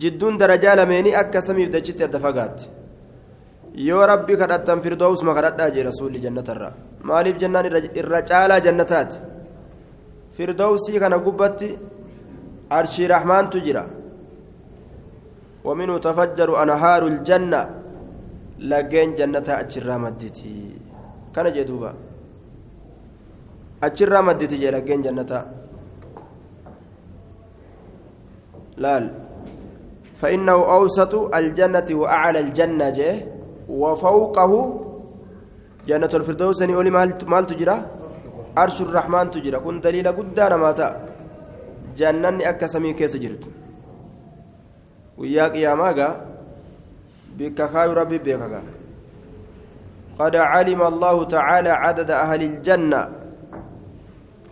جدون 0.00 0.36
درجة 0.36 0.74
لميني 0.74 1.20
أكا 1.20 1.40
سميف 1.40 1.68
دجت 1.68 2.02
الدفقات 2.02 2.58
yoo 3.76 4.06
rabbi 4.08 4.36
kadhattan 4.40 4.80
firdoosuma 4.80 5.34
kadhadhaa 5.36 5.70
jee 5.74 5.84
rasuulli 5.84 6.20
jannatarra 6.24 6.72
maaliif 7.08 7.36
jennaan 7.42 7.66
irra 8.00 8.20
caalaa 8.30 8.60
jannataati 8.66 9.18
firdoosii 10.36 11.00
kana 11.02 11.18
gubbatti 11.26 11.68
arshii 12.78 13.08
rahmaantu 13.14 13.60
jira 13.68 13.84
ومنه 15.66 15.98
تفجر 15.98 16.48
أنهار 16.62 17.02
الجنة 17.12 17.60
لقين 18.70 19.10
جنة 19.18 19.48
أجرى 19.62 19.96
مدتي 20.04 20.54
كان 21.34 21.46
جدوبا 21.56 21.92
أجرى 23.82 24.18
مدتي 24.28 24.70
لقين 24.74 25.00
جنة 25.06 25.32
لال 28.82 29.04
فإنه 30.20 30.58
أوسط 30.76 31.12
الجنة 31.34 31.88
وأعلى 31.90 32.38
الجنة 32.46 32.86
جه 32.98 33.14
وفوقه 33.68 34.52
جنة 35.88 36.12
الفردوس 36.14 36.62
أولي 36.62 36.90
مال 36.90 37.46
تجرى 37.50 37.76
عرش 38.56 38.76
الرحمن 38.86 39.26
تجرى 39.30 39.58
كن 39.64 39.80
دليل 39.80 40.08
قدان 40.18 40.52
ماتا. 40.62 40.88
جنة 41.96 42.38
أكسمي 42.50 42.92
كيس 42.98 43.16
جرت. 43.22 43.44
وياك 45.18 45.54
يا 45.64 45.74
ماغا 45.74 46.08
بكخاي 47.36 47.88
ربي 47.98 48.18
بكخا 48.18 48.62
قد 50.18 50.34
علم 50.36 50.80
الله 50.82 51.16
تعالى 51.24 51.72
عدد 51.84 52.10
أهل 52.10 52.42
الجنة. 52.50 53.02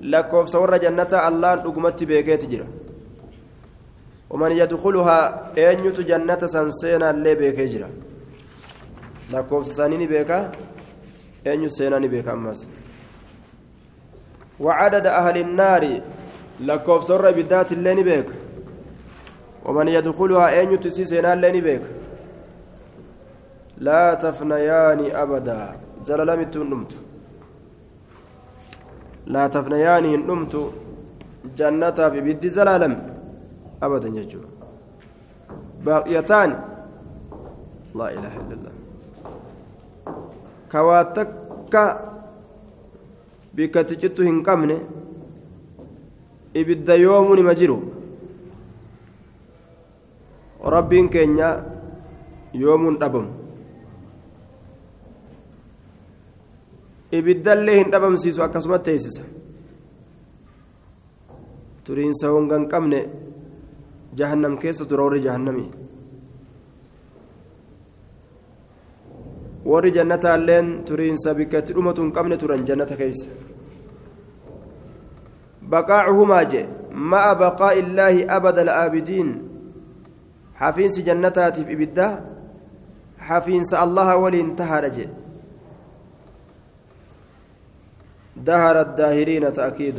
لكوف 0.01 0.49
سور 0.49 0.77
جنة 0.85 1.13
الله 1.29 1.55
نقمت 1.55 2.01
بكيت 2.05 2.45
جرى 2.53 2.69
ومن 4.31 4.53
يدخلها 4.53 5.19
أن 5.59 5.93
جنة 6.11 6.43
سنسينا 6.55 7.11
اللي 7.11 7.35
بكي 7.35 7.67
جرى 7.73 7.91
lakkoofsa 9.33 9.71
isaanii 9.73 9.97
ni 9.97 10.07
beeka 10.07 10.51
eenyu 11.45 11.71
seenaa 11.71 12.01
beeka 12.01 12.33
ammas. 12.33 12.69
وعدد 14.61 15.07
أهل 15.07 15.37
النار 15.41 16.01
لكوف 16.61 17.05
سر 17.05 17.31
بدات 17.31 17.73
اللين 17.73 18.03
بيك 18.03 18.27
ومن 19.65 19.89
يدخلها 19.89 20.49
أين 20.61 20.73
يتسي 20.73 21.05
سينا 21.05 21.33
اللين 21.35 21.61
بيك 21.61 21.83
لا 23.79 24.15
تفنيان 24.15 25.01
أبدا 25.23 25.61
زلالم 26.07 26.41
نمت 26.71 26.93
لا 29.27 29.47
تفنيان 29.47 30.05
نمت 30.29 30.55
جنة 31.59 31.99
في 32.13 32.21
بد 32.27 32.47
زلالم 32.47 32.93
أبدا 33.83 34.09
يجو 34.21 34.41
باقيتان 35.85 36.51
لا 37.99 38.07
إله 38.17 38.35
إلا 38.43 38.55
الله 38.59 38.74
كواتك 40.73 41.31
بكتجت 43.55 44.21
هنكمنه 44.21 44.79
ibidda 46.55 46.95
yoomuu 46.95 47.37
nima 47.37 47.55
jiru 47.61 47.77
rabbiin 50.75 51.09
keenya 51.15 51.49
yoomuun 52.63 52.99
dhabamu 53.01 53.31
ibiddallee 57.19 57.77
hin 57.81 57.91
dhabamsiisu 57.95 58.45
akkasuma 58.47 58.79
teessisa 58.89 59.25
turiinsa 61.89 62.31
hongan 62.35 62.69
qabne 62.75 63.01
jahannam 64.21 64.55
keessa 64.63 64.87
tura 64.93 65.05
warri 65.09 65.21
jahannamii 65.27 65.71
warri 69.65 69.91
jannataalleen 69.97 70.85
turiinsa 70.85 71.35
bikka 71.35 71.59
itti 71.65 71.73
dhumatu 71.77 72.03
hin 72.03 72.13
qabne 72.13 72.37
turan 72.37 72.65
jannata 72.69 72.97
keessa. 73.01 73.27
جي 75.73 76.67
مع 76.93 77.33
بقاء 77.33 77.79
الله 77.81 78.37
أبد 78.37 78.59
الآبدين 78.59 79.29
حفينس 80.55 81.01
جنتات 81.01 81.61
في 81.61 81.73
إبدا 81.73 82.09
حفينس 83.19 83.75
الله 83.75 84.17
ولي 84.17 84.41
انتهى 84.41 84.81
رجي 84.81 85.09
دهر 88.37 88.81
الداهرين 88.81 89.53
تأكيد 89.53 89.99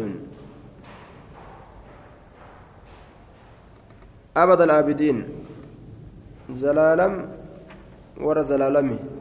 أبد 4.38 4.61
الآبدين 4.61 5.18
زلالم 6.49 7.13
ور 8.22 8.41
زلالمي 8.41 9.14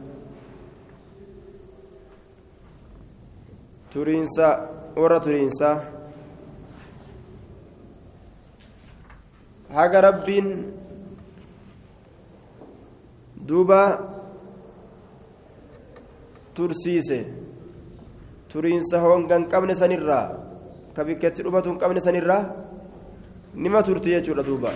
ترينسا 3.95 4.49
ور 4.99 5.13
ترينسا 5.17 5.95
haga 9.75 9.99
rabbiin 10.07 10.47
duuba 13.47 13.81
tursiise 16.55 17.19
turiinsa 18.49 18.97
hongan 19.03 19.43
qabne 19.51 19.75
sanirraa 19.81 20.27
ka 20.95 21.01
bikkeetti 21.07 21.43
dhumatu 21.43 21.69
hin 21.69 21.79
qabne 21.83 22.01
sanirraa 22.07 22.43
nima 23.63 23.83
turti 23.87 24.15
jechuudha 24.15 24.43
duuba 24.49 24.71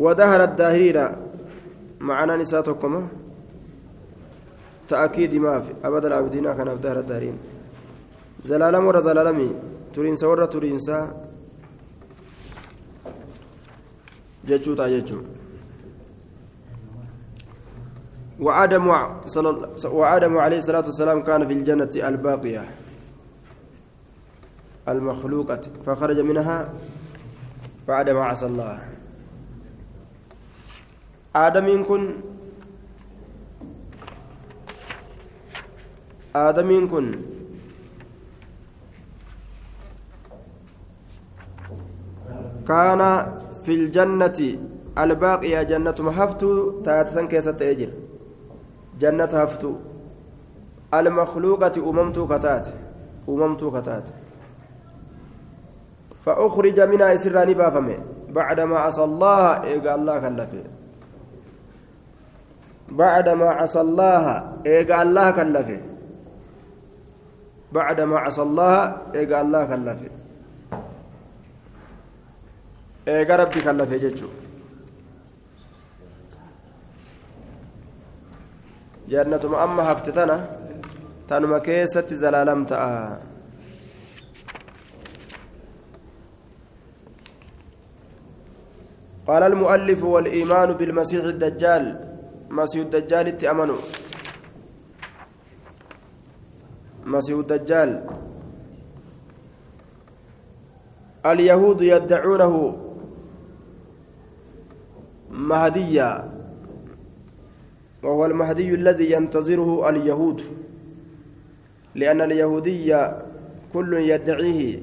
ودهر 0.00 0.40
الداهرين 0.44 1.29
معنا 2.00 2.36
نساتكم 2.36 3.08
تأكيد 4.88 5.34
ما 5.34 5.60
في. 5.60 5.72
أبدا 5.84 6.08
العابدين 6.08 6.52
كان 6.52 6.76
في 6.76 6.82
دهر 6.82 6.98
الداهرين 7.00 7.38
زلالم 8.44 8.86
ورا 8.86 9.00
زلالمي. 9.00 9.50
ترينسا 9.94 10.26
ورا 10.26 10.46
ترينسا 10.46 10.98
جتشوتا 14.48 14.88
جتشو 14.88 15.20
وآدم 18.40 18.86
صلى 19.26 19.50
وآدم 19.84 20.38
عليه 20.38 20.58
الصلاة 20.58 20.86
والسلام 20.90 21.22
كان 21.22 21.46
في 21.46 21.52
الجنة 21.52 21.90
الباقية. 22.08 22.64
المخلوقة. 24.88 25.60
فخرج 25.86 26.18
منها 26.20 26.72
بعد 27.88 28.10
ما 28.10 28.24
عصى 28.24 28.46
الله. 28.46 28.89
آدم 31.36 31.84
كن 31.84 32.02
آدم 36.36 36.88
كن 36.90 37.06
كان 42.68 43.00
في 43.64 43.74
الجنة 43.74 44.38
الباقية 44.98 45.62
جنة 45.62 45.94
مهفتو 46.00 46.80
تاتسن 46.82 47.28
كيسة 47.28 47.56
أجر 47.60 47.90
جنة 49.00 49.24
هفتو 49.24 49.72
المخلوقة 50.94 51.90
أممتو 51.90 52.26
كتات 52.26 52.66
أممتو 53.28 53.70
كتات 53.70 54.06
فأخرج 56.24 56.80
منها 56.80 57.16
سراني 57.16 57.54
بافمه 57.54 57.98
بعدما 58.28 59.04
الله 59.04 59.64
إيقا 59.64 59.94
الله 59.94 60.18
كلفه 60.18 60.79
بعدما 62.90 63.48
عصى 63.50 63.80
الله 63.80 64.24
إيقا 64.66 65.02
الله 65.02 65.30
كلفه 65.30 65.80
بعدما 67.72 68.18
عصى 68.18 68.42
الله 68.42 68.96
إيقا 69.14 69.40
الله 69.40 69.64
كلفه 69.64 70.10
eega 73.06 73.36
rabbi 73.40 73.60
kallafe 73.64 73.96
jechuun 74.02 74.34
jannatuma 79.12 79.62
amma 79.64 79.82
hafte 79.88 80.12
tana 80.18 80.36
tanuma 81.28 81.60
keessatti 81.60 82.14
zalaalam 82.22 82.66
ta'a 82.66 83.18
قال 89.30 89.42
المؤلف 89.42 90.04
والإيمان 90.04 90.72
بالمسيح 90.74 91.24
الدجال 91.24 92.09
مسيح 92.50 92.80
الدجال 92.82 93.26
اتأمنوا 93.28 93.78
مسيح 97.06 97.38
الدجال 97.38 98.06
اليهود 101.26 101.80
يدعونه 101.82 102.76
مهديا 105.30 106.30
وهو 108.02 108.26
المهدي 108.26 108.74
الذي 108.74 109.12
ينتظره 109.12 109.88
اليهود 109.88 110.42
لأن 111.94 112.20
اليهودية 112.20 113.22
كل 113.72 113.94
يدعيه 113.94 114.78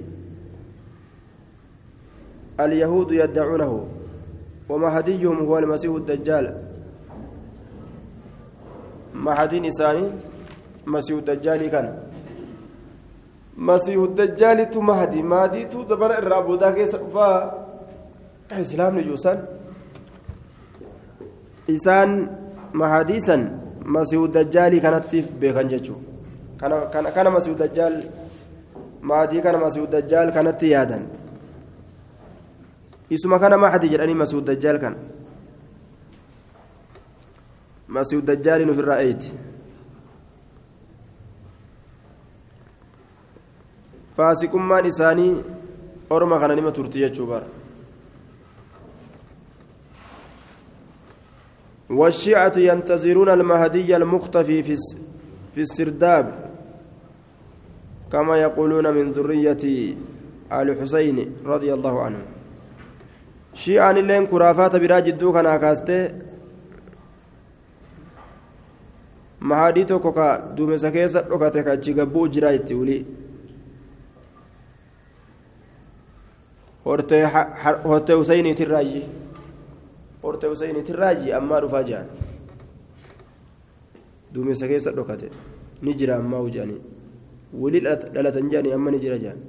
اليهود 2.59 3.11
يدعونه 3.11 3.87
ومهديهم 4.69 5.37
هو 5.39 5.57
المسيح 5.57 5.91
الدجال 5.95 6.66
نساني 9.65 10.05
مسيح 10.93 11.17
الدجال 11.17 11.61
كان 11.73 11.87
مسيح 13.57 13.97
الدجال 14.09 14.69
تو 14.69 14.81
مهدي 14.81 15.21
مهدي 15.21 15.61
تو 15.71 15.83
دبر 15.83 16.11
الرابودا 16.17 16.71
كيس 16.71 16.95
فا 17.13 17.27
اسلام 18.51 18.99
نجوسان 18.99 19.57
isaan 21.67 22.31
mahadiisan 22.71 23.41
masiihu 23.83 24.27
dajjaalii 24.31 24.79
kanatti 24.79 25.21
beekan 25.21 25.67
jechuudha 25.67 26.79
kana 26.91 27.11
kana 27.11 27.29
masiihu 27.29 27.57
dajjaal 27.59 27.95
maatii 29.01 29.41
kana 29.43 29.57
masiihu 29.59 29.87
dajjaal 29.87 30.31
kanatti 30.31 30.71
yaadan 30.71 31.03
isuma 33.09 33.39
kana 33.39 33.57
mahadi 33.57 33.91
jedhanii 33.93 34.15
masiihu 34.23 34.41
dajjaal 34.41 34.79
kana 34.79 34.97
masiihu 37.87 38.21
dajjaaliin 38.21 38.69
ofirraa 38.69 38.99
eeyti 39.01 39.31
faasiqummaan 44.17 44.85
isaanii 44.85 45.33
orma 46.09 46.39
kana 46.39 46.55
nima 46.55 46.71
turti 46.71 46.99
jechuu 46.99 47.41
والشيعة 51.89 52.51
ينتظرون 52.57 53.29
المهدي 53.29 53.95
المختفي 53.95 54.63
في 55.53 55.61
السرداب 55.61 56.51
كما 58.11 58.37
يقولون 58.37 58.93
من 58.93 59.11
ذرية 59.11 59.63
آل 60.51 60.81
حسين 60.81 61.17
رضي 61.45 61.73
الله 61.73 62.01
عنه 62.01 62.21
شيعة 63.53 63.91
لين 63.91 64.25
كرافات 64.25 64.75
براج 64.75 65.07
الدوكا 65.07 65.41
ناكاسته 65.41 66.26
mahadii 69.39 69.85
tokko 69.85 70.11
ka 70.11 70.53
duumessa 70.55 70.91
keessa 70.91 71.21
dhokate 71.21 71.63
ka 71.63 71.71
achi 71.71 71.93
gabbuu 71.93 72.27
jira 72.27 72.53
itti 72.53 72.73
ulii 72.73 73.05
hortee 76.85 78.15
huseyniitirraayi 78.15 79.03
hortee 80.23 80.49
huseyniitirraayi 80.49 81.33
ammaa 81.33 81.61
dhufaa 81.61 81.83
jiran 81.83 82.07
duumessa 84.33 84.67
keessa 84.67 84.91
dhokate 84.91 85.29
ni 85.81 85.93
jira 85.93 86.15
ammaa 86.15 86.39
hujanii 86.39 86.81
wulii 87.53 87.81
dhalatan 87.81 88.49
jedhanii 88.49 88.73
amma 88.73 88.91
ni 88.91 88.99
jira 88.99 89.17
jedhan 89.17 89.45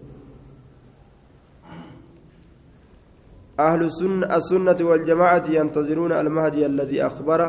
أهل 3.59 3.83
السنة, 3.91 4.37
السنة 4.37 4.77
والجماعة 4.81 5.43
ينتظرون 5.51 6.13
المهدي 6.13 6.67
الذي 6.67 7.07
أخبر 7.07 7.41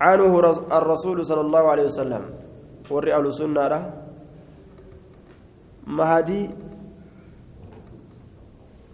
عنه 0.00 0.32
الرسول 0.78 1.26
صلى 1.26 1.40
الله 1.40 1.64
عليه 1.72 1.84
وسلم. 1.84 2.24
ورئ 2.90 3.14
السنة 3.20 3.92
مهدي 5.86 6.42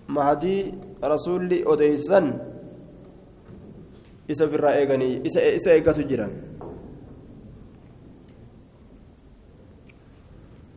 مهدي 0.08 0.56
رسول 1.04 1.50
أديسن 1.66 2.26
isa 4.32 4.44
ofirraa 4.46 4.78
eeganii 4.80 5.20
isa 5.28 5.70
eeggatu 5.74 6.02
jiran 6.08 6.32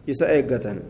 isa 0.07 0.25
eeggatan 0.35 0.83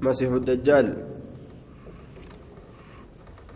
مسيح 0.00 0.32
الدجال. 0.32 1.09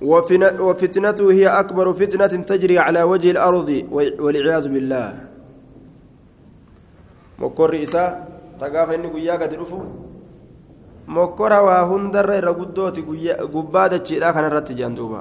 وفتنته 0.04 1.26
هي 1.32 1.46
أكبر 1.48 1.86
فتنة 1.92 2.32
تجري 2.50 2.78
على 2.78 3.02
وجه 3.02 3.30
الأرض 3.30 3.68
والعياذ 4.20 4.68
بالله 4.68 5.08
مكر 7.38 7.70
إساء 7.82 8.10
تقاف 8.60 8.88
إني 8.90 9.08
قياك 9.14 9.42
تلفو 9.52 9.80
waa 11.08 11.84
hundarra 11.84 12.36
irra 12.40 12.52
guddooti 12.52 13.02
gubbaa 13.54 13.88
dachiidha 13.92 14.32
kanarratti 14.32 14.74
jedhan 14.74 14.94
duuba 14.96 15.20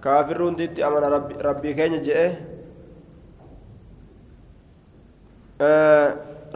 kaafirri 0.00 0.44
hunditti 0.44 0.82
amana 0.86 1.08
rabbii 1.48 1.74
keenya 1.74 1.98
jedhe 2.06 2.28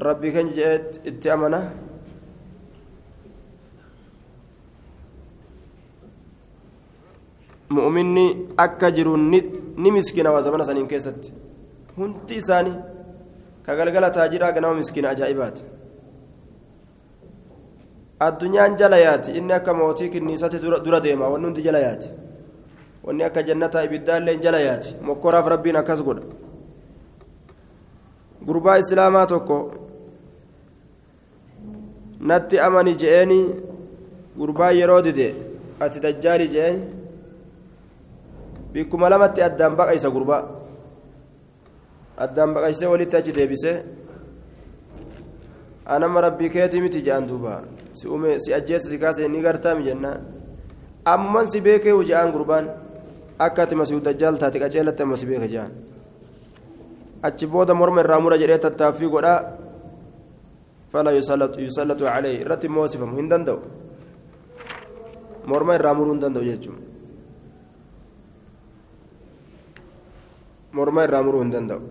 rabbii 0.06 0.32
keenya 0.34 0.52
jedhe 0.54 1.02
itti 1.10 1.26
mu'minni 7.70 8.24
akka 8.56 8.90
jiruun 8.90 9.30
ni 9.76 9.90
miskina 9.92 10.32
waa 10.32 10.42
zamana 10.42 10.64
saniin 10.64 10.88
keessatti 10.88 11.32
hundi 11.96 12.34
isaanii 12.34 12.78
ka 13.66 13.76
galgala 13.76 14.10
taajiraa 14.10 14.52
ganama 14.52 14.74
miskiina 14.74 15.10
ajaa'ibaati 15.10 15.62
addunyaan 18.26 18.76
jala 18.76 18.98
yaati 18.98 19.30
inni 19.38 19.52
akka 19.52 19.74
mootii 19.74 20.08
kinniisatti 20.14 20.58
dura 20.84 21.00
deema 21.00 21.28
wanni 21.28 21.46
hundi 21.46 21.62
jala 21.62 21.78
yaati 21.78 22.08
wanni 23.04 23.24
akka 23.24 23.42
jannataa 23.42 23.82
ibiddaallee 23.88 24.36
jala 24.36 24.60
yaati 24.60 24.96
mokkoraaf 25.02 25.46
rabbiin 25.54 25.76
akkas 25.76 26.02
godha 26.02 26.22
gurbaa 28.46 28.78
islaamaa 28.78 29.26
tokko 29.26 29.56
natti 32.20 32.58
amani 32.58 32.94
je'eeni 33.02 33.40
gurbaa 34.38 34.70
yeroo 34.80 35.02
dide 35.02 35.34
ati 35.80 36.00
dajjaali 36.00 36.48
je'eeni 36.54 36.99
lamatti 39.10 39.40
addaan 39.42 39.76
baqaysa 39.76 40.10
gurbaa 40.10 40.42
addaan 42.16 42.54
baqaysee 42.54 42.88
walitti 42.92 43.16
achi 43.16 43.32
deebisee 43.32 43.76
anama 45.86 46.20
rabbii 46.20 46.50
keetii 46.50 46.80
miti 46.80 47.02
jedhan 47.02 47.26
duuba 47.28 47.62
si 47.98 48.08
ume 48.08 48.38
si 48.38 48.54
ajjeessa 48.54 48.88
si 48.88 48.98
kaase 48.98 49.28
ni 49.28 49.40
gartaami 49.42 49.84
jennaan 49.88 50.20
amman 51.04 51.46
si 51.50 51.60
beekee 51.60 51.92
huja'aan 51.98 52.30
gurbaan 52.32 52.66
akka 53.38 53.62
ati 53.62 53.74
masiihu 53.74 54.00
dajjaal 54.00 54.36
taate 54.38 54.58
qaceelatti 54.62 55.02
amma 55.02 55.16
si 55.16 55.26
beeka 55.26 55.48
jedhan 55.48 55.72
achi 57.22 57.46
booda 57.46 57.74
morma 57.74 58.00
irraa 58.04 58.20
mura 58.20 58.36
jedhee 58.42 58.60
tattaaffii 58.64 59.10
godhaa 59.14 59.40
fala 60.92 61.10
yusallatu 61.12 62.04
calee 62.04 62.36
irratti 62.42 62.68
moosifamu 62.68 63.16
hin 63.16 63.28
danda'u 63.32 63.58
morma 65.50 65.74
irraa 65.78 65.94
muruu 65.98 66.12
hin 66.14 66.22
danda'u 66.24 66.44
jechuun 66.50 66.78
morma 70.72 71.04
irraa 71.08 71.22
muruu 71.26 71.42
hin 71.44 71.52
danda'u. 71.56 71.82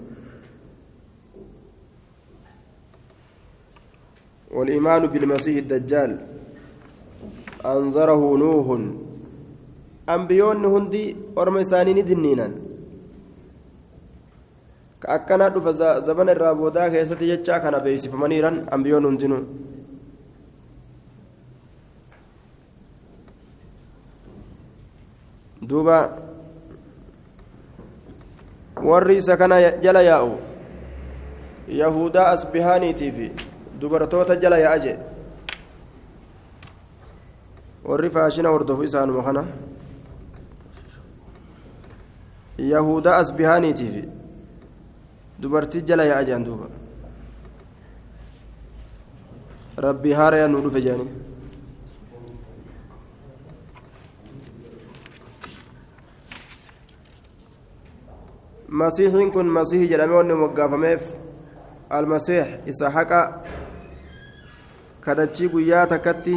والإيمان 4.55 5.03
بالمسيح 5.13 5.55
الدجال 5.63 6.11
أنظره 7.65 8.21
نوح 8.43 8.67
أنبيون 10.15 10.65
هندي 10.73 11.05
أرمى 11.37 11.63
سانين 11.63 11.99
دنينا 12.09 12.47
كأكنا 15.01 15.47
دف 15.53 15.67
زمن 16.07 16.29
الرابودا 16.29 16.87
كيستي 16.93 17.25
جتشا 17.29 17.57
كان 17.61 17.75
بيسف 17.85 18.13
منيرا 18.21 18.51
أنبيون 18.73 19.05
هندنو 19.05 19.39
دوبا 25.69 26.28
warri 28.83 29.17
isa 29.17 29.37
kana 29.37 29.61
jala 29.81 30.01
yaa'u 30.01 30.37
yahudaa 31.67 32.27
asbihaaniitii 32.35 33.11
fi 33.11 33.31
dubartoota 33.81 34.35
jala 34.35 34.57
yaa'a 34.57 34.79
jee 34.85 34.97
warri 37.85 38.09
faashina 38.09 38.49
hordofu 38.49 38.83
isaanuma 38.83 39.23
kana 39.23 39.45
yahudaa 42.57 43.17
asbihaaniitii 43.23 43.89
fi 43.95 44.03
dubartii 45.41 45.81
jala 45.81 46.03
yaa'a 46.11 46.23
jean 46.31 46.43
duuba 46.45 46.67
rabbii 49.77 50.13
haaraya 50.13 50.47
nu 50.47 50.61
dhufe 50.61 50.81
jeanii 50.81 51.09
ka 65.01 65.15
dachii 65.15 65.49
guyyaa 65.49 65.85
takkatti 65.87 66.35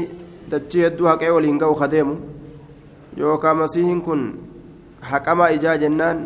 dachii 0.51 0.83
hedduu 0.85 1.07
haqee 1.07 1.31
waliin 1.31 1.59
ga'u 1.59 1.75
ka 1.81 1.89
deemu 1.95 2.15
yookaan 3.17 3.57
masiihiin 3.63 4.01
kun 4.07 4.23
haqamaa 5.11 5.51
ijaa 5.57 5.77
jennaan 5.83 6.23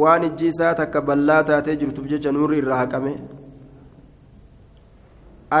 waan 0.00 0.24
ijji 0.28 0.46
isaa 0.52 0.74
takka 0.74 1.00
ballaa 1.00 1.42
taatee 1.50 1.76
jirtuuf 1.82 2.06
jecha 2.12 2.32
nuurri 2.32 2.58
irraa 2.62 2.78
haqame 2.82 3.12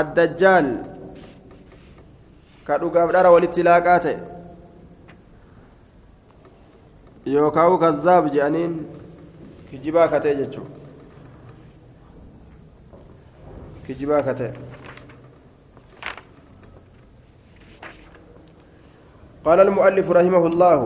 addajjaal 0.00 0.68
ka 2.66 2.78
dhugaaf 2.82 3.12
dhara 3.16 3.30
walitti 3.36 3.62
laaqaa 3.68 3.98
ta'e 4.06 4.35
yookaan 7.26 7.78
kazzaab 7.78 8.30
jedhaniin 8.34 8.74
kijibaa 9.70 10.08
katee 10.08 10.34
jechuudha. 10.34 10.70
Kijibaa 13.86 14.22
katee. 14.22 14.52
قال 19.46 19.60
المؤلف 19.60 20.10
رحمه 20.10 20.46
الله 20.46 20.78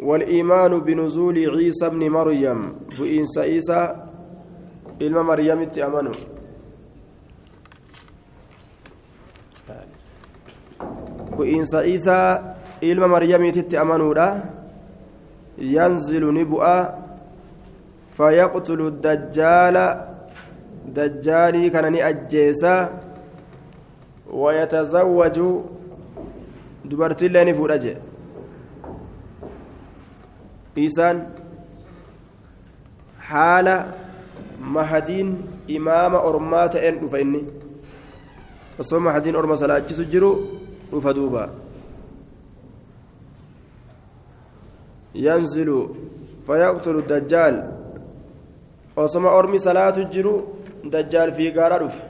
والإيمان 0.00 0.72
بنزول 0.80 1.36
عيسى 1.50 1.86
ابن 1.86 2.02
مريم 2.10 2.58
بإنس 2.98 3.38
عيسى 3.38 3.82
إلما 5.02 5.22
مريم 5.22 5.60
اتأمنوا 5.62 6.14
بإنس 11.38 11.74
عيسى 11.74 12.20
إلما 12.82 13.06
مريم 13.06 13.42
اتأمنوا 13.44 14.14
ينزل 15.58 16.24
نبؤا 16.34 16.78
فيقتل 18.16 18.80
الدجال. 18.80 19.76
دجالي 20.96 21.70
كان 21.70 21.94
أجيسا 21.94 22.74
ويتزوج. 24.30 25.36
دبرت 26.84 27.22
الله 27.22 27.52
فرج 27.52 27.84
إيسان. 30.78 31.16
حال 33.28 33.68
مهدين 34.62 35.28
إمام 35.76 36.12
أرمات 36.14 36.76
أن 36.76 37.08
فإني 37.08 37.42
osoo 38.78 39.00
mahadiin 39.00 39.36
orma 39.36 39.56
salaachisu 39.56 40.04
jiru 40.04 40.30
dhufa 40.90 41.12
duuba 41.14 41.50
ينزل 45.14 45.88
فيقتل 46.46 46.96
الدجال. 46.98 47.54
صلاة 49.56 49.96
الجرو 50.04 50.34
دجال 50.84 51.34
في 51.34 51.50
غارة 51.50 51.76
رفع 51.84 52.04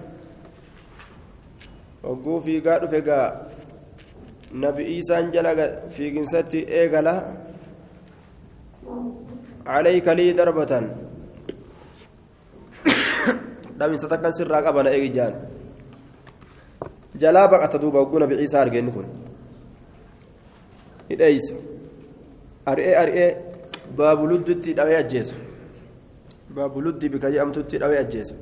وقو 2.03 2.41
في 2.41 2.61
غارة 2.61 2.87
رفع 2.87 3.21
نبي 4.53 4.83
إيسى 4.87 5.23
جلق 5.35 5.89
في 5.89 6.11
جنستي 6.11 6.69
إيغلا 6.69 7.17
عليك 9.67 10.09
لي 10.09 10.33
دربة 10.33 10.73
dhawiinsa 13.79 14.11
takkan 14.11 14.35
sirraa 14.35 14.63
qabana 14.67 14.91
eegi 14.91 15.11
jaan 15.15 15.35
jalaa 17.23 17.47
baqata 17.53 17.79
duuba 17.79 18.03
hogguu 18.03 18.19
nabi 18.19 18.39
ciisaa 18.41 18.63
argeenni 18.67 18.93
kun 18.93 19.07
hidheeysa 21.11 21.55
ari'ee 22.71 22.97
ari'ee 23.03 23.31
baabuludditti 23.99 24.77
dhawee 24.79 24.99
ajjeesa 25.03 25.35
baabuluddi 26.57 27.09
bika 27.15 27.31
jedhamtutti 27.35 27.79
dhawee 27.85 27.99
ajjeesa 28.05 28.35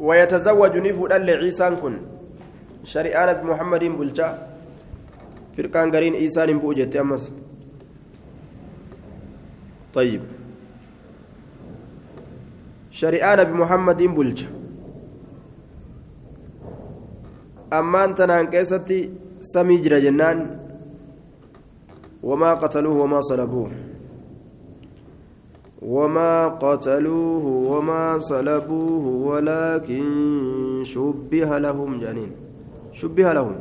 ويتزوج 0.00 0.74
نفود 0.76 1.12
عيسى 1.12 1.70
كن 1.82 1.94
شريعان 2.84 3.30
بمحمد 3.40 3.84
بلجا 3.84 4.28
فرقان 5.56 5.86
قرين 5.94 6.14
إيسان 6.14 6.58
بوجت 6.58 6.96
أمس 6.96 7.24
طيب 9.94 10.22
شريعان 12.90 13.44
بمحمد 13.44 14.02
بلجا 14.02 14.59
أما 17.72 18.04
أنت 18.04 18.20
نانكيستي 18.20 19.10
سمي 19.40 19.76
جرى 19.76 20.00
جنان 20.00 20.38
وما 22.22 22.54
قتلوه 22.54 22.96
وما 23.02 23.20
صلبوه 23.20 23.70
وما 25.82 26.48
قتلوه 26.48 27.44
وما 27.72 28.18
صلبوه 28.18 29.04
ولكن 29.28 30.04
شبه 30.84 31.58
لهم 31.58 32.00
جنين 32.00 32.30
شبه 32.92 33.32
لهم 33.32 33.56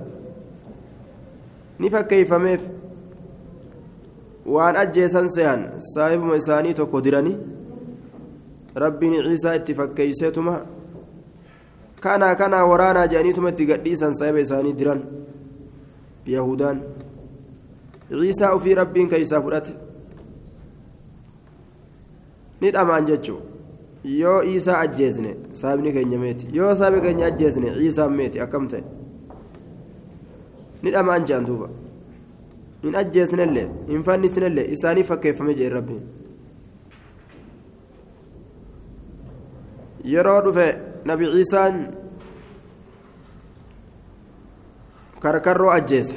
نفكيف 1.79 2.33
ميف 2.33 2.61
waan 4.49 4.75
ajjeesan 4.81 5.29
sehan 5.29 5.61
saahibuma 5.93 6.35
isaanii 6.41 6.73
tokko 6.73 7.01
dirani 7.05 7.33
rabbiin 8.83 9.13
ciisaa 9.25 9.53
itti 9.59 9.73
fakkeeyseetuma 9.79 10.55
kanaa 12.01 12.65
waraanaa 12.71 13.07
jedhaniituma 13.07 13.49
itti 13.49 13.65
gadhiisan 13.71 14.13
saahiba 14.19 14.39
isaanii 14.45 14.73
diran 14.79 15.01
yahudaan 16.35 16.81
ciisaa 18.09 18.55
ufii 18.55 18.75
rabbiin 18.81 19.09
keeysaa 19.09 19.41
fudhate 19.41 19.73
ni 22.61 22.71
dhamaan 22.75 23.05
jechuun 23.09 23.41
yoo 24.19 24.41
isaa 24.53 24.79
ajjeesne 24.85 25.35
saabni 25.61 25.91
keenya 25.97 26.19
meeti 26.23 26.47
yoo 26.57 26.75
saabi 26.81 27.01
keenya 27.05 27.25
ajjeesne 27.31 27.73
ciisaan 27.77 28.13
meeti 28.21 28.39
akkam 28.45 28.67
ta'e 28.73 28.83
ni 30.83 30.91
dhamaan 30.95 31.25
jedhan 31.31 31.45
duuba 31.49 31.69
hin 32.83 32.95
ajjeesnellee 33.01 33.67
hin 33.89 34.03
fannisnellee 34.09 34.65
isaanii 34.75 35.03
fakkeeffame 35.09 35.53
jee 35.61 35.69
rabbiin 35.75 36.03
yeroo 40.13 40.41
dhufe 40.45 40.67
nabi 41.05 41.25
ciisaan 41.33 41.75
karkarroo 45.19 45.71
ajjeesa 45.71 46.15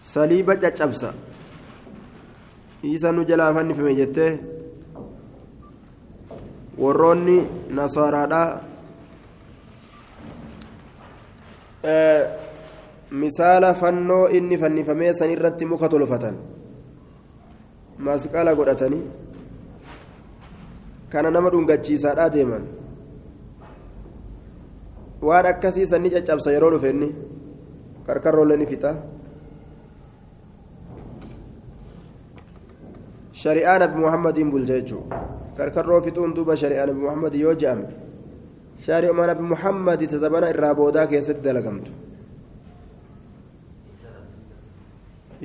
saliiba 0.00 0.56
caccabsa 0.56 1.14
isa 2.82 3.12
nu 3.12 3.24
jalaa 3.24 3.54
fannifame 3.54 3.94
jettee 3.94 4.32
warroonni 6.78 7.36
nasaaraadhaa 7.70 8.48
misaala 13.10 13.74
fannoo 13.74 14.26
inni 14.28 14.56
fannifamee 14.58 15.12
san 15.18 15.30
irratti 15.30 15.64
muka 15.66 15.88
tolfatan 15.88 16.36
masqala 17.98 18.54
godhatanii 18.54 19.04
kana 21.12 21.30
nama 21.30 21.50
dhungachiisaadhaa 21.52 22.28
deeman 22.34 22.64
waan 25.28 25.46
akkasii 25.52 25.86
sanni 25.86 26.10
caccabsa 26.14 26.52
yeroo 26.56 26.70
dhufe 26.74 26.90
inni 26.94 27.08
karkarroollee 28.06 28.56
ni 28.60 28.66
fixa 28.70 28.94
shari'aa 33.42 33.78
nabi 33.84 33.96
muhammadiin 34.04 34.50
bulcha 34.54 34.80
jechuudha 34.80 35.20
karkarroo 35.60 36.00
fixuun 36.08 36.34
duuba 36.38 36.56
shari'aa 36.64 36.86
nabi 36.90 37.00
muhammad 37.04 37.34
yoo 37.44 37.54
je'ame 37.64 37.86
shari'uma 38.86 39.26
nabi 39.30 39.42
muhammadi 39.52 40.06
tazabana 40.14 40.50
irraa 40.56 40.74
boodaa 40.80 41.06
keessatti 41.12 41.44
dalagamtu 41.44 41.92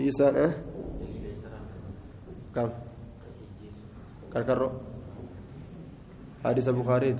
isaan 0.09 0.35
eh 0.47 0.53
kam 2.55 2.69
karkarroo 4.33 4.86
حديث 6.47 6.69
البخاري 6.69 7.15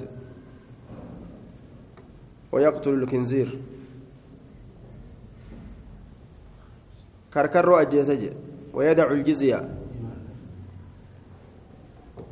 ويقتل 2.51 2.93
الخنزير 2.93 3.49
كركرو 7.34 7.75
أجيسج 7.75 8.23
ويدع 8.73 9.11
الجزية 9.11 9.59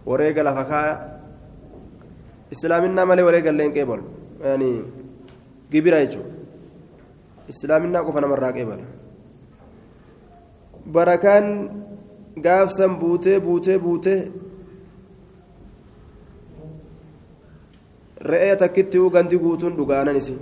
kaaya 0.05 0.95
islaaminaa 2.53 3.05
malee 3.09 3.25
wareega 3.25 3.49
illee 3.49 3.65
hin 3.67 3.73
qeebalu 3.73 4.03
yani 4.43 4.69
gibira 5.71 6.01
jechuudha 6.05 6.29
islaaminaa 7.53 8.03
qofa 8.07 8.21
namarraa 8.21 8.51
qeebala 8.57 8.85
barakaan 10.97 11.47
gaafsan 12.47 12.99
buutee 13.01 13.39
buutee 13.39 13.79
buutee 13.85 14.19
re'ee 18.33 18.55
takkitti 18.61 19.09
gandi 19.17 19.37
guutuun 19.37 19.77
dhugaanan 19.77 20.21
isi 20.21 20.37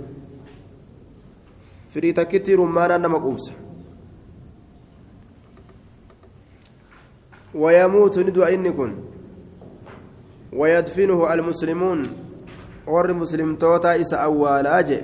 firii 1.94 2.12
takkitti 2.20 2.56
rummaanaan 2.60 3.02
nama 3.06 3.20
quubsa 3.20 3.52
du'a 8.36 8.50
inni 8.58 8.72
kun 8.78 8.92
ويدفنه 10.54 11.34
المسلمون 11.34 12.02
ور 12.86 13.12
مسلم 13.12 13.56
توتا 13.56 14.00
إس 14.00 14.14
أولاج 14.14 15.02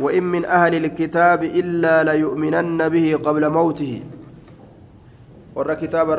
وإن 0.00 0.22
من 0.22 0.44
أهل 0.44 0.74
الكتاب 0.84 1.44
إلا 1.44 2.04
ليؤمنن 2.04 2.88
به 2.88 3.16
قبل 3.24 3.50
موته 3.50 4.02
ور 5.54 5.74
كتاب 5.74 6.10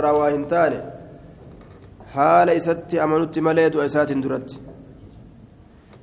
حال 2.18 2.50
إسات 2.50 2.96
أمنت 2.96 3.40
مليد 3.40 3.76
وإسات 3.76 4.12
درت 4.12 4.50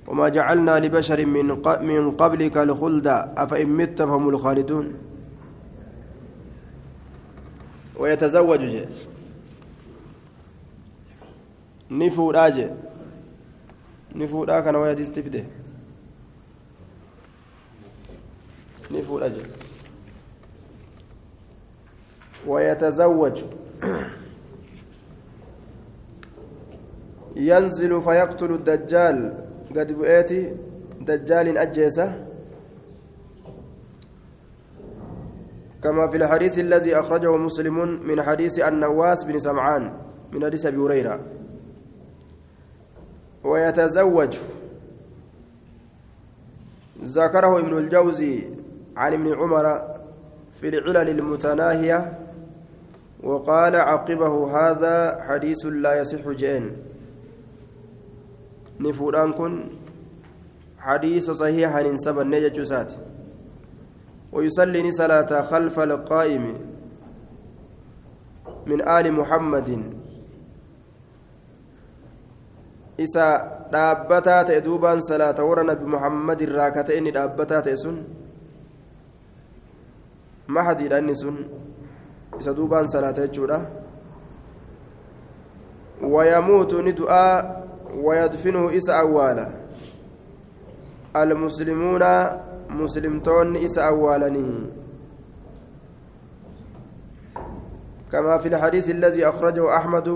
وما 0.08 0.28
جعلنا 0.28 0.74
لبشر 0.84 1.26
من 1.26 1.48
من 1.90 2.10
قبلك 2.10 2.56
الخلد 2.66 3.06
أفإن 3.42 3.68
مت 3.78 4.02
فهم 4.02 4.28
الخالدون. 4.28 4.86
ويتزوج 7.98 8.60
جي. 8.60 8.84
fuudhaa 14.26 14.62
kana 14.62 14.78
wayatitti 14.78 15.22
fide 15.22 15.44
ni 18.90 19.02
fuudha 19.02 19.28
jee 19.30 19.46
ويتزوج. 22.46 23.38
ينزل 27.36 28.02
فيقتل 28.02 28.50
الدجال. 28.52 29.44
قد 29.76 29.92
بؤيتي 29.92 30.56
دجال 31.00 31.58
أجيسة 31.58 32.26
كما 35.82 36.10
في 36.10 36.16
الحديث 36.16 36.58
الذي 36.58 36.96
أخرجه 36.96 37.36
مسلم 37.36 38.06
من 38.06 38.22
حديث 38.22 38.58
النواس 38.58 39.24
بن 39.24 39.38
سمعان 39.38 39.92
من 40.32 40.44
حديث 40.44 40.66
أبي 40.66 40.76
هريرة. 40.76 41.20
ويتزوج. 43.44 44.38
ذكره 47.02 47.58
ابن 47.58 47.78
الجوزي 47.78 48.44
عن 48.96 49.12
ابن 49.12 49.34
عمر 49.34 49.82
في 50.50 50.68
العلل 50.68 51.08
المتناهية 51.08 52.18
وقال 53.22 53.76
عقبه 53.76 54.34
هذا 54.58 55.22
حديث 55.22 55.66
لا 55.66 56.00
يصح 56.00 56.28
جئن. 56.28 56.93
نفوران 58.80 59.32
كن 59.32 59.68
حديث 60.78 61.30
صحيح 61.30 61.76
عن 61.76 61.96
سبب 61.96 62.26
نجد 62.26 62.56
ويصلي 64.32 64.92
صلاة 64.92 65.42
خلف 65.42 65.80
القائم 65.80 66.44
من 68.66 68.88
آل 68.88 69.12
محمد 69.12 69.70
warra 75.42 75.66
nabi 75.66 75.82
muhammad 75.82 76.38
irraa 76.46 76.70
ka 76.70 76.86
ta'e 76.86 76.98
inni 77.02 77.10
dhaabbataa 77.10 77.62
ta'e 77.66 77.74
sun 77.74 77.96
mahadiidha 80.46 81.02
inni 81.02 81.16
sun 81.18 81.36
سدوبان 82.40 82.86
صلاة 82.86 83.14
يجودا 83.18 83.70
ويموت 86.02 86.74
ندعاء 86.74 87.64
ويدفنه 88.02 88.76
إس 88.76 88.90
أوالا 88.90 89.50
المسلمون 91.16 92.02
مسلمتون 92.70 93.56
إس 93.56 93.78
أوالني 93.78 94.70
كما 98.12 98.38
في 98.38 98.48
الحديث 98.48 98.90
الذي 98.90 99.28
أخرجه 99.28 99.76
أحمد 99.76 100.08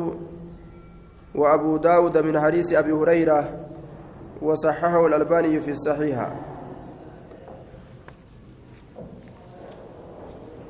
وأبو 1.35 1.77
داود 1.77 2.19
من 2.19 2.41
حديث 2.41 2.73
أبي 2.73 2.93
هريرة 2.93 3.67
وصححه 4.43 5.07
الألباني 5.07 5.61
في 5.61 5.71
الصحيحة 5.71 6.37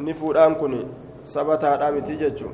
نفودان 0.01 0.55
كوني. 0.55 0.87
سبتا 1.25 1.77
دامتي 1.77 2.17
جچو 2.17 2.49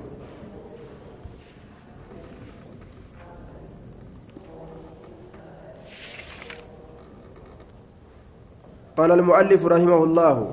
قال 8.96 9.12
المؤلف 9.12 9.66
رحمه 9.66 10.04
الله 10.04 10.50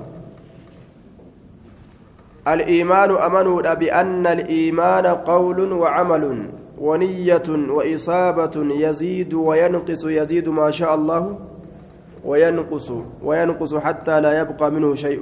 الإيمان 2.48 3.10
أمنوا 3.10 3.74
بأن 3.74 4.26
الإيمان 4.26 5.06
قول 5.06 5.72
وعمل 5.72 6.50
ونية 6.78 7.42
وإصابة 7.48 8.50
يزيد 8.56 9.34
وينقص 9.34 10.04
يزيد 10.04 10.48
ما 10.48 10.70
شاء 10.70 10.94
الله 10.94 11.38
وينقص 12.24 12.92
وينقص 13.22 13.74
حتى 13.74 14.20
لا 14.20 14.40
يبقى 14.40 14.70
منه 14.70 14.94
شيء. 14.94 15.20